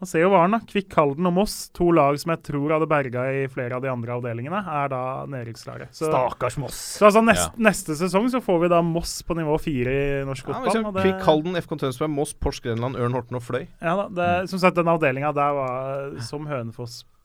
[0.00, 0.58] man ser jo varen, da.
[0.68, 3.88] Kvikk Halden og Moss, to lag som jeg tror hadde berga i flere av de
[3.88, 5.00] andre avdelingene, er da
[5.32, 5.88] nedrykksklare.
[5.90, 6.76] Så, Stakkars Moss.
[6.98, 10.46] så altså nest, neste sesong så får vi da Moss på nivå fire i norsk
[10.48, 10.82] Ja, fotball.
[10.82, 13.66] Ja, det- Kvikk Halden, FK Tønsberg, Moss, Pors Grenland, Ørn Horten og Fløy.
[13.80, 16.46] Ja da, det, som sagt, den avdelinga der var Som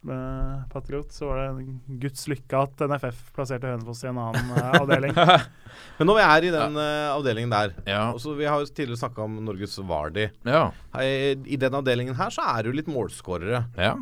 [0.05, 4.71] Hønefoss-patriot, så var det en guds lykke at NFF plasserte Hønefoss i en annen uh,
[4.81, 5.13] avdeling.
[5.99, 8.01] Men når vi er i den uh, avdelingen der Ja.
[8.15, 10.29] også, Vi har jo tidligere snakka om Norges Vardi.
[10.47, 10.71] Ja.
[10.97, 13.65] I, I den avdelingen her så er det jo litt målskårere.
[13.77, 13.95] ja.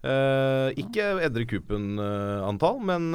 [0.00, 3.10] Uh, ikke Edre Kupen-antall, men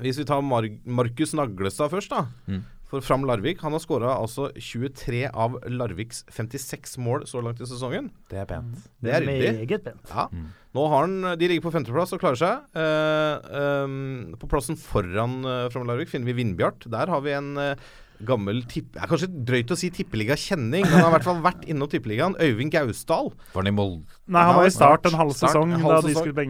[0.00, 2.22] hvis vi tar Mar Markus Naglestad først, da.
[2.48, 2.62] Mm.
[2.86, 3.60] For Fram Larvik.
[3.60, 8.08] Han har skåra altså 23 av Larviks 56 mål så langt i sesongen.
[8.30, 8.86] Det er pent.
[9.02, 9.52] Det er ryddig.
[9.66, 10.08] Meget pent.
[10.14, 10.28] Ja.
[10.32, 10.46] Mm.
[10.76, 12.66] Nå har han, De ligger på femteplass og klarer seg.
[12.76, 16.84] Uh, um, på plassen foran uh, Fromme Larvik finner vi Vindbjart.
[16.92, 18.90] Der har vi en uh, gammel tipp...
[18.94, 21.90] Det er kanskje drøyt å si tippeliga-kjenning, men han har i hvert fall vært innom
[21.92, 22.36] tippeligaen.
[22.42, 23.32] Øyvind Gausdal.
[23.52, 24.18] Var han i Molde?
[24.32, 26.46] Nei, han var i start en halv sesong en halv da de skulle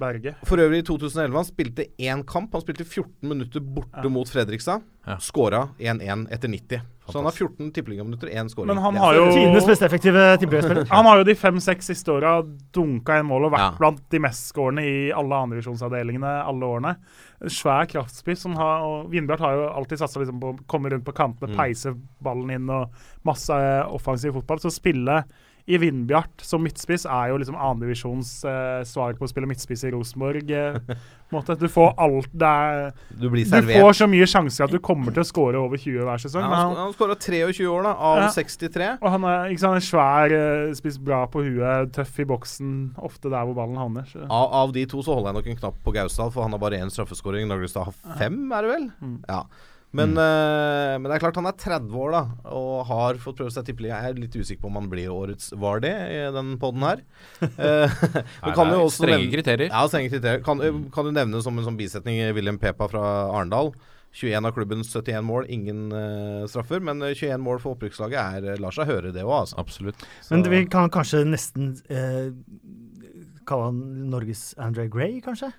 [0.00, 0.34] berge.
[0.48, 2.54] For øvrig i 2011 han spilte én kamp.
[2.54, 4.12] Han spilte 14 minutter borte Ja.
[4.12, 4.82] mot Fredrikstad.
[5.06, 5.18] Ja.
[5.22, 6.93] Skåra 1-1 etter 90.
[7.06, 8.66] Så han har 14 tippeligaminutter, én skåring.
[8.72, 10.86] Men han har jo Tidenes mest effektive tippeligaspiller.
[10.88, 12.42] han har jo de fem-seks siste åra
[12.72, 13.70] dunka inn mål og vært Ja.
[13.78, 16.96] blant de mest mestskårende i alle andredivisjonsavdelingene alle årene.
[17.46, 18.38] Svær kraftspiss.
[18.44, 21.50] Som har, og Vindbjart har jo alltid satsa liksom på å komme rundt på kantene,
[21.52, 21.56] Mm.
[21.56, 22.88] peise ballen inn og
[23.24, 24.58] masse offensiv fotball.
[24.60, 25.24] Så spille
[25.64, 29.92] i Vindbjart som midtspiss er jo liksom andredivisjons eh, svar på å spille midtspiss i
[29.94, 30.50] Rosenborg.
[30.52, 30.80] Eh.
[31.34, 35.24] Du får alt er, Du blir Du får så mye sjanser at du kommer til
[35.24, 36.44] å skåre over 20 hver sesong.
[36.44, 38.28] Ja, han han, han skåra 23 år, da, av Ja.
[38.36, 38.90] 63.
[39.00, 42.70] og han er ikke sant, en svær, eh, spiss bra på huet, tøff i boksen,
[43.02, 44.06] ofte der hvor ballen havner.
[44.28, 46.62] Av, av de to så holder jeg nok en knapp på Gausdal, for han har
[46.62, 47.48] bare én straffeskåring.
[47.50, 48.90] Naglestad har fem, er det vel?
[49.02, 49.18] Mm.
[49.26, 49.42] Ja.
[49.94, 53.52] Men, eh, men det er klart han er 30 år da og har fått prøve
[53.54, 54.00] seg tippeliga.
[54.02, 57.02] Jeg er litt usikker på om han blir årets Vardy i den poden her.
[57.44, 57.86] uh,
[58.42, 59.70] Nei, kan det er også strenge nevne- kriterier.
[59.70, 60.42] Ja, strenge kriterier.
[60.46, 63.70] Kan, eh, kan du nevne som en sånn bisetning William Pepa fra Arendal.
[64.14, 66.78] 21 av klubbens 71 mål, ingen uh, straffer.
[66.82, 69.58] Men eh, 21 mål for opprykkslaget er, lar seg høre, det òg, altså.
[69.62, 70.04] Absolutt.
[70.30, 72.28] Men vi kan kanskje nesten eh,
[73.46, 73.80] kalle han
[74.12, 75.50] Norges Andre Gray, kanskje?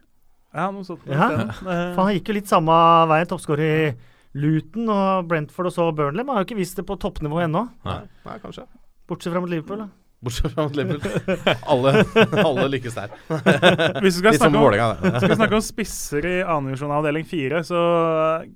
[0.56, 1.04] Ja, noe sånt.
[1.08, 1.28] Ja.
[1.52, 2.76] Eh, For han gikk jo litt samme
[3.12, 3.90] veien, toppskårer i
[4.36, 6.26] Luton og Brentford og så Burnley.
[6.26, 8.66] Man har jo ikke vist det på toppnivå ennå, Nei, nei kanskje.
[9.07, 9.86] bortsett fra mot Liverpool.
[9.86, 9.88] da.
[10.26, 11.38] Bortsett fra mot Liverpool.
[11.72, 11.94] alle,
[12.41, 13.16] alle lykkes der.
[14.02, 15.14] hvis vi skal snakke om Vålerenga.
[15.20, 17.80] Skal vi snakke om spisser i annen divisjon avdeling fire, så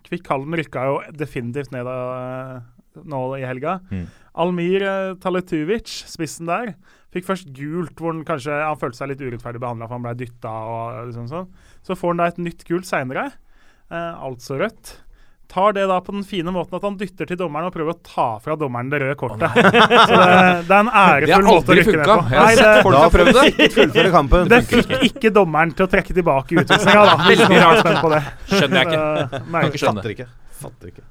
[0.09, 2.61] Kvikk Halden rykka jo definitivt ned av,
[3.07, 3.79] nå i helga.
[3.93, 4.07] Mm.
[4.39, 6.73] Almir eh, Taletuvic, spissen der,
[7.13, 10.17] fikk først gult, hvor han kanskje han følte seg litt urettferdig behandla, for han ble
[10.19, 11.47] dytta og liksom sånn.
[11.87, 13.29] Så får han da et nytt gult seinere,
[13.89, 14.97] eh, altså rødt.
[15.49, 17.99] Tar det da på den fine måten at han dytter til dommeren og prøver å
[18.05, 19.49] ta fra dommeren det røde kortet.
[20.09, 20.33] Så det,
[20.69, 22.17] det er en ærefull måte å rykke rykke ned funka.
[22.19, 22.33] på.
[22.35, 24.49] Jeg har sett det, folk har prøvd det.
[24.53, 27.15] Det fikk ikke dommeren til å trekke tilbake utvisninga, da.
[27.31, 28.19] Veldig rart spent på det.
[28.51, 28.99] Skjønner jeg ikke.
[28.99, 30.03] Eh, Kan ikke skjønne.
[30.03, 30.27] Fatter ikke.
[30.59, 31.05] Fatter ikke.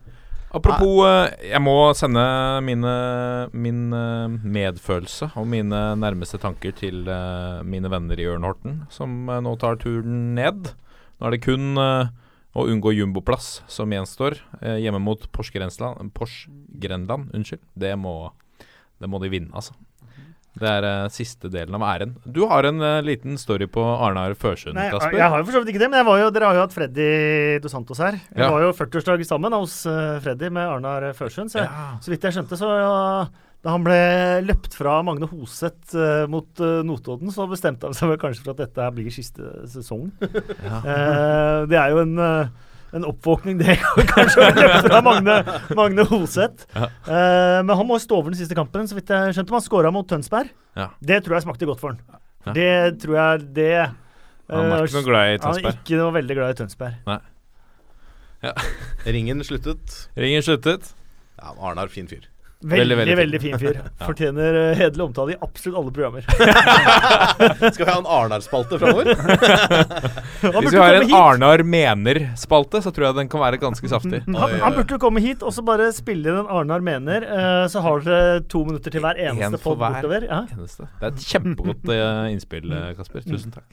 [0.59, 2.23] Apropos, eh, jeg må sende
[2.65, 2.95] mine,
[3.67, 9.43] min eh, medfølelse og mine nærmeste tanker til eh, mine venner i Ørnhorten, som eh,
[9.45, 10.71] nå tar turen ned.
[11.19, 11.75] Nå er det kun
[12.55, 16.13] eh, å unngå jumboplass som gjenstår, eh, hjemme mot Porsgrensland.
[16.15, 17.61] Porsgrenland, unnskyld.
[17.79, 18.31] Det må,
[19.01, 19.75] det må de vinne, altså.
[20.59, 22.17] Det er eh, siste delen av æren.
[22.27, 25.15] Du har en eh, liten story på Arnar Førsund, Nei, Kasper.
[25.15, 26.65] jeg har jo for så vidt ikke det, men jeg var jo, dere har jo
[26.65, 27.11] hatt Freddy
[27.63, 28.17] Dos Santos her.
[28.35, 28.51] Jeg Ja.
[28.51, 31.53] var jo 40-årsdag sammen hos uh, Freddy med Arnar Førsund.
[31.53, 31.99] Så, Ja.
[32.03, 33.29] så vidt jeg skjønte, så ja,
[33.65, 33.99] da han ble
[34.47, 38.55] løpt fra Magne Hoseth uh, mot uh, Notodden, så bestemte han seg vel kanskje for
[38.55, 40.11] at dette blir siste sesong.
[40.79, 42.21] Eh, det er jo en,
[42.97, 43.75] en oppvåkning, det,
[44.13, 45.37] kanskje, å løpe fra Magne,
[45.77, 46.69] Magne Hoseth.
[46.77, 49.55] Eh, men han må stå over den siste kampen, så vidt jeg skjønte.
[49.57, 50.53] Han skåra mot Tønsberg.
[50.79, 50.91] Ja.
[51.01, 52.01] Det tror jeg smakte godt for han.
[52.47, 52.55] Ja.
[52.55, 55.67] Det tror jeg det Han er eh, ikke noe glad i Tønsberg.
[55.67, 56.95] Han er ikke noe veldig glad i Tønsberg.
[59.19, 60.01] Ringen sluttet.
[60.17, 60.93] Ringen sluttet.
[61.41, 62.29] Ja, Arnar, fin fyr.
[62.59, 63.77] Veldig, Veldig, veldig, veldig fin fyr.
[64.09, 66.25] Fortjener eh, hederlig omtale i absolutt alle programmer.
[67.77, 69.13] Skal vi ha en Arnar-spalte framover?
[70.59, 71.15] Hvis vi har en.
[71.19, 74.25] Arnar mener-spalte, så tror jeg den kan være ganske saftig.
[74.27, 77.23] Han, han burde jo komme hit og så bare spille inn en Arnar mener.
[77.31, 80.27] eh, så har dere to minutter til hver eneste En for pod hver bortover.
[80.27, 80.43] Ja.
[80.59, 80.91] eneste.
[80.99, 83.23] Det er et kjempegodt eh, innspill, Kasper.
[83.31, 83.71] Tusen takk.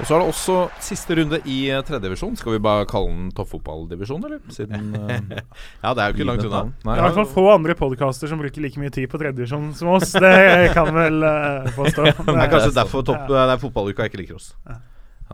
[0.00, 2.36] Og så er det også siste runde i eh, tredjedivisjon.
[2.40, 4.40] Skal vi bare kalle den toppfotballdivisjon, eller?
[4.54, 5.42] Siden eh,
[5.82, 6.62] Ja, det er jo ikke langt unna.
[6.80, 9.74] Det er i hvert fall få andre podkaster som bruker like mye tid på tredjedivisjon
[9.76, 10.14] som oss.
[10.16, 12.06] Det kan vel uh, påstå.
[12.30, 14.54] Det er kanskje derfor topp, det er fotballuka ikke liker oss.
[14.66, 14.80] Ja,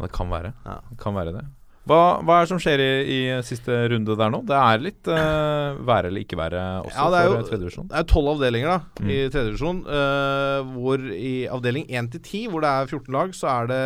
[0.02, 0.50] det kan være.
[0.66, 0.80] Ja.
[0.90, 1.44] Det kan være det.
[1.86, 4.40] Hva, hva er det som skjer i, i siste runde der nå?
[4.48, 7.46] Det er litt uh, være eller ikke være også Ja, det er for jo- eh,
[7.52, 7.86] tredjedivisjon.
[7.92, 9.10] Det er tolv avdelinger da Mm.
[9.12, 9.78] i tredje divisjon.
[9.86, 13.80] eh, hvor i avdeling 1 til 10, hvor det er 14 lag, så er det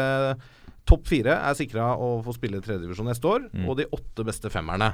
[0.91, 3.47] topp fire er sikra å få spille tredjedivisjon neste år.
[3.53, 3.67] Mm.
[3.69, 4.93] Og de åtte beste femmerne.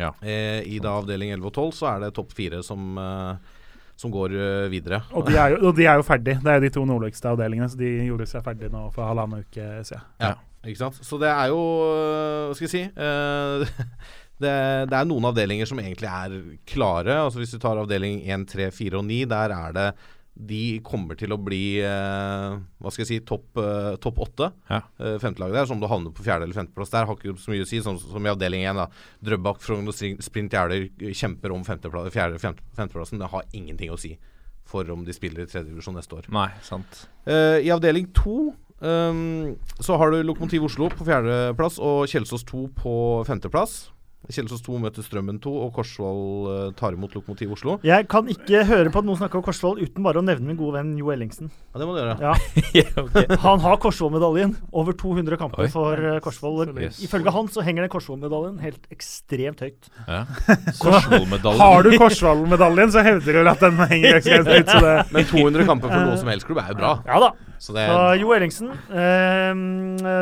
[0.00, 0.12] Ja.
[0.24, 3.58] Eh, I da avdeling 11 og 12 så er det topp fire som, eh,
[4.00, 5.02] som går eh, videre.
[5.12, 6.38] Og de, er jo, og de er jo ferdig.
[6.40, 9.44] Det er jo de to nordligste avdelingene, så de gjorde seg ferdig nå for halvannen
[9.44, 10.06] uke siden.
[10.22, 10.34] Ja,
[10.64, 11.02] ikke sant?
[11.04, 13.66] Så det er jo øh, Hva skal jeg si øh,
[14.42, 14.54] det,
[14.90, 16.38] det er noen avdelinger som egentlig er
[16.68, 17.18] klare.
[17.26, 19.90] Altså Hvis du tar avdeling 1, 3, 4 og 9, der er det
[20.40, 24.46] De kommer til å bli eh, Hva skal jeg si topp eh, topp åtte.
[24.70, 24.78] Ja.
[25.02, 27.50] Eh, Femtelaget der, Så om du havner på fjerde- eller femteplass der, har ikke så
[27.52, 27.82] mye å si.
[27.84, 28.78] Som, som i avdeling 1.
[28.78, 28.86] da
[29.26, 33.20] Drøbak, Frogn og Sprint Jeløy kjemper om femteplass, fjerde- femte- femteplassen.
[33.20, 34.14] Det har ingenting å si
[34.70, 36.28] for om de spiller i tredjedivisjon neste år.
[36.32, 37.04] Nei, sant.
[37.26, 42.68] Eh, I avdeling to um, så har du Lokomotiv Oslo på fjerdeplass og Kjelsås 2
[42.78, 42.92] på
[43.26, 43.88] femteplass.
[44.28, 47.78] Kjelsås 2 møter Strømmen 2, og Korsvoll eh, tar imot Lokomotiv Oslo.
[47.86, 50.58] Jeg kan ikke høre på at noen snakker om Korsvoll uten bare å nevne min
[50.60, 51.48] gode venn Jo Ellingsen.
[51.72, 52.14] Ja, det må du gjøre.
[52.20, 53.38] Ja.
[53.46, 54.54] Han har Korsvoll-medaljen.
[54.76, 55.70] Over 200 kamper Oi.
[55.72, 56.68] for uh, Korsvoll.
[56.76, 57.00] Yes.
[57.02, 59.88] Ifølge han så henger den Korsvoll-medaljen helt ekstremt høyt.
[60.06, 60.22] Ja.
[61.64, 64.68] Har du Korsvoll-medaljen, så hevder du at den henger ekstremt høyt.
[64.70, 66.98] Så det Men 200 kamper for noen som helst klubb er jo bra.
[67.08, 67.32] Ja da.
[67.60, 69.50] Så det Så Jo Ellingsen, eh,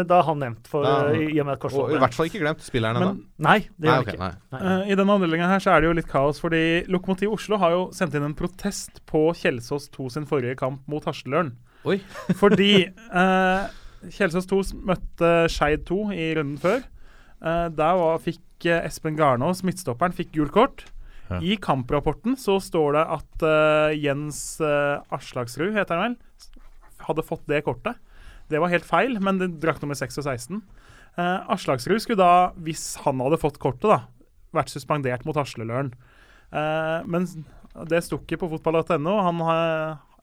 [0.08, 1.12] da er han nevnt, for, Ja.
[1.14, 3.12] i, i og med at Korsvoll i hvert fall ikke glemt spilleren ennå.
[3.46, 4.52] Nei, det Nei, gjør ok, han ikke.
[4.54, 4.60] nei.
[4.60, 6.62] Eh, I denne avdelinga her så er det jo litt kaos, fordi
[6.92, 11.04] Lokomotiv Oslo har jo sendt inn en protest på Kjelsås 2 sin forrige kamp mot
[11.08, 11.54] Hasleløren.
[12.40, 12.72] Fordi
[13.14, 13.68] uh,
[14.12, 16.82] Kjelsås 2 møtte Skeid 2 i runden før.
[17.40, 20.84] Uh, der var, fikk Espen Garnås, midtstopperen, fikk gult kort.
[21.28, 21.38] Ja.
[21.44, 23.46] I kamprapporten så står det at
[24.00, 26.52] Jens uh, Aslaksrud, heter han vel,
[27.08, 28.00] hadde fått det kortet.
[28.48, 30.62] Det var helt feil, men det drakk nummer 6 og 16.
[31.18, 34.00] Uh, Aslaksrud skulle da, hvis han hadde fått kortet, da,
[34.54, 35.92] vært suspendert mot Hasleløren.
[36.48, 37.26] Eh, men
[37.90, 39.16] det sto ikke på fotball.no.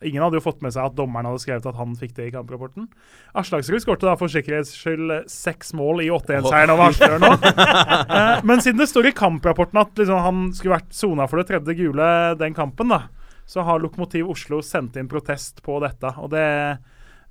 [0.05, 2.33] Ingen hadde jo fått med seg at dommeren hadde skrevet at han fikk det i
[2.33, 2.89] kamprapporten.
[3.37, 7.31] Aslaksrud skårte da for sikkerhets skyld eh, seks mål i 8-1-seieren over Aspmyr nå.
[8.15, 11.47] Eh, Men siden det står i kamprapporten at liksom han skulle vært sona for det
[11.49, 12.09] tredje gule
[12.39, 13.05] den kampen, da,
[13.49, 16.11] så har Lokomotiv Oslo sendt inn protest på dette.
[16.21, 16.83] Og det eh,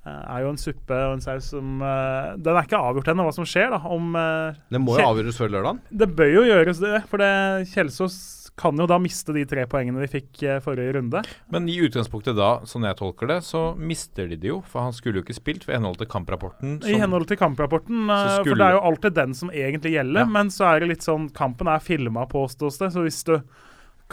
[0.05, 3.35] er jo en suppe og en saus som uh, Den er ikke avgjort ennå, hva
[3.37, 3.71] som skjer.
[3.73, 4.15] da, om...
[4.15, 5.85] uh, Det må jo avgjøres før lørdag.
[5.91, 7.35] det bør jo gjøres det, for det
[7.73, 8.17] Kjelsås
[8.55, 11.25] kan jo da miste de tre poengene de fikk uh, forrige runde.
[11.51, 14.61] Men i utgangspunktet da, sånn jeg tolker det, så mister de det jo.
[14.71, 16.77] For han skulle jo ikke spilt ved henhold til kamprapporten.
[16.87, 20.23] I henhold til kamprapporten, eh, Så for det er jo alltid den som egentlig gjelder.
[20.23, 20.31] Ja.
[20.37, 22.93] Men så er det litt sånn Kampen er filma, påstås det.
[22.95, 23.35] Så hvis du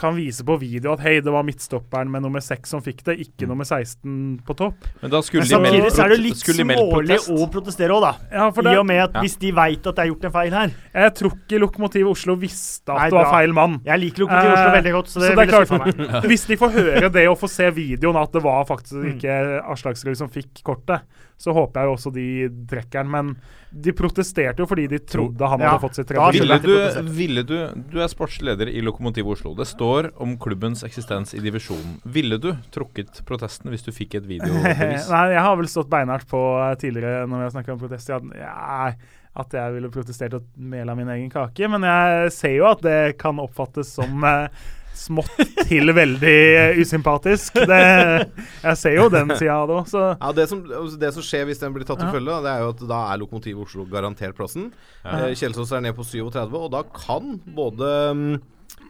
[0.02, 3.14] kan vise på video at hei, det var midtstopperen med nummer 6 som fikk det,
[3.24, 4.84] ikke nummer 16 på topp.
[5.00, 8.02] Men da skulle Men de samtidig så er det litt de smålig å protestere òg,
[8.02, 8.12] da.
[8.32, 9.22] Ja, for I og med at Ja.
[9.24, 12.34] hvis de veit at det er gjort en feil her jeg tror ikke Lokomotiv Oslo
[12.36, 13.80] visste at Nei, det var feil mann.
[13.86, 16.24] Jeg liker Lokomotiv Oslo Eh, veldig godt, så det, Så det ville er skuffa meg.
[16.32, 19.16] Hvis de får høre det og får se videoen at det var faktisk Mm.
[19.16, 19.36] ikke
[19.72, 21.00] Aslaksrud som fikk kortet,
[21.42, 22.26] så håper jeg jo også de
[22.70, 23.10] trekker den.
[23.12, 23.30] Men
[23.72, 26.74] de protesterte jo fordi de trodde han Ja, hadde fått sitt tredje Ville du,
[27.16, 27.54] ville du
[27.90, 29.54] Du er sportsleder i Lokomotiv Oslo.
[29.58, 31.96] Det står om klubbens eksistens i divisjonen.
[32.04, 35.08] Ville du trukket protesten hvis du fikk et videobevis?
[35.14, 36.42] Nei, jeg har vel stått beinhardt på
[36.82, 38.92] tidligere når vi har snakka om protest, ja, ja,
[39.42, 41.68] at jeg ville protestert og mela min egen kake.
[41.72, 44.64] Men jeg ser jo at det kan oppfattes som eh,
[44.94, 46.36] smått til veldig
[46.82, 47.56] usympatisk.
[47.68, 47.80] Det,
[48.62, 51.46] jeg ser jo den sida av det òg, Ja, det, som, altså, det som skjer
[51.48, 52.14] hvis den blir tatt til Ja.
[52.14, 54.70] følge, det er jo at da er Lokomotiv Oslo garantert plassen.
[55.04, 55.28] Ja.
[55.28, 58.34] Eh, Kjelsås er ned på 37, og da kan både mm,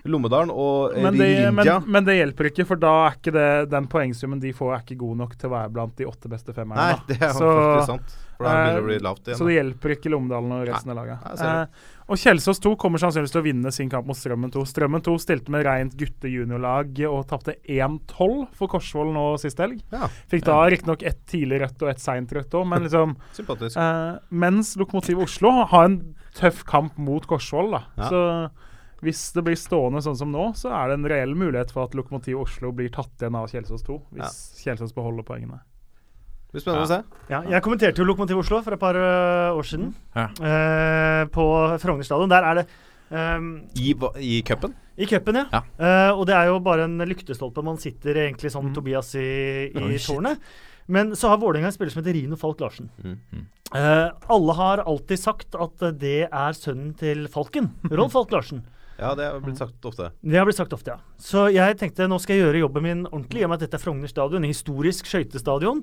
[0.05, 3.33] Lommedalen og eh, men det, men, Rinja men det hjelper ikke, for da er ikke
[3.37, 6.29] det, den poengsummen de får, er ikke god nok til å være blant de åtte
[6.33, 6.89] beste femmerne.
[6.97, 8.19] Nei, det er Så- sant.
[8.37, 9.39] For da begynner det å bli lavt igjen.
[9.39, 11.27] Så det hjelper ikke Lommedalen og resten av laget.
[11.39, 11.67] Nei, Eh,
[12.13, 14.65] og Kjelsås 2 kommer sannsynligvis til å vinne sin kamp mot Strømmen 2.
[14.67, 19.81] Strømmen 2 stilte med rent gutte-juniorlag og tapte 1-12 for Korsvoll nå sist helg.
[19.95, 23.77] Ja, Fikk da riktignok ett tidlig rødt og ett seint rødt òg, men liksom sympatisk.
[23.79, 26.01] eh, Mens Lokomotiv Oslo har en
[26.35, 27.85] tøff kamp mot Korsvoll, da.
[27.97, 28.09] Ja.
[28.11, 28.51] Så
[29.03, 31.95] hvis det blir stående sånn som nå, så er det en reell mulighet for at
[31.99, 35.59] Lokomotiv Oslo blir tatt igjen av Kjelsås 2, hvis Kjelsås beholder poengene.
[36.53, 37.01] Det blir spennende å se.
[37.33, 40.27] Ja, jeg kommenterte jo Lokomotiv Oslo for et par år siden Ja.
[40.29, 41.47] eh, på
[41.83, 42.29] Frogner stadion.
[42.31, 42.67] Der er det
[43.11, 44.75] um, I, I cupen?
[45.01, 45.47] I cupen, ja.
[45.51, 45.63] Ja.
[45.81, 47.65] Eh, og det er jo bare en lyktestolpe.
[47.65, 48.75] Man sitter egentlig som Mm.
[48.77, 50.39] Tobias i, i oh, tårnet.
[50.93, 52.91] Men så har Vålerenga en spiller som heter Rino Falk Larsen.
[53.03, 53.47] Mm.
[53.75, 57.71] Eh, alle har alltid sagt at det er sønnen til Falken.
[57.91, 58.63] Rolf Falk Larsen.
[58.99, 60.11] Ja, det har blitt sagt ofte.
[60.21, 61.17] Det har blitt sagt ofte, ja.
[61.21, 63.79] Så jeg tenkte nå skal jeg gjøre jobben min ordentlig, i og med at dette
[63.81, 65.81] er Frogner stadion, en historisk skøytestadion.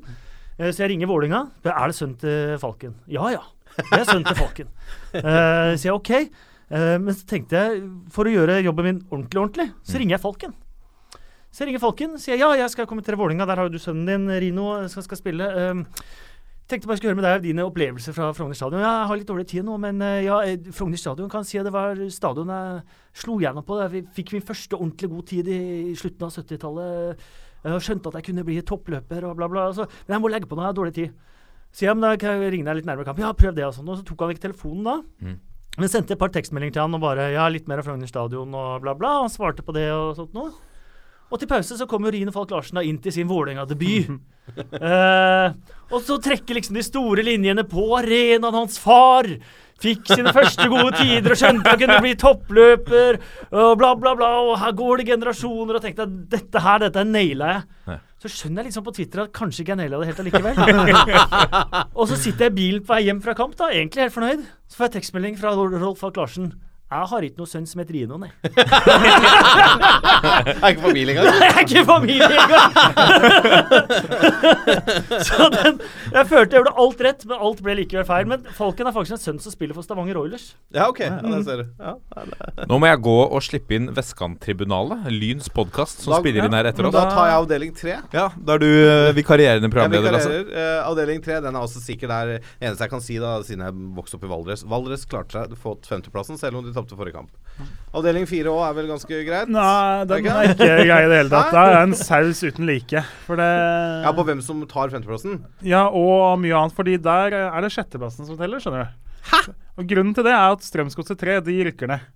[0.60, 1.41] Eh, så jeg ringer Vålinga.
[1.65, 2.95] Er det sønnen til Falken?
[3.10, 3.44] Ja ja,
[3.80, 4.72] det er sønnen til Falken.
[5.19, 6.10] Eh, så jeg OK.
[6.69, 7.84] Eh, men så tenkte jeg,
[8.14, 10.57] for å gjøre jobben min ordentlig, ordentlig, så ringer jeg Falken.
[11.49, 14.06] Så jeg ringer Falken, sier ja, jeg skal kommentere Vålinga, der har jo du sønnen
[14.06, 15.48] din, Rino, som skal spille.
[15.49, 15.81] Eh,
[16.70, 18.84] tenkte bare jeg skulle høre med deg dine opplevelser fra Frogner stadion.
[18.84, 21.68] Jeg har litt dårlig tid nå, men eh, ja, eh, Frogner stadion kan si at
[21.68, 22.84] det var stadion jeg
[23.24, 23.80] slo gjennom på.
[23.94, 25.62] Vi fikk min første ordentlig god tid i
[26.00, 27.26] slutten av 70-tallet.
[27.66, 29.68] Jeg skjønte at jeg kunne bli toppløper og bla, bla.
[29.72, 29.90] Altså.
[30.06, 31.28] men jeg må legge på nå, jeg har dårlig tid.
[31.76, 33.26] Så ja, men da kan jeg ringe deg litt nærmere kampen.
[33.26, 33.90] Ja, prøv det og sånn.
[33.90, 34.96] Og så tok han ikke telefonen da.
[35.26, 35.38] Mm.
[35.80, 38.56] Men sendte et par tekstmeldinger til han og bare ja, litt mer av Frogner stadion
[38.58, 39.20] og bla, bla.
[39.24, 40.54] Han svarte på det og sånt noe.
[41.30, 44.18] Og til pause så kommer Rine Falk Larsen da inn til sin Vålerenga-debut.
[44.57, 45.53] uh,
[45.93, 49.30] og så trekker liksom de store linjene på arenaen hans far.
[49.80, 53.19] Fikk sine første gode tider og skjønte han kunne bli toppløper.
[53.53, 54.31] Og bla, bla, bla.
[54.49, 55.77] Og her går det generasjoner.
[55.77, 57.68] Og tenkte at dette her, dette naila jeg.
[57.88, 57.99] Ja.
[58.19, 60.57] Så skjønner jeg liksom på Twitter at kanskje ikke jeg naila det helt allikevel.
[61.99, 64.43] og så sitter jeg i bilen på vei hjem fra kamp, da, egentlig helt fornøyd.
[64.68, 66.51] Så får jeg tekstmelding fra Rolf Falk Larsen.
[66.90, 68.30] Jeg har ikke noen sønn som heter Rino, nei.
[68.49, 68.56] Jeg
[70.57, 71.28] er ikke familie engang.
[71.38, 72.72] Jeg er ikke familie engang!
[75.30, 75.78] så den
[76.16, 78.26] Jeg følte jeg gjorde alt rett, men alt ble likevel feil.
[78.32, 80.48] Men Falken er faktisk en sønn som spiller for Stavanger Oilers.
[80.74, 81.02] Ja, ok.
[81.06, 81.66] Ja, det ser du.
[81.78, 82.66] Ja, ja, det.
[82.72, 86.72] Nå må jeg gå og slippe inn Vestkanttribunalet, Lyns podkast, som Da- spiller inn her
[86.72, 86.95] etter oss.
[86.98, 87.99] da tar jeg avdeling tre.
[88.18, 90.41] Ja, Da er du uh, vikarierende programleder, altså.
[90.49, 93.61] Eh, avdeling tre den er også sikkert der Det eneste jeg kan si, da siden
[93.68, 97.19] jeg vokste opp i Valdres Valdres klarte seg fått femteplassen, selv om de tapte forrige
[97.19, 97.30] kamp.
[97.91, 99.49] Avdeling fire òg er vel ganske greit?
[99.51, 101.49] Nei, den ikke er ikke grei i det hele tatt.
[101.51, 103.01] Det er en saus uten like.
[103.27, 103.47] For det
[104.06, 105.41] Ja, På hvem som tar femteplassen?
[105.65, 108.95] Ja, og mye annet, fordi der er det sjetteplassen som teller, skjønner du.
[109.30, 109.41] Hæ?
[109.80, 112.07] Og grunnen til det er at Strømsgodset 3, de rykker ned.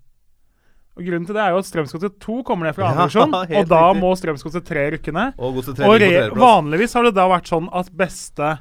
[0.93, 3.59] Og grunnen til det er jo at Strømsgodset 2 kommer ned fra annen divisjon, ja,
[3.63, 4.01] og da riktig.
[4.03, 5.39] må Strømsgodset 3 rykke ned.
[5.41, 8.53] Og 3 Og vanligvis har det da vært sånn at beste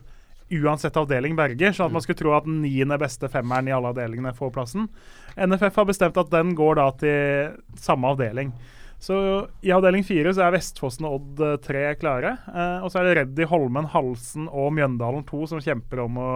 [0.53, 3.93] uansett avdeling berger, sånn at man skulle tro at den niende beste femmeren i alle
[3.93, 4.89] avdelingene får plassen.
[5.37, 8.53] NFF har bestemt at den går da til samme avdeling.
[9.03, 9.17] Så
[9.67, 12.37] i avdeling fire så er Vestfossen og Odd eh, tre klare.
[12.53, 16.29] Eh, og så er det Reddy, Holmen, Halsen og Mjøndalen to som kjemper om å,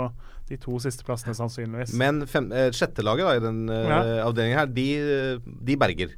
[0.50, 1.92] de to siste plassene, sannsynligvis.
[2.00, 4.00] Men fem, eh, sjettelaget da, i den eh, Ja.
[4.26, 4.88] avdelingen her, de,
[5.70, 6.16] de berger.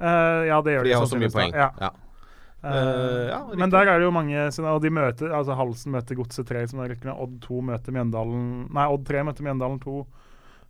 [0.00, 1.52] Eh, ja, det gjør For de har så mye poeng.
[1.52, 1.66] da.
[1.66, 1.68] Ja.
[1.84, 1.92] Ja.
[2.62, 4.38] Eh, ja, men der er det jo mange
[4.70, 7.10] Og de møter Altså Halsen møter Godset 3, som er riktig.
[7.10, 9.94] Odd 2 møter Mjøndalen Nei, Odd 3 møter Mjøndalen 2.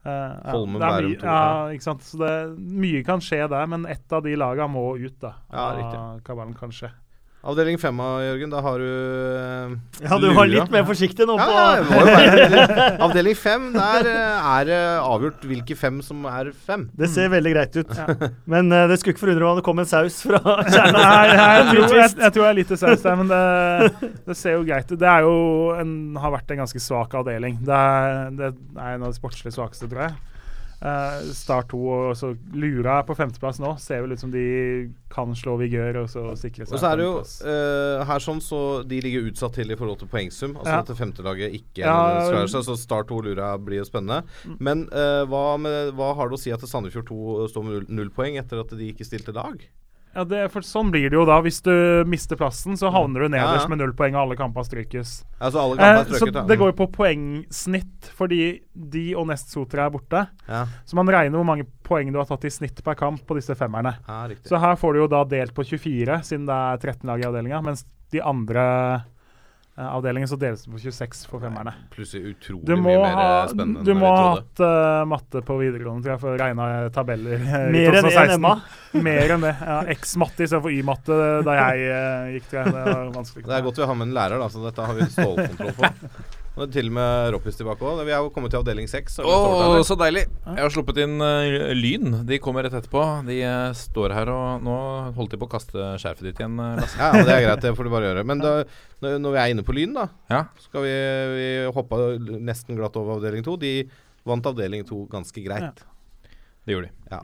[0.04, 2.00] Eh, ja, Holmen, det Bærum mye- 2, Ja, ikke sant.
[2.02, 5.34] Så det, mye kan skje der, men ett av de lagene må ut, da.
[5.52, 6.24] Ja, av riktig.
[6.24, 6.90] kabalen, kanskje.
[7.43, 8.52] Avdeling fem, Jørgen.
[8.52, 9.73] Da har du uh,
[10.05, 11.47] Ja, du var litt mer forsiktig nå Ja,
[11.82, 16.86] på ja, Avdeling fem, der eh, er det avgjort hvilke fem som er fem.
[16.94, 17.90] Det ser veldig greit ut.
[18.52, 21.01] Men uh, det skulle ikke forundre meg om det kom en saus fra kjernen.
[21.01, 24.10] Nei, nei, jeg, tror, jeg, jeg tror jeg er litt til saus der, men det,
[24.31, 24.98] det ser jo greit ut.
[25.02, 25.36] Det er jo
[25.82, 27.59] en, har vært en ganske svak avdeling.
[27.66, 30.20] Det er, det er en av de sportslig svakeste, tror jeg.
[30.82, 33.76] Eh, Start 2 og så Lura er på femteplass nå.
[33.78, 34.42] Ser vel ut som de
[35.12, 38.40] kan slå Vigør og så sikre seg Og så er det jo eh, her sånn
[38.42, 40.56] så de ligger utsatt til i forhold til poengsum.
[40.56, 40.80] Altså Ja.
[40.82, 42.66] at det femtelaget ikke Ja, nødvendigvis seg.
[42.66, 44.24] Så Start 2 og Lura blir jo spennende.
[44.59, 47.86] Men uh, hva, med, hva har det å si at Sandefjord 2 står med null,
[48.02, 49.62] null poeng etter at de ikke stilte lag?
[50.14, 51.39] Ja, det, for sånn blir det jo da.
[51.44, 51.72] Hvis du
[52.09, 53.70] mister plassen, så havner du nederst Ja, ja.
[53.72, 55.14] med null poeng, og alle kamper strykes.
[55.40, 56.44] Altså alle kamper er Eh, så ja.
[56.51, 58.43] det går jo på poengsnitt, fordi
[58.74, 60.26] de og Nest Sotra er borte.
[60.48, 60.66] Ja.
[60.84, 63.56] Så man regner hvor mange poeng du har tatt i snitt per kamp på disse
[63.56, 63.97] femmerne.
[64.09, 64.26] Ja.
[64.44, 67.28] Så her får du jo da delt på 24, siden det er 13 lag i
[67.30, 67.62] avdelinga.
[67.64, 68.66] Mens de andre
[69.78, 71.74] eh, avdelingene så deles det på 26 for femmerne.
[71.94, 76.06] Plutselig utrolig mye mer ha, eh, spennende du må ha hatt uh, matte på videregående
[76.06, 77.46] tror jeg, for å regne tabeller.
[77.46, 78.20] Mer enn 2016.
[78.22, 78.54] en Emma.
[79.08, 79.56] Mer enn det.
[79.62, 81.18] Ja, X-matte istedenfor Y-matte
[81.48, 82.76] da jeg uh, gikk, tror jeg.
[82.76, 83.48] Det var vanskelig.
[83.48, 85.92] Det er godt vi har med en lærer, da, så dette har vi stålkontroll på.
[86.52, 88.02] Og til og med Roppis tilbake òg.
[88.04, 89.16] Vi er jo kommet til avdeling seks.
[89.22, 89.84] her.
[89.88, 90.26] så deilig.
[90.44, 92.18] Jeg har sluppet inn uh, Lyn.
[92.28, 93.04] De kommer rett etterpå.
[93.24, 94.74] De uh, står her og Nå
[95.16, 96.98] holdt de på å kaste skjerfet ditt igjen, eh, Lasse.
[97.00, 98.24] Ja, men det er greit, det får du bare gjøre.
[98.28, 98.52] Men da,
[99.00, 100.42] når når vi er inne på Lyn, da, Ja.
[100.60, 100.92] skal vi,
[101.38, 102.02] vi hoppe
[102.44, 103.56] nesten glatt over avdeling to.
[103.56, 103.72] De
[104.28, 105.80] vant avdeling to ganske greit.
[106.66, 107.16] Det gjorde de.
[107.16, 107.22] Ja.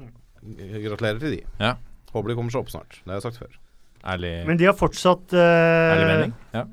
[0.89, 1.43] Gratulerer til de.
[1.61, 1.75] Ja.
[2.15, 3.03] Håper de kommer seg opp snart.
[3.05, 3.61] Det har jeg sagt før.
[4.09, 6.35] Ærlig, Men de har fortsatt uh, ærlig mening.
[6.55, 6.65] Ja.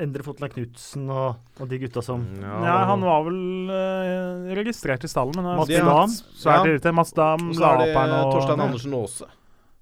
[0.00, 3.38] Endre Fotland Knutsen og, og de gutta som Ja, han var vel
[3.68, 6.72] uh, registrert i stallen, men Mats Dam, svært Ja.
[6.72, 6.96] irritert.
[6.96, 9.28] Mats Dam, Og så er det og Torstein Andersen Aase.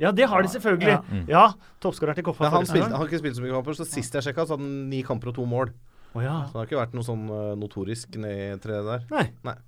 [0.01, 0.95] Ja, det har de selvfølgelig.
[0.95, 1.01] Ja.
[1.13, 1.25] Mm.
[1.29, 1.45] Ja,
[1.85, 2.47] toppskåreren til Koffa.
[2.47, 4.57] Ja, han, spilte, han har ikke spilt så mye kamper, så sist jeg sjekka, så
[4.57, 5.75] hadde han ni kamper og to mål.
[6.15, 6.39] Oh, ja.
[6.49, 9.05] Så det har ikke vært noe sånn eh, notorisk nedtre der.
[9.13, 9.27] Nei.
[9.47, 9.59] Nei.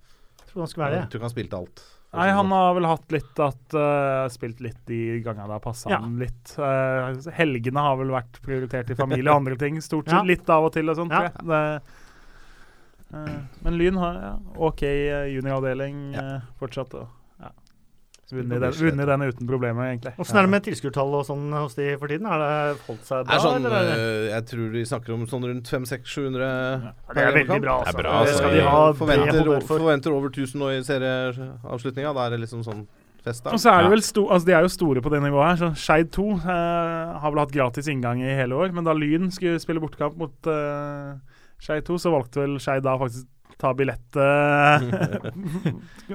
[0.40, 1.02] Jeg tror han skulle være det.
[1.02, 1.84] Jeg tror ikke han spilte alt.
[2.12, 5.88] Nei, han har vel hatt litt at uh, Spilt litt de gangene det har passa
[5.94, 6.02] Ja.
[6.02, 6.52] han litt.
[6.58, 10.18] Uh, helgene har vel vært prioritert i familie og andre ting, stort sett.
[10.18, 10.26] Ja.
[10.28, 11.14] Litt av og til og sånt.
[11.16, 11.32] Ja.
[11.32, 11.62] Det,
[13.16, 14.34] uh, men Lyn har ja,
[14.68, 14.84] OK
[15.32, 16.04] junioravdeling
[16.60, 17.00] fortsatt.
[17.00, 17.08] Ja.
[18.32, 20.14] Vunnet den, vunnet denne uten problemer, egentlig.
[20.22, 22.28] Åssen er det med tilskuertall og sånn hos de for tiden?
[22.30, 22.52] Har det
[22.86, 23.36] holdt seg bra?
[23.36, 26.46] er sånn, eh, jeg tror de snakker om sånn rundt 500-600-700
[27.12, 27.92] det er veldig bra, altså.
[27.92, 28.38] Det er bra, altså.
[28.38, 29.68] skal de ha forventer, for.
[29.74, 32.14] forventer over 1000 nå i serieavslutninga.
[32.16, 32.86] Da er det liksom sånn
[33.26, 33.52] fest da.
[33.52, 35.60] Og så er det vel sto, altså De er jo store på det nivået her.
[35.60, 38.72] så Skeid 2 eh, har vel hatt gratis inngang i hele år.
[38.72, 41.12] Men da Lyn skulle spille bortekamp mot eh,
[41.62, 43.28] Skeid 2, så valgte vel Skeid da faktisk
[43.60, 44.84] ta billett eh,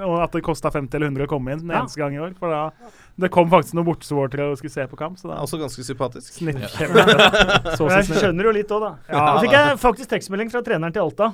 [0.08, 1.82] Og at det kosta 50 eller 100 å komme inn den Ja.
[1.84, 2.34] eneste gang i år.
[2.40, 2.72] For da
[3.18, 5.18] Det kom faktisk noen bortesupportere og skulle se på kamp.
[5.22, 6.34] Så da Også ganske sympatisk.
[6.40, 6.68] snitt Ja.
[7.98, 8.92] Jeg skjønner jo litt òg, da.
[9.10, 11.32] Ja, da fikk jeg faktisk tekstmelding fra treneren til Alta,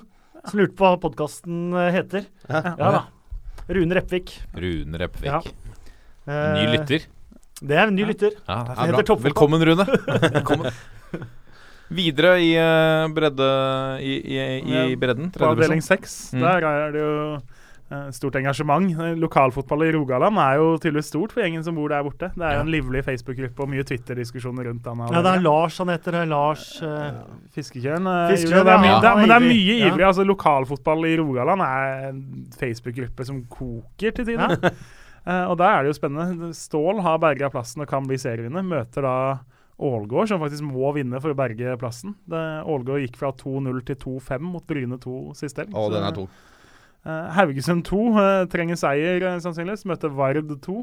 [0.48, 2.26] som lurte på hva podkasten heter.
[2.50, 3.04] Ja da.
[3.70, 4.34] Rune Repvik.
[4.56, 5.30] Rune Repvik.
[5.32, 5.42] Ja.
[6.28, 7.06] Ny Eh, lytter.
[7.64, 8.32] Det er en ny lytter.
[8.48, 9.16] Ja, det er bra.
[9.24, 9.86] Velkommen, Rune.
[10.40, 10.72] Velkommen.
[11.94, 13.50] Videre i eh, bredde
[14.02, 14.40] i, i,
[14.94, 15.32] i bredden.
[15.36, 16.42] På avdeling seks, Mm.
[16.42, 17.18] der er det jo
[17.92, 18.90] eh, stort engasjement.
[18.98, 22.32] Eh, Lokalfotball i Rogaland er jo tydeligvis stort for gjengen som bor der borte.
[22.34, 25.04] Det er jo en livlig Facebook-gruppe og mye Twitter-diskusjoner rundt den.
[25.14, 26.18] Ja, det er Lars han heter.
[26.18, 27.22] det er Lars uh,
[27.54, 28.10] Fiskekjøren.
[28.10, 28.74] Uh, er ja.
[28.82, 29.92] men det er Ivrig, mye ja.
[29.92, 30.08] ivrig.
[30.10, 32.26] Altså, lokalfotball i Rogaland er en
[32.58, 34.58] Facebook-gruppe som koker til tider.
[35.28, 36.54] uh, og der er det jo spennende.
[36.58, 38.66] Stål har berga plassen og kan bli serievinner.
[38.66, 39.18] Møter da
[39.80, 42.14] Ålgård, som faktisk må vinne for å berge plassen.
[42.30, 45.74] Det, Ålgård gikk fra 2-0 til 2-5 mot Bryne 2 sist helg.
[45.74, 46.28] Å, den er tung.
[47.04, 49.84] Eh, Haugesund 2 eh, trenger seier, eh, sannsynligvis.
[49.90, 50.78] Møter Vard 2.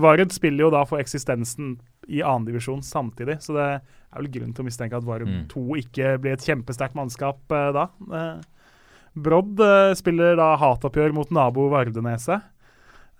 [0.00, 1.74] Vard spiller jo da for eksistensen
[2.08, 3.82] i annendivisjon samtidig, så det er
[4.16, 5.42] vel grunn til å mistenke at Vard Mm.
[5.50, 7.88] 2 ikke blir et kjempesterkt mannskap da.
[9.12, 9.60] Brodd
[9.98, 12.40] spiller da hatoppgjør mot nabo Vardeneset.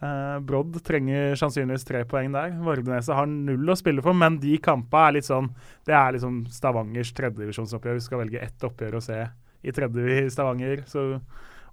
[0.02, 2.56] Eh, Brodd trenger sannsynligvis tre poeng der.
[2.64, 5.52] Vardeneset har null å spille for, men de kampene er litt sånn
[5.86, 8.00] Det er liksom Stavangers tredjedivisjonsoppgjør.
[8.00, 9.20] Vi skal velge ett oppgjør å se
[9.62, 10.82] i tredje i Stavanger.
[10.90, 11.06] Så,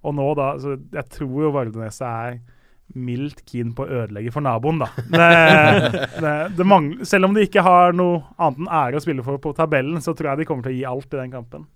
[0.00, 2.40] og nå da så Jeg tror jo Vardeneset er
[2.90, 4.88] mildt keen på å ødelegge for naboen, da.
[5.14, 9.22] Det, det, det mangler, selv om de ikke har noe annet enn ære å spille
[9.26, 11.68] for på tabellen, så tror jeg de kommer til å gi alt i den kampen.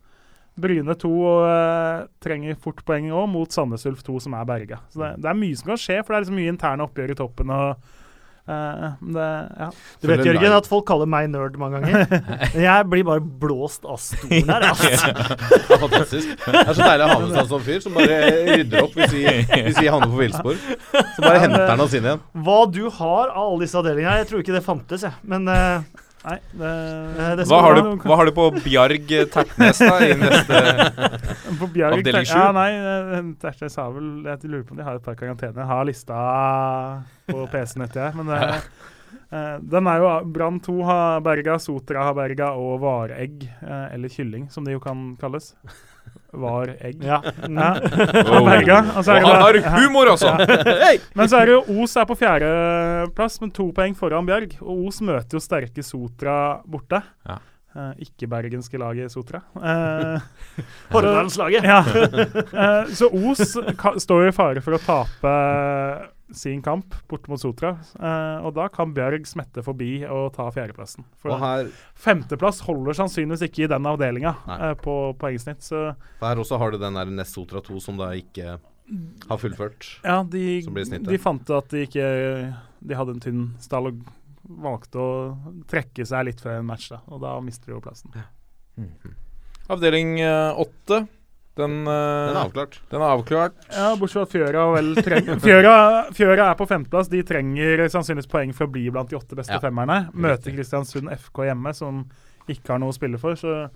[0.55, 4.79] Bryne 2 uh, trenger fort poeng òg, mot Sandnes Ulf 2, som er berga.
[4.93, 7.11] Så det, det er mye som kan skje, for det er liksom mye interne oppgjør
[7.11, 7.51] i toppen.
[7.51, 7.73] og
[8.47, 8.85] uh,
[9.17, 9.27] det,
[9.59, 9.69] ja.
[9.99, 12.31] Du vet Jørgen, at folk kaller meg nerd mange ganger.
[12.69, 14.69] Jeg blir bare blåst av stolen her.
[14.71, 15.11] Altså.
[15.65, 16.39] Det er fantastisk.
[16.47, 18.21] Det er så deilig å ha med seg en sånn fyr som bare
[18.53, 20.63] rydder opp hvis vi, hvis vi havner på villspor.
[20.95, 22.23] Så bare henter han oss inn igjen.
[22.47, 25.19] Hva du har av alle disse avdelingene her, jeg tror ikke det fantes, jeg.
[25.27, 26.69] Men eh, Nei, det,
[27.21, 30.63] eh, det Hva har, du, hva har du på Bjarg Tertnes da, i neste
[31.61, 32.33] På Bjarg, avdeling 7?
[32.33, 35.61] Ja, nei, eh, Tertnes har vel Jeg lurer på om de har et par karantener.
[35.61, 36.23] Jeg har lista
[37.29, 38.41] på PC-en etter jeg, men det,
[39.37, 44.13] eh, den er jo Brann 2 har berga, Sotra har berga og varegg, eh, eller
[44.17, 45.53] kylling, som det jo kan kalles.
[46.43, 47.03] Varegg.
[47.05, 47.21] Ja.
[47.25, 47.71] ja.
[48.35, 48.45] Oh.
[48.47, 48.81] berga.
[48.99, 50.33] Og er det Og han har humor, altså!
[50.35, 50.93] Ja.
[51.19, 54.57] Men så er det jo Os er på fjerdeplass, med to poeng foran Bjørg.
[54.65, 56.37] Og Os møter jo sterke Sotra
[56.67, 57.03] borte.
[57.29, 57.39] Ja.
[57.75, 59.41] Uh, ikke bergenske laget Sotra.
[59.59, 60.27] Eh,
[60.93, 61.65] Hordalandslaget.
[61.67, 61.81] ja.
[61.83, 65.33] Uh, så Os ka, står i fare for å tape
[66.37, 67.75] sin kamp borte mot Sotra.
[67.99, 71.05] Eh, og da kan Bjørg smette forbi og ta fjerdeplassen.
[71.23, 75.63] For Og her, Femteplass holder sannsynligvis ikke i den avdelinga eh, på poengsnitt.
[75.65, 78.59] Så for her også har du den der Nest Sotra 2 som da ikke
[79.31, 79.87] har fullført.
[80.05, 81.09] Ja, de, Som blir snittet.
[81.09, 82.05] de fant at de ikke
[82.85, 84.03] De hadde en tynn stall og
[84.45, 85.13] valgte å
[85.73, 86.99] trekke seg litt før en match, da.
[87.09, 88.13] Og da mister de jo plassen.
[89.73, 91.07] Avdeling eh, åtte.
[91.55, 92.81] Den, eh, Den er avklart.
[92.91, 93.59] Den er avklart.
[93.71, 95.75] Ja, bortsett fra Fjøra vel trenger Fjøra,
[96.17, 97.11] Fjøra er på femteplass.
[97.13, 100.09] De trenger sannsynligvis poeng for å bli blant de åtte beste Ja, femmerne.
[100.13, 102.05] Møter Kristiansund FK hjemme, som
[102.51, 103.39] ikke har noe å spille for.
[103.39, 103.69] Så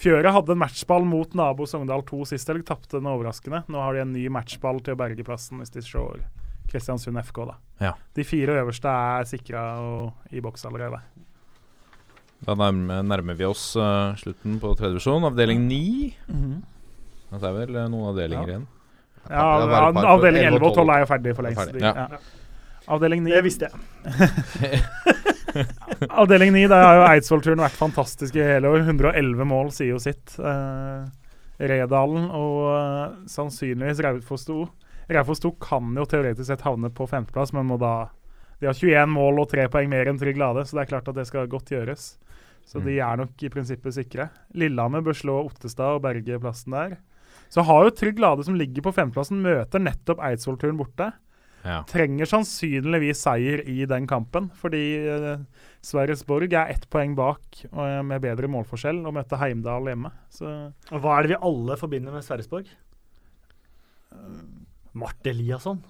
[0.00, 3.62] Fjøra hadde en matchball mot nabo Sogndal 2 sist helg, tapte den overraskende.
[3.68, 6.24] Nå har de en ny matchball til å berge plassen hvis de slår
[6.72, 7.54] Kristiansund FK, da.
[7.80, 7.92] Ja.
[8.16, 9.62] De fire øverste er sikra
[10.32, 10.98] i boks allerede.
[12.44, 15.24] Da nærmer, vi oss uh, slutten på tredje divisjon.
[15.28, 16.14] Avdeling ni.
[16.28, 16.64] Mhm.
[17.30, 18.56] Det er vel eh, noen avdelinger Ja.
[18.56, 18.66] igjen.
[19.26, 19.46] Ja,
[20.14, 21.60] avdeling 11 11 og 12 er jo ferdig for lengst.
[21.64, 21.80] ferdig.
[21.82, 22.08] Ja.
[22.14, 22.18] ja.
[22.94, 23.74] Avdeling 9 Det visste jeg.
[26.20, 28.84] Avdeling 9, der har jo Eidsvoll-turen vært fantastisk i hele år.
[28.84, 30.36] 111 mål sier jo sitt.
[30.38, 31.06] Uh,
[31.58, 34.58] Redalen og uh, sannsynligvis Raufoss 2.
[35.16, 38.10] Raufoss 2 kan jo teoretisk sett havne på femteplass, men må da
[38.60, 41.10] De har 21 mål og 3 poeng mer enn Trygg Lade, så det er klart
[41.10, 42.14] at det skal godt gjøres.
[42.66, 44.30] Så de er nok i prinsippet sikre.
[44.58, 46.96] Lillehammer bør slå Ottestad og berge plassen der.
[47.52, 51.12] Så har jo Trygg Lade, som ligger på femteplassen, møter nettopp Eidsvoll-turen borte
[51.66, 51.80] Ja.
[51.90, 55.38] trenger sannsynligvis seier i den kampen, fordi eh,
[55.82, 60.12] Sverresborg er ett poeng bak eh, med bedre målforskjell og møter Heimdal hjemme.
[60.30, 60.46] Så
[60.92, 62.70] Og Hva er det vi alle forbinder med Sverresborg?
[64.96, 65.82] Marte Eliasson.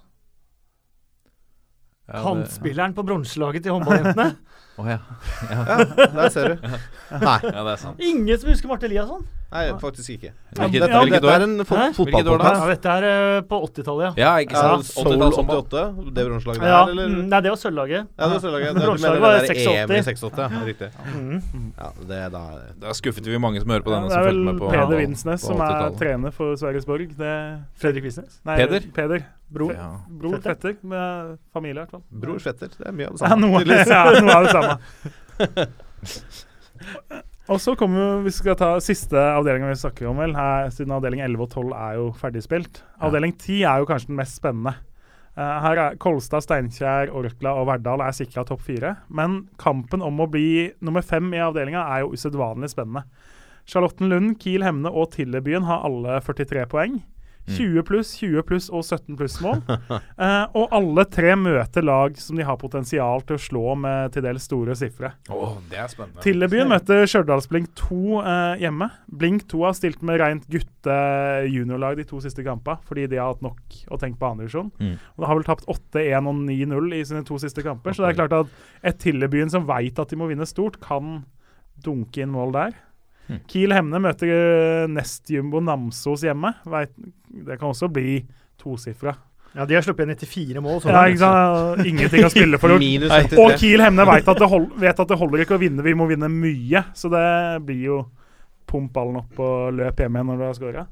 [2.06, 4.30] Ja, Kantspilleren på bronselaget til håndballjentene.
[4.80, 4.98] Å ja.
[5.50, 5.76] Ja,
[6.14, 6.66] der ser du.
[7.18, 8.02] Nei, ja, det er sant.
[8.02, 9.24] Ingen som husker Marte Eliasson?
[9.52, 10.30] Nei faktisk ikke.
[10.56, 11.30] Hvilket, Dette, hvilket år?
[11.30, 12.50] er Hvilket år da?
[12.56, 14.12] Ja, dette er eh, på 80-tallet, ja.
[14.22, 14.88] Ja, ikke Ja, sant?
[14.88, 15.60] Soul 80-tallshåndball.
[15.66, 16.80] 88, det bronslaget der, ja.
[16.90, 17.06] eller?
[17.12, 18.08] mm, Nei, det var sølvlaget.
[18.16, 18.80] Ja, det var sølvlaget.
[18.82, 19.66] Bronslaget var 86.
[19.76, 20.64] EM i 68, ja.
[20.70, 20.90] Riktig.
[21.14, 21.72] Mm.
[21.78, 22.42] Ja, det da
[22.86, 25.00] Da skuffet vi mange som hører på ja, denne, det er vel med på Peder
[25.04, 27.14] Vinsnes som er trener for Sverresborg.
[27.16, 27.32] Det,
[27.80, 28.40] Fredrik Vinsnes.
[28.44, 28.90] nei, Peder?
[28.96, 29.26] Peder.
[29.48, 29.92] Bror, Ja.
[30.10, 30.54] bror Fetter.
[30.74, 30.76] fetter.
[30.82, 32.02] Med familie, i hvert fall.
[32.10, 32.68] Bror fetter.
[32.76, 33.30] Det er mye av det samme.
[33.30, 34.74] Ja, noe, ja, noe av det samme.
[37.46, 40.34] Og så kommer Vi skal ta siste avdelinga vi snakker om, vel.
[40.34, 42.82] Her, siden avdeling 11 og 12 er jo ferdigspilt.
[42.98, 44.74] Avdeling 10 er jo kanskje den mest spennende.
[45.36, 48.96] Uh, her er Kolstad, Steinkjer, Orkla og Verdal er sikra topp fire.
[49.06, 53.04] Men kampen om å bli nummer fem i avdelinga er jo usedvanlig spennende.
[53.66, 56.98] Charlottenlund, Kiel Hemne og Tillebyen har alle 43 poeng.
[57.46, 59.62] 20 pluss, 20 pluss og 17 pluss-mål.
[60.16, 64.24] Eh, og alle tre møter lag som de har potensial til å slå med til
[64.24, 65.10] dels store sifre.
[65.32, 66.22] Åh, det er spennende.
[66.24, 68.88] Tillebyen møter Stjørdalsblink 2 eh, hjemme.
[69.20, 73.44] Blink 2 har stilt med rent gutte-juniorlag de to siste kampene, fordi de har hatt
[73.44, 74.72] nok å tenke på andredivisjon.
[74.80, 74.96] Mm.
[74.96, 78.14] Og de har vel tapt 8-1 og 9-0 i sine to siste kamper, så det
[78.14, 78.56] er klart at
[78.92, 81.20] et Tillebyen som veit at de må vinne stort, kan
[81.84, 82.76] dunke inn mål der.
[83.26, 83.40] Mm.
[83.50, 86.52] Kiel Hemne møter nestjumbo nest-jumbo Namsos hjemme.
[86.72, 86.92] Vet,
[87.46, 88.20] det kan også bli
[88.60, 89.16] tosifra.
[89.56, 90.82] Ja, De har sluppet inn 94 mål.
[90.84, 90.92] sånn.
[90.92, 91.80] Ja, sant?
[91.86, 92.76] Minus å spille for.
[93.42, 95.96] Og Kiel Hemne vet at, det hold, vet at det holder ikke å vinne, vi
[95.96, 96.84] må vinne mye.
[96.94, 97.24] Så det
[97.64, 97.98] blir jo
[98.68, 100.86] pump ballen opp og løp hjem igjen når du har skåra.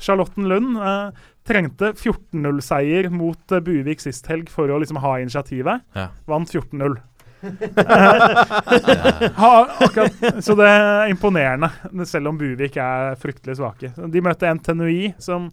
[0.00, 5.84] Charlottenlund eh, trengte 14-0-seier mot eh, Buvik sist helg for å liksom ha initiativet.
[5.96, 6.08] Ja.
[6.30, 6.96] Vant 14-0.
[9.40, 11.70] ha, akkurat, så det er imponerende,
[12.08, 13.92] selv om Buvik er fryktelig svake.
[14.12, 15.48] De møtte NTNUI, som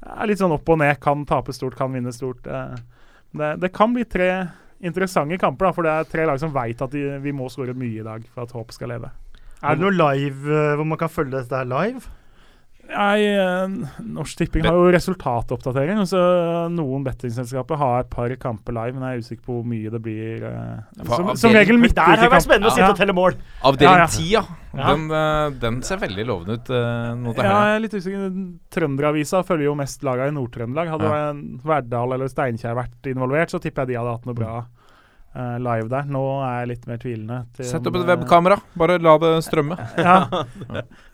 [0.00, 0.96] er litt sånn opp og ned.
[1.02, 2.46] Kan tape stort, kan vinne stort.
[2.46, 2.74] Eh,
[3.30, 4.26] Det, det kan bli tre
[4.82, 7.76] interessante kamper, da, for det er tre lag som veit at de, vi må skåre
[7.78, 9.10] mye i dag for at håp skal leve.
[9.62, 12.00] Er det noe live eh, hvor man kan følge dette live?
[12.90, 13.74] Nei, eh,
[14.10, 16.00] Norsk Tipping har jo resultatoppdatering.
[16.10, 16.20] Så
[16.74, 20.02] noen bettingselskaper har et par kamper live, men jeg er usikker på hvor mye det
[20.04, 20.48] blir.
[21.06, 22.10] Som, Som, regel midt ute i kamp.
[22.10, 23.38] der har det vært spennende å sitte og telle mål.
[23.70, 24.10] Avdeling Ja, ja.
[24.10, 24.44] 10, ja.
[24.70, 28.28] Den, eh, den ser veldig lovende ut uh, Ja, jeg er litt usikker.
[28.70, 30.92] Trønderavisa følger jo mest laga i Nord-Trøndelag.
[30.94, 31.32] Hadde Ja.
[31.66, 34.79] Verdal eller Steinkjer vært involvert, så tipper jeg de hadde hatt noe bra eh,
[35.32, 36.08] live der.
[36.10, 37.36] Nå er jeg litt mer tvilende.
[37.54, 38.56] til Sett opp et eh, webkamera.
[38.74, 39.76] Bare la det strømme.
[40.00, 40.16] Ja.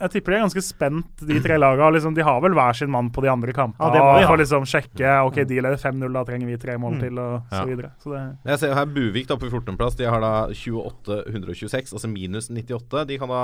[0.00, 1.90] Jeg tipper de er ganske spent, de tre lagene.
[1.96, 3.84] Liksom, de har vel hver sin mann på de andre kampene.
[3.84, 4.30] Ja, det må de ha.
[4.30, 7.00] For liksom sjekke OK, de leder 5-0, da trenger vi tre mål Mm.
[7.02, 7.90] til, og så videre.
[8.00, 9.96] Så det, Jeg ser her Buvik da på 14.-plass.
[10.00, 13.04] De har da 28-126, altså minus 98.
[13.08, 13.42] De kan da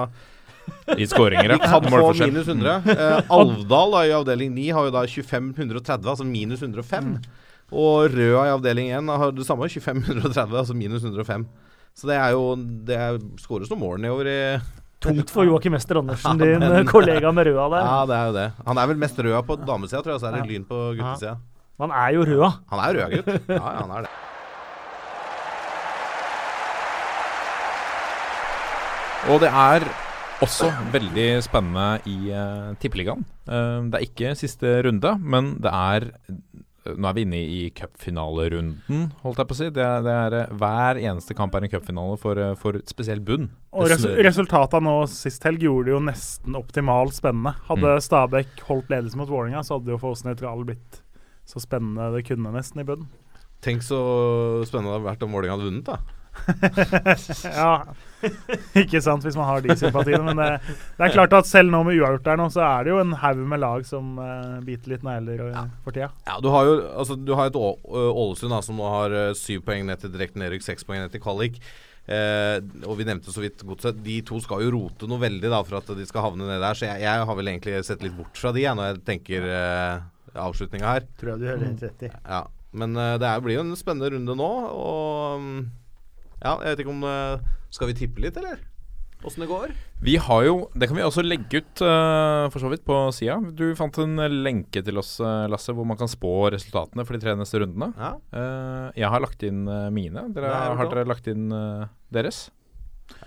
[1.03, 2.77] I skåringer, de kan få minus 100.
[2.87, 7.17] Uh, Alvdal da, i avdeling 9 har jo da 25-130, altså minus 105.
[7.73, 11.47] Og Røa i avdeling 1 har det samme, 25-130, altså minus 105.
[11.97, 12.55] Så det er jo
[12.89, 14.39] Det er, skåres noen mål nedover i
[15.03, 17.87] Tungt for Joakim Ester Andersen, Ja, din men- din kollega med røda der.
[17.89, 18.45] Ja, det er jo det.
[18.69, 21.37] Han er vel mest røa på damesida, tror jeg, så er det Lyn på guttesida.
[21.83, 22.51] Han er jo røda.
[22.71, 23.33] Han er røa, gutt.
[23.51, 24.13] Ja, ja, han er det.
[29.31, 29.85] Og det er
[30.43, 33.23] også veldig spennende i uh, Tippeligaen.
[33.47, 36.09] Uh, det er ikke siste runde, men det er
[36.85, 39.69] Nå er vi inne i cupfinalerunden, holdt jeg på å si.
[39.71, 43.51] Det det er, eh, hver eneste kamp er en cupfinale for, eh, for spesiell bunn.
[43.73, 47.55] og res resultatene nå sist helg gjorde det jo nesten optimalt spennende.
[47.69, 48.03] Hadde Mm.
[48.03, 51.01] Stabæk holdt ledelse mot Vålerenga, så hadde det jo for oss nøytrale blitt
[51.47, 53.07] så spennende det kunne nesten i bunnen.
[53.63, 55.99] Tenk så spennende det hadde vært om Vålerenga hadde vunnet, da.
[57.45, 57.73] ja,
[58.79, 60.25] ikke sant hvis man har de sympatiene.
[60.27, 62.95] Men det, det er klart at selv nå med uavgjort der nå, så er det
[62.95, 65.65] jo en haug med lag som uh, biter litt negler ja.
[65.85, 66.11] for tida.
[66.29, 69.89] Ja, du har jo altså, du har et Ålesund da, som nå har syv poeng
[69.89, 71.61] ned til direkte nedrykk, seks poeng ned til kvalik.
[72.03, 72.59] Uh,
[72.91, 74.01] og vi nevnte så vidt Godset.
[74.03, 76.79] De to skal jo rote noe veldig da for at de skal havne ned der.
[76.79, 79.47] Så jeg, jeg har vel egentlig sett litt bort fra de jeg, når jeg tenker
[79.47, 81.07] uh, avslutninga her.
[81.21, 82.11] Tror jeg du hører helt rett i.
[82.25, 82.43] Ja,
[82.73, 85.59] Men eh, det er, blir jo en spennende runde nå, og mm,
[86.43, 88.61] Ja, jeg vet ikke om eh, Skal vi tippe litt, eller?
[89.23, 89.71] Åssen det går?
[90.03, 93.37] Vi har jo Det kan vi også legge ut uh, for så vidt på sida.
[93.55, 97.23] Du fant en lenke til oss, eh, Lasse, hvor man kan spå resultatene for de
[97.23, 97.93] tre neste rundene.
[97.95, 98.17] Ja.
[98.35, 99.63] Uh, jeg har lagt inn
[99.95, 100.27] mine.
[100.35, 102.49] Dere, Nei, har har dere lagt inn uh, deres?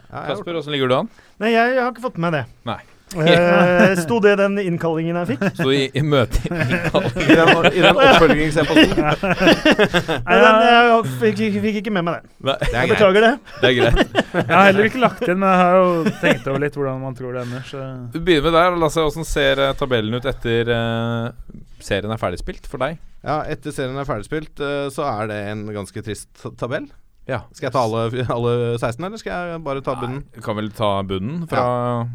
[0.09, 1.13] Ja, Kasper, åssen ligger du an?
[1.39, 2.43] Nei, jeg, jeg har ikke fått med det.
[2.67, 2.81] Nei.
[3.13, 5.43] Eh, Sto det i den innkallingen jeg fikk?
[5.59, 8.97] Sto i, i møte i I den, i den oppfølgingseposten.
[10.25, 12.33] Nei, den, jeg fikk, fikk ikke med meg den.
[12.49, 12.95] Nei, Det Jeg greit.
[12.95, 13.31] beklager det.
[13.61, 14.17] det er greit.
[14.41, 17.15] Jeg har heller ikke lagt inn, men jeg har jo tenkt over litt hvordan man
[17.17, 17.63] tror det ender.
[17.69, 17.83] Så.
[18.15, 18.75] Vi begynner med der.
[18.83, 21.55] Lasse, hvordan ser eh, tabellen ut etter uh,
[21.85, 22.97] serien er ferdigspilt for deg?
[23.25, 26.89] Ja, etter serien er ferdigspilt, uh, så er det en ganske trist tabell.
[27.29, 27.45] Ja.
[27.55, 30.25] Skal jeg ta alle, alle 16, eller skal jeg bare ta bunnen?
[30.35, 32.13] Du kan vel ta bunnen fra Eh,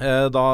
[0.00, 0.44] da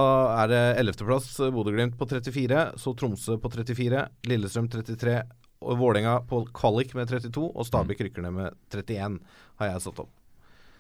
[0.43, 5.21] er det 11.-plass Bodø-Glimt på 34, så Tromsø på 34, Lillestrøm 33,
[5.65, 9.19] og Vålerenga på kvalik med 32, og Stabæk rykker ned med 31,
[9.61, 10.13] har jeg satt opp.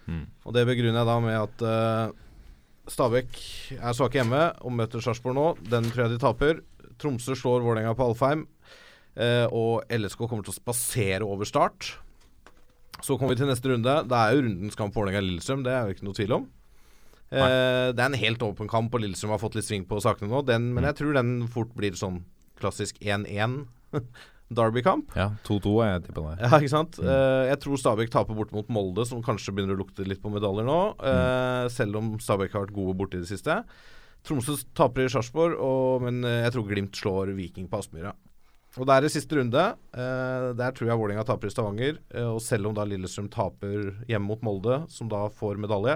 [0.06, 0.24] Mm.
[0.46, 2.14] Og Det begrunner jeg da med at uh,
[2.90, 3.38] Stabæk
[3.80, 5.46] er svake hjemme og møter Sarpsborg nå.
[5.66, 6.60] Den tror jeg de taper.
[7.02, 8.46] Tromsø slår Vålerenga på Alfheim,
[9.18, 11.96] uh, og LSK kommer til å spasere over start.
[13.04, 13.98] Så kommer vi til neste runde.
[14.08, 16.46] Det er jo rundens kamp Vålerenga-Lillestrøm, det er jo ikke noe tvil om.
[17.32, 20.30] Eh, det er en helt åpen kamp, og Lillestrøm har fått litt sving på sakene
[20.30, 20.44] nå.
[20.46, 22.20] Den, men jeg tror den fort blir sånn
[22.60, 23.66] klassisk 1-1
[24.56, 25.10] Derby-kamp.
[25.18, 26.44] Ja, 2-2 er jeg tippa der.
[26.46, 27.00] Ja, ikke sant?
[27.02, 30.30] Eh, jeg tror Stabæk taper bort mot Molde, som kanskje begynner å lukte litt på
[30.30, 30.76] medaljer nå.
[31.02, 33.58] eh, Selv om Stabæk har vært gode borte i det siste.
[34.26, 35.58] Tromsø taper i Sarpsborg,
[36.02, 38.14] men jeg tror Glimt slår Viking på Aspmyra.
[38.76, 39.62] Og det er i siste runde.
[39.94, 42.00] der tror jeg Vålerenga taper i Stavanger.
[42.26, 45.94] og selv om da Lillestrøm taper hjemme mot Molde, som da får medalje,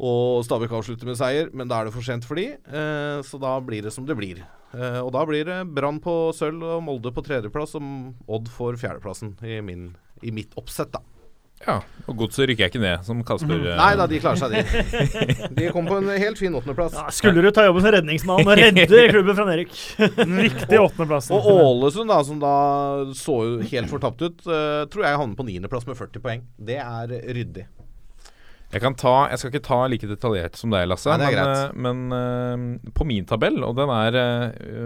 [0.00, 3.40] og Stabæk avslutter med seier, men da er det for sent for de, eh, så
[3.40, 4.40] da blir det som det blir.
[4.72, 8.80] Eh, og da blir det Brann på sølv og Molde på tredjeplass, og Odd får
[8.80, 9.90] fjerdeplassen i, min,
[10.24, 11.04] i mitt oppsett, da.
[11.60, 11.74] Ja,
[12.08, 13.66] og Godset rykker jeg ikke ned, som Kasper mm.
[13.76, 15.48] Nei da, de klarer seg, de.
[15.58, 16.96] De kom på en helt fin åttendeplass.
[16.96, 19.74] Ja, skulle du ta jobben som redningsmann og redde klubben fra Erik?
[20.00, 21.28] Riktig åttendeplass.
[21.36, 22.54] Og Ålesund, da, som da
[23.18, 26.48] så jo helt fortapt ut, uh, tror jeg havner på niendeplass med 40 poeng.
[26.56, 27.68] Det er ryddig.
[28.70, 31.14] Jeg kan ta Jeg skal ikke ta like detaljert som deg, Lasse.
[31.18, 34.18] Nei, men eh, men uh, på min tabell, og den er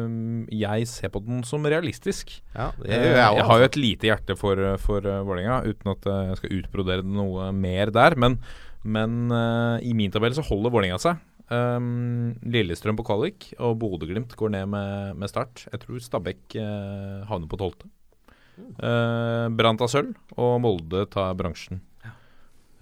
[0.00, 2.32] um, Jeg ser på den som realistisk.
[2.54, 3.18] Ja, jeg òg.
[3.40, 6.56] jeg har jo et lite hjerte for, uh, for uh, Vålerenga, uten at jeg skal
[6.60, 8.16] utbrodere noe mer der.
[8.20, 8.38] Men,
[8.84, 9.32] men
[9.84, 11.20] i min tabell så holder Vålerenga seg.
[11.52, 15.66] Um, Lillestrøm på kvalik og Bodø-Glimt går ned med, med start.
[15.72, 16.56] Jeg tror Stabæk
[17.28, 17.90] havner på tolvte.
[18.78, 21.82] Uh, Brann tar sølv, og Molde tar bransjen.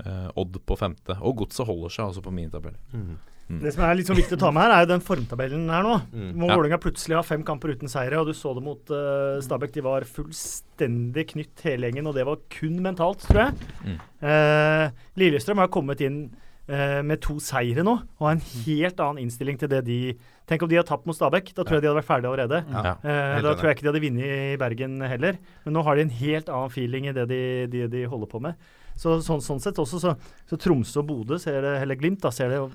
[0.00, 1.18] Eh, Odd på femte.
[1.20, 2.78] Og Godset holder seg altså på min tabell.
[2.94, 3.12] Mm.
[3.60, 5.84] Det som er litt sånn viktig å ta med her, er jo den formtabellen her
[5.84, 5.96] nå.
[6.12, 6.28] Mm.
[6.38, 6.56] Hvor Ja.
[6.56, 9.74] Vålerenga plutselig har fem kamper uten seire, og du så det mot uh, Stabæk.
[9.74, 13.68] De var fullstendig knytt hele gjengen, og det var kun mentalt, tror jeg.
[13.84, 13.98] Mm.
[14.22, 14.86] Eh,
[15.20, 16.22] Lillestrøm har kommet inn
[16.68, 20.02] eh, med to seire nå, og har en helt annen innstilling til det de
[20.50, 21.52] Tenk om de hadde tapt mot Stabæk.
[21.54, 22.58] Da tror jeg de hadde vært ferdige allerede.
[22.66, 22.92] Ja.
[22.98, 25.36] Eh, da tror jeg ikke de hadde vunnet i Bergen heller.
[25.64, 28.40] Men nå har de en helt annen feeling i det de, de, de holder på
[28.42, 28.58] med.
[28.96, 30.16] Så sånn, sånn sett også, så,
[30.50, 32.66] så Tromsø og Bodø, ser det, eller Glimt, da ser det jo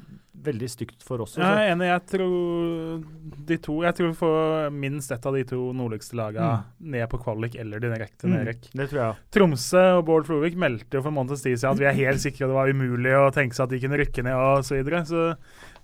[0.47, 1.33] veldig stygt for oss.
[1.37, 1.87] Jeg er enig.
[1.89, 3.05] Jeg tror
[3.47, 6.63] de to Jeg tror vi får minst ett av de to nordligste lagene
[6.93, 8.67] ned på kvalik eller direkte Mm, nedrykk.
[8.73, 9.15] det tror jeg.
[9.33, 12.21] Tromsø og Bård Flovik meldte jo for en måneds tid siden at vi er helt
[12.21, 15.01] sikre det var umulig å tenke seg at de kunne rykke ned og så videre.
[15.09, 15.35] Så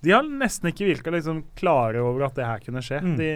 [0.04, 3.00] de har nesten ikke virka liksom klare over at det her kunne skje.
[3.02, 3.16] Mm.
[3.18, 3.30] De,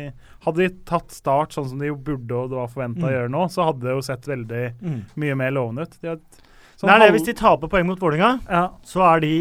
[0.47, 3.09] hadde de tatt start sånn som de burde og det var forventa Mm.
[3.09, 4.65] å gjøre nå, så hadde det jo sett veldig
[5.17, 5.99] mye mer lovende ut.
[6.01, 6.21] De har,
[6.79, 8.63] sånn det er Hvis de taper poeng mot Vålerenga, ja.
[8.87, 9.33] så er de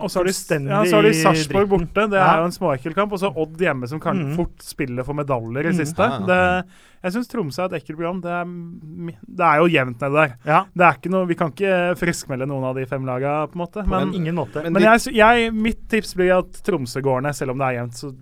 [0.00, 2.06] Og så har de, ja, så har de i Sarpsborg borte.
[2.08, 2.30] Det Ja.
[2.32, 3.12] er jo en småekkelkamp.
[3.12, 4.36] Og så Odd hjemme, som kan mm.
[4.38, 5.78] fort spille for medaljer i mm.
[5.82, 6.00] siste.
[6.00, 6.26] Ja, ja.
[6.26, 8.22] Det, jeg syns Tromsø er et ekkelt program.
[8.24, 10.32] Det er, det er jo jevnt nede der.
[10.48, 13.58] Ja, Det er ikke noe, Vi kan ikke friskmelde noen av de fem laga, på
[13.58, 13.84] en måte.
[13.84, 14.62] på Men, ingen måte.
[14.64, 17.80] men men jeg, jeg, mitt tips blir at Tromsø går ned, selv om det er
[17.82, 18.00] jevnt.
[18.00, 18.14] Så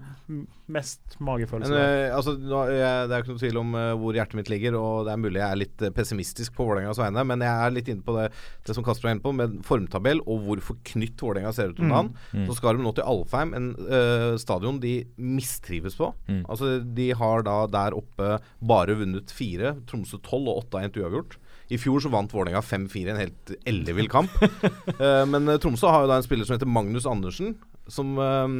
[0.67, 1.71] mest magefølelse.
[1.71, 4.51] Men, eh, altså, nå, jeg, det er ikke noe tvil om eh, hvor hjertet mitt
[4.51, 7.67] ligger, og det er mulig jeg er litt eh, pessimistisk på Vålerengas vegne, men jeg
[7.67, 8.27] er litt inne på det,
[8.67, 11.87] det som Kasper er inne på, med formtabell og hvor forknytt Vålerenga ser ut om
[11.87, 11.95] Mm.
[11.95, 12.11] dagen.
[12.33, 12.47] Mm.
[12.49, 16.11] Så skal de nå til Alfheim, en uh, stadion de mistrives på.
[16.27, 16.43] Mm.
[16.51, 20.99] Altså, de har da der oppe bare vunnet fire, Tromsø 12 og åtte har endt
[20.99, 21.39] uavgjort.
[21.71, 24.35] I fjor så vant Vålerenga 5-4 en helt ellevill kamp.
[24.43, 27.55] uh, men Tromsø har jo da en spiller som heter Magnus Andersen,
[27.87, 28.51] som uh,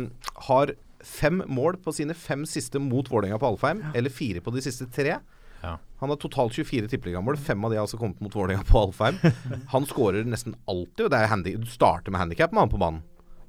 [0.47, 0.77] har
[1.07, 4.89] fem mål på sine fem siste mot Vålerenga på Alfheim, eller fire på de siste
[4.93, 5.19] tre.
[5.63, 5.77] Ja.
[6.03, 7.37] Han har totalt 24 tippeligamål.
[7.41, 9.21] Fem av de har altså kommet mot Vålerenga på Alfheim.
[9.73, 12.81] Han skårer nesten alltid, og det er handi du starter med handikap med han på
[12.81, 13.05] banen.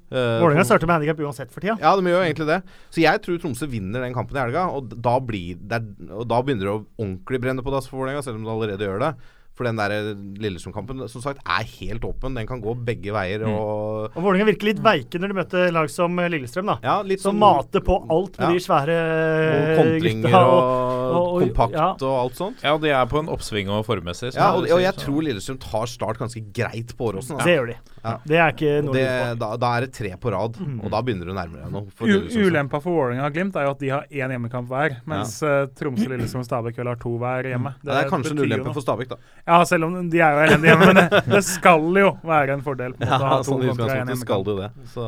[0.08, 1.76] Uh, Vålerenga starter med handikap uansett for tida.
[1.82, 2.62] ja, de gjør jo egentlig det.
[2.88, 6.38] Så jeg tror Tromsø vinner den kampen i helga, og da, blir det, og da
[6.40, 9.12] begynner det å ordentlig brenne på dass for Vålerenga, selv om det allerede gjør det.
[9.58, 12.36] For den der Lillesund-kampen som sagt er helt åpen.
[12.38, 13.42] Den kan gå begge veier.
[13.42, 13.56] Mm.
[13.58, 16.76] Og Og Vålerenga virker litt veike når de møter lag som eh, Lillestrøm, da.
[16.84, 18.52] ja, litt Som sånn mater på alt med Ja.
[18.54, 21.88] de svære og eh, kontringer og, og- og- kompakt ja.
[21.98, 22.62] og alt sånt.
[22.62, 24.32] Ja, de er på en oppsving og formmessig.
[24.36, 27.36] Ja, og, og jeg tror Lillestrøm tar start ganske greit på Åråsen.
[27.36, 27.54] Det Altså.
[27.56, 27.76] gjør de.
[28.04, 28.12] Ja.
[28.24, 31.26] Det er ikke noe det, da, da er det tre på rad, og da begynner
[31.26, 32.46] du nærmere nærme deg noe.
[32.46, 35.66] Ulempa for Vålerenga og Glimt er jo at de har én hjemmekamp hver, mens eh,
[35.78, 37.74] Tromsø, Lillestrøm og Stabæk vel har to hver hjemme.
[37.82, 39.18] Ja, det er kanskje en ulempe for Stabæk, da.
[39.48, 42.64] Ja, selv om de er jo elendige hjemme, men det, det skal jo være en
[42.66, 44.70] fordel på ja, å ha to sånn utgangspunktet skal det jo det.
[44.92, 45.06] Så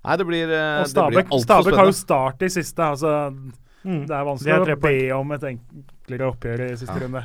[0.00, 2.86] Nei, det blir, eh, Og det blir Stabæk, Stabæk har jo start i siste.
[2.94, 3.16] altså
[3.80, 4.06] Mm.
[4.06, 7.00] Det er Det vanskelig er å be om et enklere oppgjør i siste Ja.
[7.00, 7.22] runde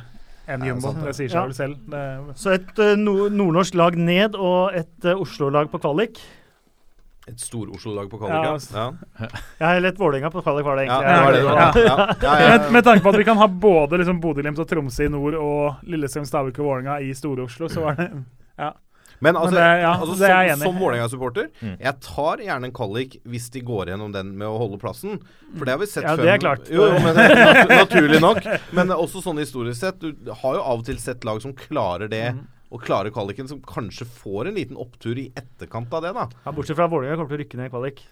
[0.48, 0.92] enn Ja, Jumbo.
[0.94, 1.04] det.
[1.04, 1.42] Det sier seg Ja.
[1.44, 1.76] vel selv.
[1.90, 6.18] Det, Så et uh, nordnorsk lag ned og et uh, Oslo-lag på kvalik.
[7.28, 8.74] Et stor-Oslo-lag på Ja, kvalik, altså.
[9.18, 9.28] ja.
[9.58, 11.40] Ja, eller et Vålerenga på kvalik, var det Ja, egentlig.
[11.40, 11.86] det var det det.
[11.86, 14.68] Ja, ja, ja, Med, med tanke på at vi kan ha både liksom Bodø-Glimt og
[14.70, 18.10] Tromsø i nord og Lillestrøm, Stabæk og Vålerenga i Store-Oslo, så var det
[19.18, 21.76] Men altså, det- ja, altså det som, som Vålerenga-supporter, Mm.
[21.80, 25.18] jeg tar gjerne en kvalik hvis de går gjennom den med å holde plassen.
[25.56, 26.22] For det har vi sett Ja, før.
[26.22, 26.68] det er klart.
[26.70, 28.44] Jo, jo, men nat Naturlig nok.
[28.72, 29.98] Men også sånn historisk sett.
[29.98, 32.46] Du har jo av og til sett lag som klarer det, Mm.
[32.74, 36.28] Og klare kvaliken, som kanskje får en liten opptur i etterkant av det, da.
[36.44, 38.02] Ja, bortsett fra Vålerenga kommer til å rykke ned i kvalik.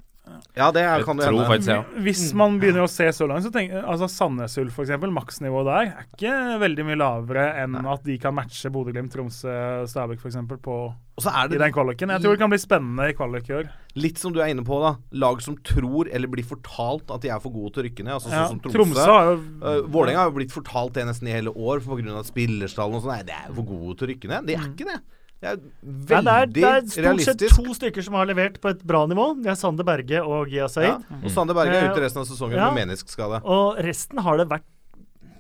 [0.56, 1.44] Ja, det er, kan du hende.
[1.44, 1.82] faktisk ja.
[2.00, 5.90] Hvis man begynner å se så langt, så tenker altså Sandnes Ulf f.eks., maksnivået der
[5.90, 9.52] er ikke veldig mye lavere enn at de kan matche Bodø-Glimt, Tromsø,
[9.90, 10.38] Stabæk f.eks.
[10.64, 12.14] på Og så er i den kvaliken.
[12.14, 13.68] Jeg tror det kan bli spennende i kvalik i år.
[14.00, 14.94] litt som du er inne på, da.
[15.12, 18.14] Lag som tror, eller blir fortalt, at de er for gode til å rykke ned.
[18.16, 19.10] Altså Ja, sånn som Tromsø Tromsø.
[19.10, 22.24] har jo Uh, Vålerenga har jo blitt fortalt det nesten i hele år pga.
[22.24, 23.14] spillerstallen og sånn.
[23.14, 24.48] Nei, de er for gode til å rykke ned.
[24.48, 24.98] De er ikke det.
[25.44, 26.96] Det er veldig realistisk.
[26.96, 29.26] det er stort sett to stykker som har levert på et bra nivå.
[29.44, 30.94] Det er Sander Berge og Gia Ja.
[31.20, 32.70] Og Sander Berge er Eh, ute resten av sesongen ja.
[32.70, 33.42] med meniskskade.
[33.44, 34.64] Og resten har det vært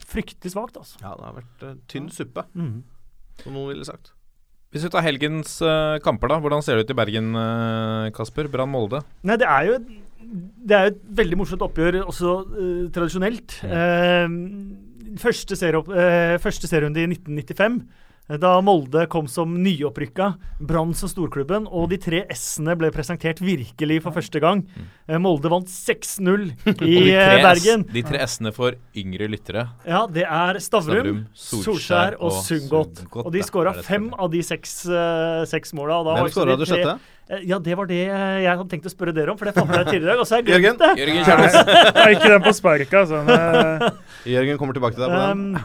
[0.04, 0.98] fryktelig svakt, altså.
[1.00, 2.82] Ja, det har vært uh, tynn suppe, Mm.
[3.42, 4.12] som noen ville sagt.
[4.74, 6.38] Hvis vi tar helgens uh, kamper, da.
[6.42, 8.48] Hvordan ser det ut i Bergen, uh, Kasper?
[8.48, 9.02] Brann-Molde?
[9.22, 9.78] Nei, det er jo
[10.64, 13.58] det er jo et veldig morsomt oppgjør også uh, tradisjonelt.
[15.20, 20.30] Første, serieopp, eh, første serierunde i 1995, eh, da Molde kom som nyopprykka,
[20.64, 24.62] Brann som storklubben, og de tre S-ene ble presentert virkelig for første gang.
[25.04, 26.46] Eh, Molde vant 6-0
[26.88, 27.84] i eh, Bergen.
[27.92, 29.66] De tre S-ene for yngre lyttere.
[29.84, 33.04] Ja, det er Stavrum, Solskjær, Solskjær og og Sundgodt.
[33.26, 36.00] Og de skåra fem av de seks, uh, seks måla.
[36.08, 36.96] Hvem skåra de det sjette?
[37.30, 39.54] Eh, Ja, det var det eh, jeg hadde tenkt å spørre dere om, for det
[39.56, 40.20] fant jeg tidligere i dag.
[40.20, 40.76] Og så har jeg Jørgen?
[40.76, 40.90] glemt det.
[41.00, 41.56] Jørgen Kjærnes.
[41.94, 43.22] Det er ikke den på sparket, altså.
[43.24, 45.42] Men, eh, Jørgen kommer tilbake til deg på den.
[45.54, 45.58] Um,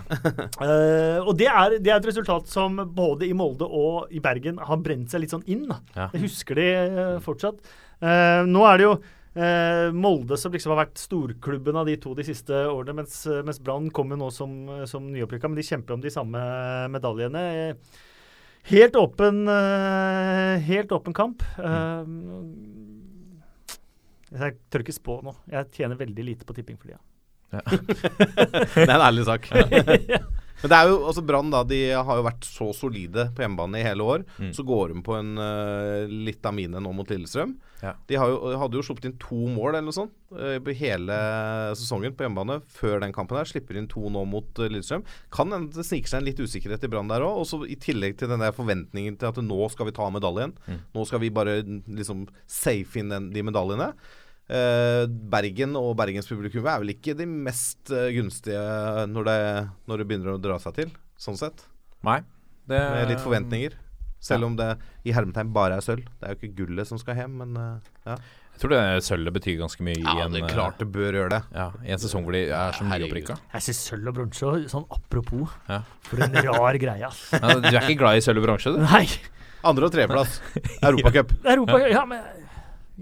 [0.64, 4.60] uh, og det er, det er et resultat som både i Molde og i Bergen
[4.64, 5.68] har brent seg litt sånn inn.
[5.69, 5.80] Da.
[5.95, 6.10] Ja.
[6.14, 7.60] Det husker de uh, fortsatt.
[7.99, 8.94] Uh, nå er det jo
[9.40, 13.60] eh, Molde som liksom har vært storklubben av de to de siste årene, mens, mens
[13.64, 14.53] Brann kommer nå som,
[14.90, 16.40] som nyopprykka, men de kjemper om de samme
[16.91, 17.44] medaljene.
[17.69, 18.06] Eh,
[18.69, 21.41] Helt åpen, eh, helt åpen kamp.
[21.57, 22.03] Eh,
[24.29, 25.33] jeg tør ikke spå nå.
[25.49, 27.01] Jeg tjener veldig lite på tipping for tida.
[28.75, 29.49] Det er en ærlig sak.
[30.61, 33.80] Men det er jo, altså Brann da, de har jo vært så solide på hjemmebane
[33.80, 34.26] i hele år.
[34.38, 34.52] Mm.
[34.56, 37.56] Så går de på en uh, litt av mine nå mot Lillestrøm.
[37.80, 37.94] Ja.
[38.10, 41.19] De har jo, hadde jo sluppet inn to mål eller noe sånt uh, hele
[41.80, 43.40] sesongen på hjemmebane før den kampen.
[43.40, 45.06] her Slipper inn to nå mot uh, Lillestrøm.
[45.34, 47.44] Kan hende det sniker seg en litt usikkerhet i Brann der òg.
[47.44, 50.56] Og så i tillegg til den der forventningen til at nå skal vi ta medaljen.
[50.68, 50.81] Mm.
[50.95, 53.94] Nå skal vi bare liksom safe inn den, de medaljene.
[54.49, 58.63] Eh, Bergen og Bergens publikum er vel ikke de mest eh, gunstige
[59.11, 59.38] når det,
[59.91, 61.67] når det begynner å dra seg til, sånn sett.
[62.07, 62.21] Nei.
[62.69, 63.77] Det, Med litt forventninger.
[64.19, 64.73] Selv om det
[65.07, 66.03] i hermetegn bare er sølv.
[66.19, 68.17] Det er jo ikke gullet som skal hjem, men eh, ja.
[68.59, 71.15] Jeg tror det sølvet betyr ganske mye ja i en det er klart det bør
[71.15, 71.39] gjøre det.
[71.55, 73.38] ja, I en sesong hvor de er så mye nyopprykka.
[73.53, 75.53] Jeg syns sølv og bronse sånn apropos.
[75.69, 75.77] Ja.
[76.09, 77.21] For en rar greie, ass.
[77.38, 78.81] Ja, du er ikke glad i sølv og bronse, du?
[78.84, 79.05] Nei.
[79.69, 80.41] Andre- og tredjeplass.
[80.89, 81.31] Europacup.
[81.45, 82.27] Europa, ja, men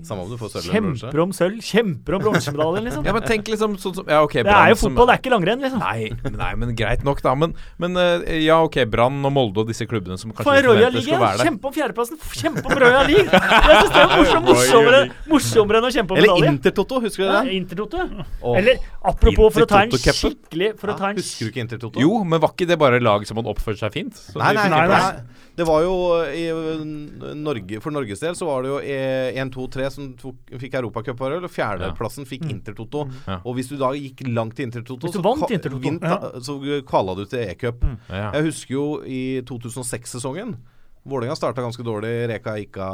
[0.05, 1.01] Samme om du får sølv eller bronse.
[1.07, 3.05] Kjemper om sølv, kjemper om bronsemedaljen, liksom.
[3.07, 5.15] Ja, men tenk liksom sånn som Ja, okay, Det er Brann jo som- fotball, det
[5.15, 5.79] er ikke langrenn, liksom.
[5.81, 7.33] Nei, nei, men greit nok, da.
[7.33, 11.01] Men, men eh, ja, ok, Brann og Molde og disse klubbene som kanskje Royal League,
[11.07, 11.49] skal være der.
[11.49, 12.19] Kjempe om fjerdeplassen.
[12.37, 13.25] Kjempe om Royal League.
[13.27, 15.01] Jeg syns det er morsom, morsommere,
[15.31, 16.49] morsommere enn å kjempe om Eller.
[16.51, 17.57] Intertoto, husker du Ja, det?
[17.57, 18.05] Intertoto.
[18.41, 21.51] Oh, Eller apropos, for å ta en skikkelig For å ta Ja, en husker du
[21.53, 22.01] ikke Intertoto?
[22.03, 24.15] Jo, men var ikke det bare lag som hadde oppført seg fint?
[24.17, 25.43] Så Nei, nei, nei, nei.
[25.57, 25.93] Det var jo
[26.29, 26.83] i uh,
[27.33, 28.77] Norge, For Norges del så var det jo
[29.41, 33.05] 1, 2, 3 som tok, fikk Europacupvarel, og fjerdeplassen fikk Intertoto.
[33.27, 33.39] Ja.
[33.45, 36.57] Og hvis du da gikk langt til Intertoto, så, vant ka- Intertoto, vint- da- så
[36.87, 37.83] kvala du til E-cup.
[38.09, 38.31] Ja.
[38.37, 40.55] Jeg husker jo i 2006-sesongen.
[41.07, 42.27] Vålerenga starta ganske dårlig.
[42.33, 42.89] Reka Ika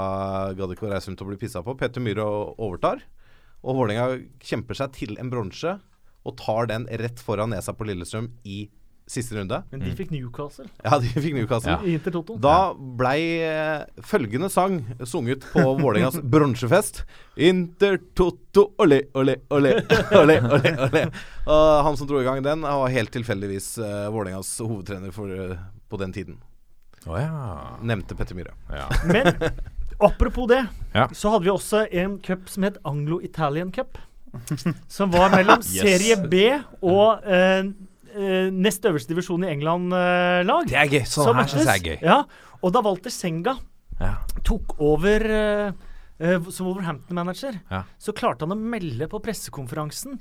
[0.57, 1.73] gadd ikke å reise rundt og bli pissa på.
[1.79, 2.25] Petter Myhre
[2.61, 3.01] overtar.
[3.63, 5.79] Og Vålerenga kjemper seg til en bronse
[6.23, 8.67] og tar den rett foran nesa på Lillestrøm i
[9.07, 9.57] siste runde.
[9.71, 11.71] Men de fikk Newcastle Ja, de fikk Newcastle.
[11.75, 11.79] Ja.
[11.83, 12.37] i Intertoto.
[12.41, 17.03] Da blei eh, følgende sang sunget på Vålerengas bronsefest.
[17.35, 19.73] Intertoto, ole, ole, ole,
[20.21, 21.03] ole, ole, ole.
[21.49, 25.57] Og han som dro i gang den, var helt tilfeldigvis uh, Vålerengas hovedtrener for, uh,
[25.91, 26.37] på den tiden.
[27.05, 27.77] Oh, ja.
[27.83, 28.53] Nevnte Petter Myhre.
[28.71, 28.87] ja.
[29.11, 29.33] Men
[29.99, 31.09] apropos det, Ja.
[31.11, 33.97] så hadde vi også en cup som het Anglo-Italian Cup.
[34.89, 36.39] Som var mellom serie B
[36.81, 37.67] og eh,
[38.53, 40.67] nest øverste divisjon i England-lag.
[40.69, 41.05] Det er gøy.
[41.09, 41.97] Sånn her syns jeg er gøy.
[42.05, 42.19] Ja,
[42.61, 43.57] og da Walter Senga
[43.99, 44.15] Ja.
[44.43, 45.71] tok over eh,
[46.19, 47.83] eh, som Wolverhampton-manager, Ja.
[47.99, 50.19] så klarte han å melde på pressekonferansen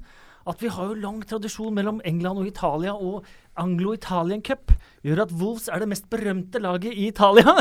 [0.48, 3.24] at vi har jo lang tradisjon mellom England og Italia, og
[3.60, 4.70] Anglo-Italian Cup
[5.04, 7.52] gjør at Wolves er det mest berømte laget i Italia.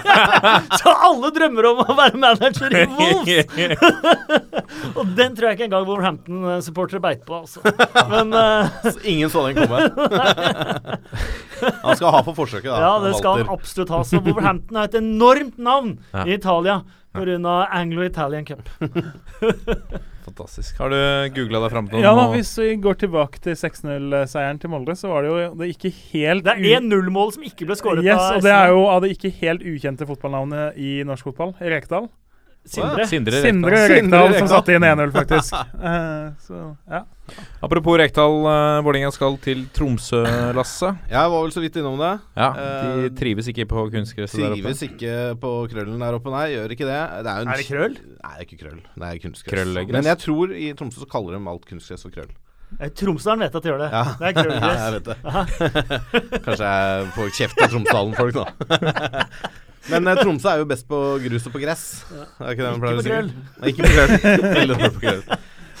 [0.80, 3.44] så alle drømmer om å være manager i Wolves!
[4.98, 7.60] og den tror jeg ikke engang Wolverhampton-supportere beit på, altså.
[8.10, 9.78] Men eh, Ingen så den komme.
[11.84, 12.80] han skal ha for forsøket, da.
[12.86, 14.00] ja, det skal han absolutt ha.
[14.08, 16.24] Så Wolverhampton har et enormt navn Ja.
[16.24, 16.80] i Italia
[17.12, 17.58] pga.
[17.74, 18.62] Anglo-Italian Cup.
[20.30, 20.78] Fantastisk.
[20.78, 20.98] Har du
[21.36, 22.04] googla deg fram til noe?
[22.06, 25.70] ja da, Hvis vi går tilbake til 6-0-seieren til Molde, så var det jo det
[25.74, 28.86] ikke helt Det er 1-0-mål som ikke ble skåret Yes, av og det er jo
[28.90, 31.54] av det ikke helt ukjente fotballnavnet i norsk fotball.
[31.60, 32.08] Rekdal.
[32.70, 33.06] Sindre.
[33.10, 34.34] Sindre Sindre Rekdal.
[34.38, 35.56] Som satte inn 1-0, faktisk.
[35.76, 36.60] Uh, så,
[36.90, 37.02] ja.
[37.62, 40.22] Apropos Rekdal, uh, Vålerenga skal til Tromsø,
[40.56, 40.92] Lasse.
[41.10, 42.12] Jeg var vel så vidt innom det.
[42.38, 44.60] Ja, De De trives ikke på kunstgresset der oppe.
[44.62, 46.46] Trives ikke på krøllen der oppe, nei.
[46.54, 47.00] Gjør ikke det.
[47.26, 47.98] det er, jo en Er det krøll?
[47.98, 48.78] Nei, det er ikke krøll.
[48.94, 49.56] Det er kunstgress.
[49.56, 49.96] Krøllgress.
[49.98, 52.30] Men jeg tror i Tromsø så kaller de alt kunstgress for krøll.
[52.78, 53.90] Eh, Tromsdalen vet at de gjør det.
[53.90, 54.04] Ja.
[54.18, 55.16] Det er Ja, jeg vet det.
[56.44, 58.46] Kanskje jeg får kjeft av Tromsdalen-folk nå.
[59.90, 61.86] Men eh, Tromsø er jo best på grus og på gress.
[62.40, 63.14] Er ikke det man pleier å si?
[63.60, 64.12] Nei, ikke på krøll.
[64.60, 65.24] Veldig dårlig på krøll.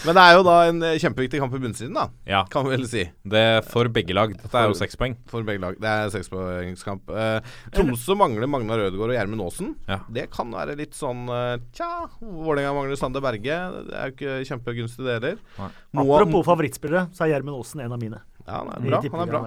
[0.00, 2.06] Men det er jo da en eh, kjempeviktig kamp i bunnstriden, da.
[2.24, 3.02] Ja, Kan vi vel si.
[3.28, 4.32] det er for begge lag.
[4.32, 5.12] Dette er jo seks poeng.
[5.28, 5.76] For begge lag.
[5.76, 7.12] Det er sekspoengskamp.
[7.12, 9.74] Eh, Tromsø mangler Magnar Rødegård og Gjermund Aasen.
[9.90, 9.98] Ja.
[10.16, 11.90] Det kan være litt sånn eh, Tja,
[12.22, 13.58] Vålerenga mangler Sander Berge.
[13.90, 15.44] Det er jo ikke kjempegunstig, det heller.
[16.00, 18.22] Moa- Apropos favorittspillere, så er Gjermund Aasen en av mine.
[18.46, 19.02] Ja, han er bra.
[19.04, 19.42] Han er bra.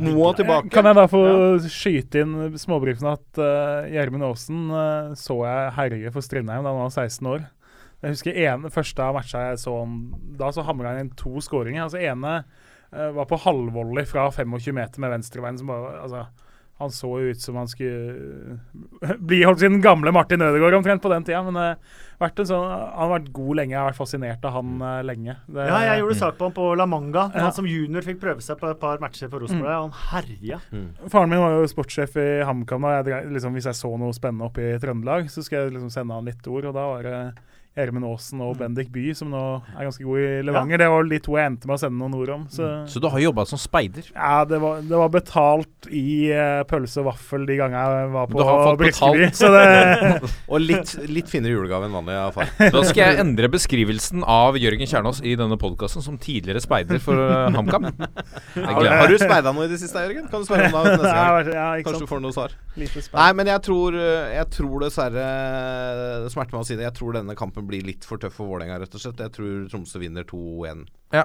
[0.00, 0.70] Moa tilbake.
[0.72, 1.24] Kan jeg da få
[1.68, 6.86] skyte inn småbrifene at uh, Gjermund Aasen uh, så jeg herje for Strindheim da han
[6.86, 7.44] var 16 år.
[8.04, 9.92] Jeg husker en, første matcha jeg så han
[10.36, 11.86] Da så hamra han inn to skåringer.
[11.86, 15.60] Altså ene uh, var på halvvolley fra 25 meter med venstreveien.
[15.60, 16.26] som bare Altså
[16.82, 18.58] han så jo ut som han skulle
[19.28, 21.42] bli holdt sin gamle Martin Ødegaard omtrent på den tida.
[21.46, 23.74] Men eh, vært en sånn, han har vært god lenge.
[23.74, 25.36] Jeg har vært fascinert av han eh, lenge.
[25.46, 27.26] Det, Ja, jeg gjorde sak på han på La Manga.
[27.34, 27.46] Ja.
[27.46, 29.70] Han som junior fikk prøve seg på et par matcher for Rosenborg.
[29.70, 29.80] Mm.
[29.88, 30.60] Han herja.
[31.12, 32.86] Faren min var jo sportssjef i HamKam.
[33.34, 36.28] Liksom, hvis jeg så noe spennende oppe i Trøndelag, så skulle jeg liksom sende han
[36.30, 36.70] litt ord.
[36.70, 37.18] Og da var det
[37.74, 39.40] Gjermund Aasen og Bendik By, som nå
[39.74, 40.78] er ganske gode i Levanger.
[40.78, 42.44] Det var de to jeg endte med å sende noen ord om.
[42.54, 44.06] Så, Så du har jobba som speider?
[44.14, 48.30] ja, det var, det var betalt i uh, pølse og vaffel de gangene jeg var
[48.30, 49.26] på har Briskeby.
[49.56, 52.52] det Og litt, litt finere julegave enn vanlig av far.
[52.76, 57.18] Da skal jeg endre beskrivelsen av Jørgen Kjernås i denne podkasten som tidligere speider for
[57.18, 57.90] uh, HamKam.
[58.54, 60.30] Har du speida noe i det siste, Jørgen?
[60.30, 61.52] Kan du spørre om det neste gang?
[61.58, 62.54] ja, ikke Kanskje du får noe svar.
[62.78, 63.94] Lite Nei, men jeg tror,
[64.34, 65.24] jeg tror dessverre
[66.24, 66.86] Det smerter meg å si det.
[66.88, 69.22] Jeg tror denne kampen blir litt for tøff for Vålerenga, rett og slett.
[69.24, 70.84] Jeg tror Tromsø vinner 2-1.
[71.14, 71.24] Ja.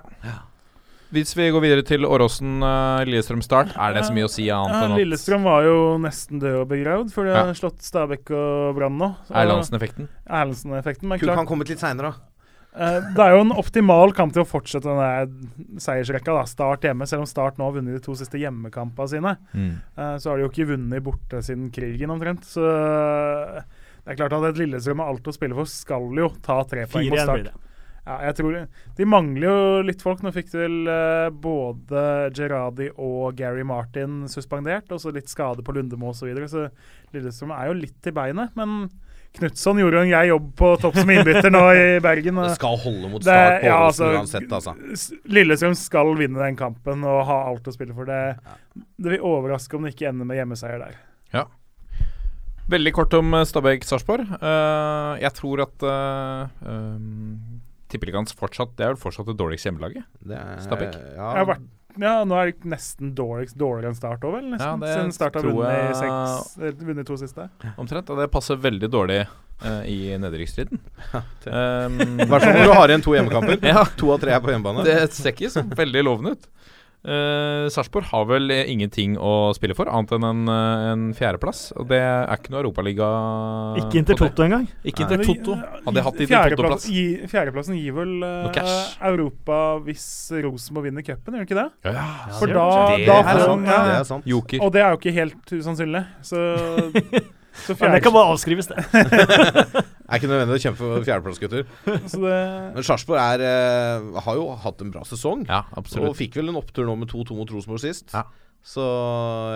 [1.10, 4.44] Hvis vi går videre til Åråsen uh, Lillestrøm Start, er det så mye å si
[4.53, 7.56] annet Ja, enn at Lillestrøm var jo nesten død og begravd, for de har Ja.
[7.57, 9.07] slått Stabæk og Brann nå.
[9.34, 10.06] Erlandsen-effekten?
[10.30, 11.10] Erlandsen-effekten.
[11.10, 12.26] Men Kunne klart, han kommet litt seinere, da?
[12.70, 16.36] Uh, det er jo en optimal kamp til å fortsette den seiersrekka.
[16.38, 19.34] da, Start hjemme, selv om Start nå har vunnet de to siste hjemmekampene sine.
[19.57, 19.72] Mm.
[19.98, 22.45] Uh, så har de jo ikke vunnet borte siden krigen, omtrent.
[22.45, 23.64] Så eh,
[24.10, 26.88] det er klart at et Lillestrøm med alt å spille for skal jo ta tre
[26.90, 27.65] poeng 4-1 mot Start.
[28.10, 28.56] Ja, jeg tror
[28.98, 30.23] De mangler jo litt folk.
[30.26, 32.02] Nå fikk de vel eh, både
[32.34, 36.23] Gerradi og Gary Martin suspendert, og så litt skade på Lundemo osv.
[36.23, 38.56] Så, videre, så Lillestrøm er jo litt i beinet.
[38.57, 38.88] Men
[39.38, 42.41] Knutson gjorde jo en grei jobb på topp som innbytter nå i Bergen.
[42.48, 44.73] Det skal holde mot start på ja, altså, uansett, altså.
[45.30, 48.10] Lillestrøm skal vinne den kampen og ha alt å spille for.
[48.10, 50.98] Det, det vil overraske om det ikke ender med hjemmeseier der.
[52.70, 54.30] Veldig kort om uh, Stabæk-Sarpsborg.
[54.41, 57.60] Uh, jeg tror at uh, um,
[57.90, 60.06] Tippeligaens fortsatt Det er vel fortsatt det dårligste hjemmelaget?
[60.62, 60.94] Stabæk.
[61.16, 61.68] Ja, Jeg har vært,
[61.98, 64.46] ja, nå er det nesten dårligst, dårligere enn Start òg, vel?
[64.46, 64.84] Ja, Nesten.
[64.84, 67.48] det Siden Start har vunnet, i seks, eh, vunnet to siste.
[67.82, 68.12] Omtrent.
[68.14, 70.80] Og det passer veldig dårlig uh, i nedrykksstriden.
[71.10, 73.60] Um, I hvert fall når du har igjen to hjemmekamper.
[73.74, 73.84] Ja.
[74.00, 74.86] To av tre er på hjemmebane.
[74.86, 76.48] Det ser ikke så veldig lovende ut.
[77.00, 81.70] Uh, Sarpsborg har vel eh, ingenting å spille for, annet enn en, eh, en fjerdeplass.
[81.80, 83.08] Og det er ikke noe Europaliga
[83.80, 84.66] Ikke Inter på engang.
[84.84, 88.14] Ikke Nei, Inter men, eh, Hadde jeg hatt Inter fjerdeplass- Toto-plass gi- Fjerdeplassen gir vel
[88.20, 88.76] uh, no.
[89.14, 90.06] Europa hvis
[90.44, 91.68] Rosenborg vinner cupen, gjør det ikke det?
[91.88, 92.06] Ja, ja.
[92.42, 92.68] For da,
[92.98, 93.08] det.
[93.08, 94.30] da er får sant, ja, det er sant.
[94.36, 94.60] Joker.
[94.68, 96.04] Og det er jo ikke helt usannsynlig.
[96.22, 96.44] Så
[97.80, 98.84] Men det kan bare avskrives, det.
[98.94, 101.65] det Er ikke nødvendig å kjempe for fjerdeplass, gutter.
[102.11, 102.36] så det
[102.76, 105.45] Men Sarpsborg eh, har jo hatt en bra sesong.
[105.49, 108.15] Ja, Og fikk vel en opptur nå med 2-2 mot Rosenborg sist.
[108.15, 108.26] Ja.
[108.65, 108.84] Så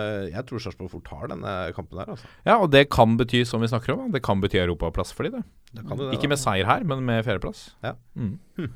[0.00, 2.30] eh, jeg tror Sarpsborg fort tar denne kampen der, altså.
[2.46, 5.36] Ja, og det kan bety, som vi snakker om, det kan bety europaplass for de
[5.36, 5.42] det.
[5.74, 6.32] Det det, Ikke da.
[6.32, 7.66] med seier her, men med fjerdeplass.
[7.84, 7.96] Ja.
[8.16, 8.38] Mm.
[8.56, 8.72] Hm.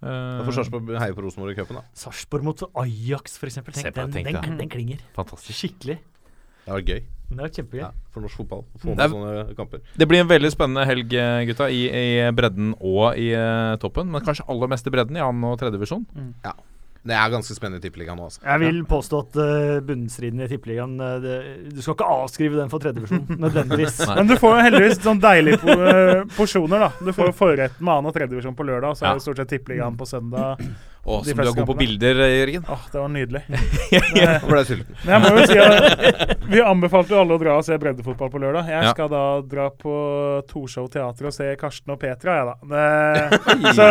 [0.00, 1.84] Eh, Da får Sarpsborg heie på Rosenborg i cupen, da.
[2.02, 3.76] Sarpsborg mot Ajax, for eksempel.
[3.76, 5.04] Tenk, den, den, den, klinger.
[5.16, 5.54] fantastisk.
[5.60, 6.00] Skikkelig.
[6.66, 7.00] Det var gøy
[7.30, 7.80] Det var kjempegøy.
[7.80, 9.80] ja, for norsk fotball få Det med sånne kamper.
[9.96, 14.10] Det blir en veldig spennende helg, eh, gutta, i, i bredden og i uh, toppen.
[14.10, 16.04] Men kanskje aller mest i bredden i annen og tredje divisjon.
[17.00, 18.42] Det er ganske spennende i Tippeligaen nå, altså.
[18.44, 22.68] Jeg vil påstå at uh, bunnstriden i Tippeligaen uh, det- Du skal ikke avskrive den
[22.68, 24.02] for tredjevisjon, nødvendigvis.
[24.10, 25.72] Men du får jo heldigvis sånn deilige po
[26.36, 26.90] porsjoner, da.
[27.00, 29.14] Du får jo forretten med annen- og tredjevisjon på lørdag, og så Ja.
[29.14, 30.60] er det stort sett tippeligaen på søndag.
[31.10, 32.64] Å, som du er god på bilder, eh, Jørgen.
[32.70, 33.42] Åh, det var nydelig.
[33.50, 34.96] Nå ble jeg sulten.
[35.04, 38.30] Men jeg må jo si at vi anbefalte jo alle å dra og se breddefotball
[38.32, 38.68] på lørdag.
[38.70, 38.92] Jeg Ja.
[38.94, 39.94] skal da dra på
[40.50, 42.54] Torshov teater og se Karsten og Petra, jeg, da.
[42.70, 43.86] Det, så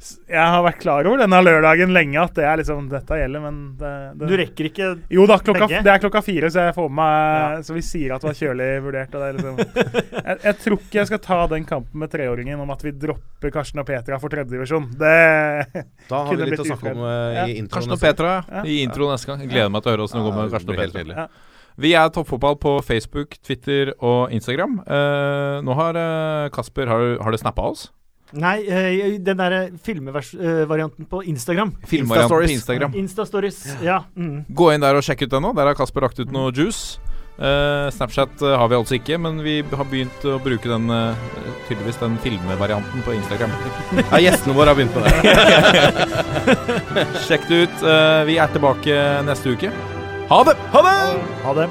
[0.00, 3.44] s- jeg har vært klar over denne lørdagen lenge, at det er liksom dette gjelder,
[3.44, 5.82] men det, det Du rekker ikke Jo da, klokka, Begge?
[5.86, 8.38] det er klokka fire, så jeg får med meg Så vi sier at det var
[8.40, 9.14] kjølig vurdert.
[9.14, 9.56] Og det er liksom,
[10.28, 13.52] jeg, jeg tror ikke jeg skal ta den kampen med treåringen om at vi dropper
[13.54, 14.90] Karsten og Petra for tredjedivisjon.
[14.98, 15.14] Det
[16.08, 17.46] Da har Kunne vi litt å snakke om uh, eh, Ja.
[17.46, 17.72] i introen.
[17.74, 18.00] Karsten og.
[18.04, 18.62] Petra Ja.
[18.64, 19.42] i intro neste gang.
[19.44, 21.04] Jeg gleder meg til å høre åssen det går med Karsten og Petra.
[21.24, 21.26] Ja.
[21.76, 24.78] Vi er Toppfotball på Facebook, Twitter og Instagram.
[24.86, 27.88] Uh, nå har uh, Kasper Har, har du snappa oss?
[28.34, 31.74] Nei, uh, den derre filmvarianten på Instagram.
[31.86, 32.54] Filmvarianten på Instastories.
[32.58, 32.94] Instagram.
[32.94, 33.58] Instastories.
[33.82, 34.04] Ja.
[34.14, 34.44] Mm.
[34.54, 35.54] Gå inn der og sjekk ut den nå.
[35.58, 37.00] Der har Kasper lagt ut noe juice.
[37.34, 41.18] Eh, Snapchat uh, har vi altså ikke, men vi har begynt å bruke den uh,
[41.66, 43.54] tydeligvis den filmvarianten på Instagram.
[44.12, 45.14] Ja, gjestene våre har begynt med det.
[47.26, 47.82] Sjekk det ut.
[47.82, 49.72] Eh, vi er tilbake neste uke.
[50.30, 50.54] Ha det!
[50.74, 50.98] Ha det!
[51.44, 51.66] Ha det.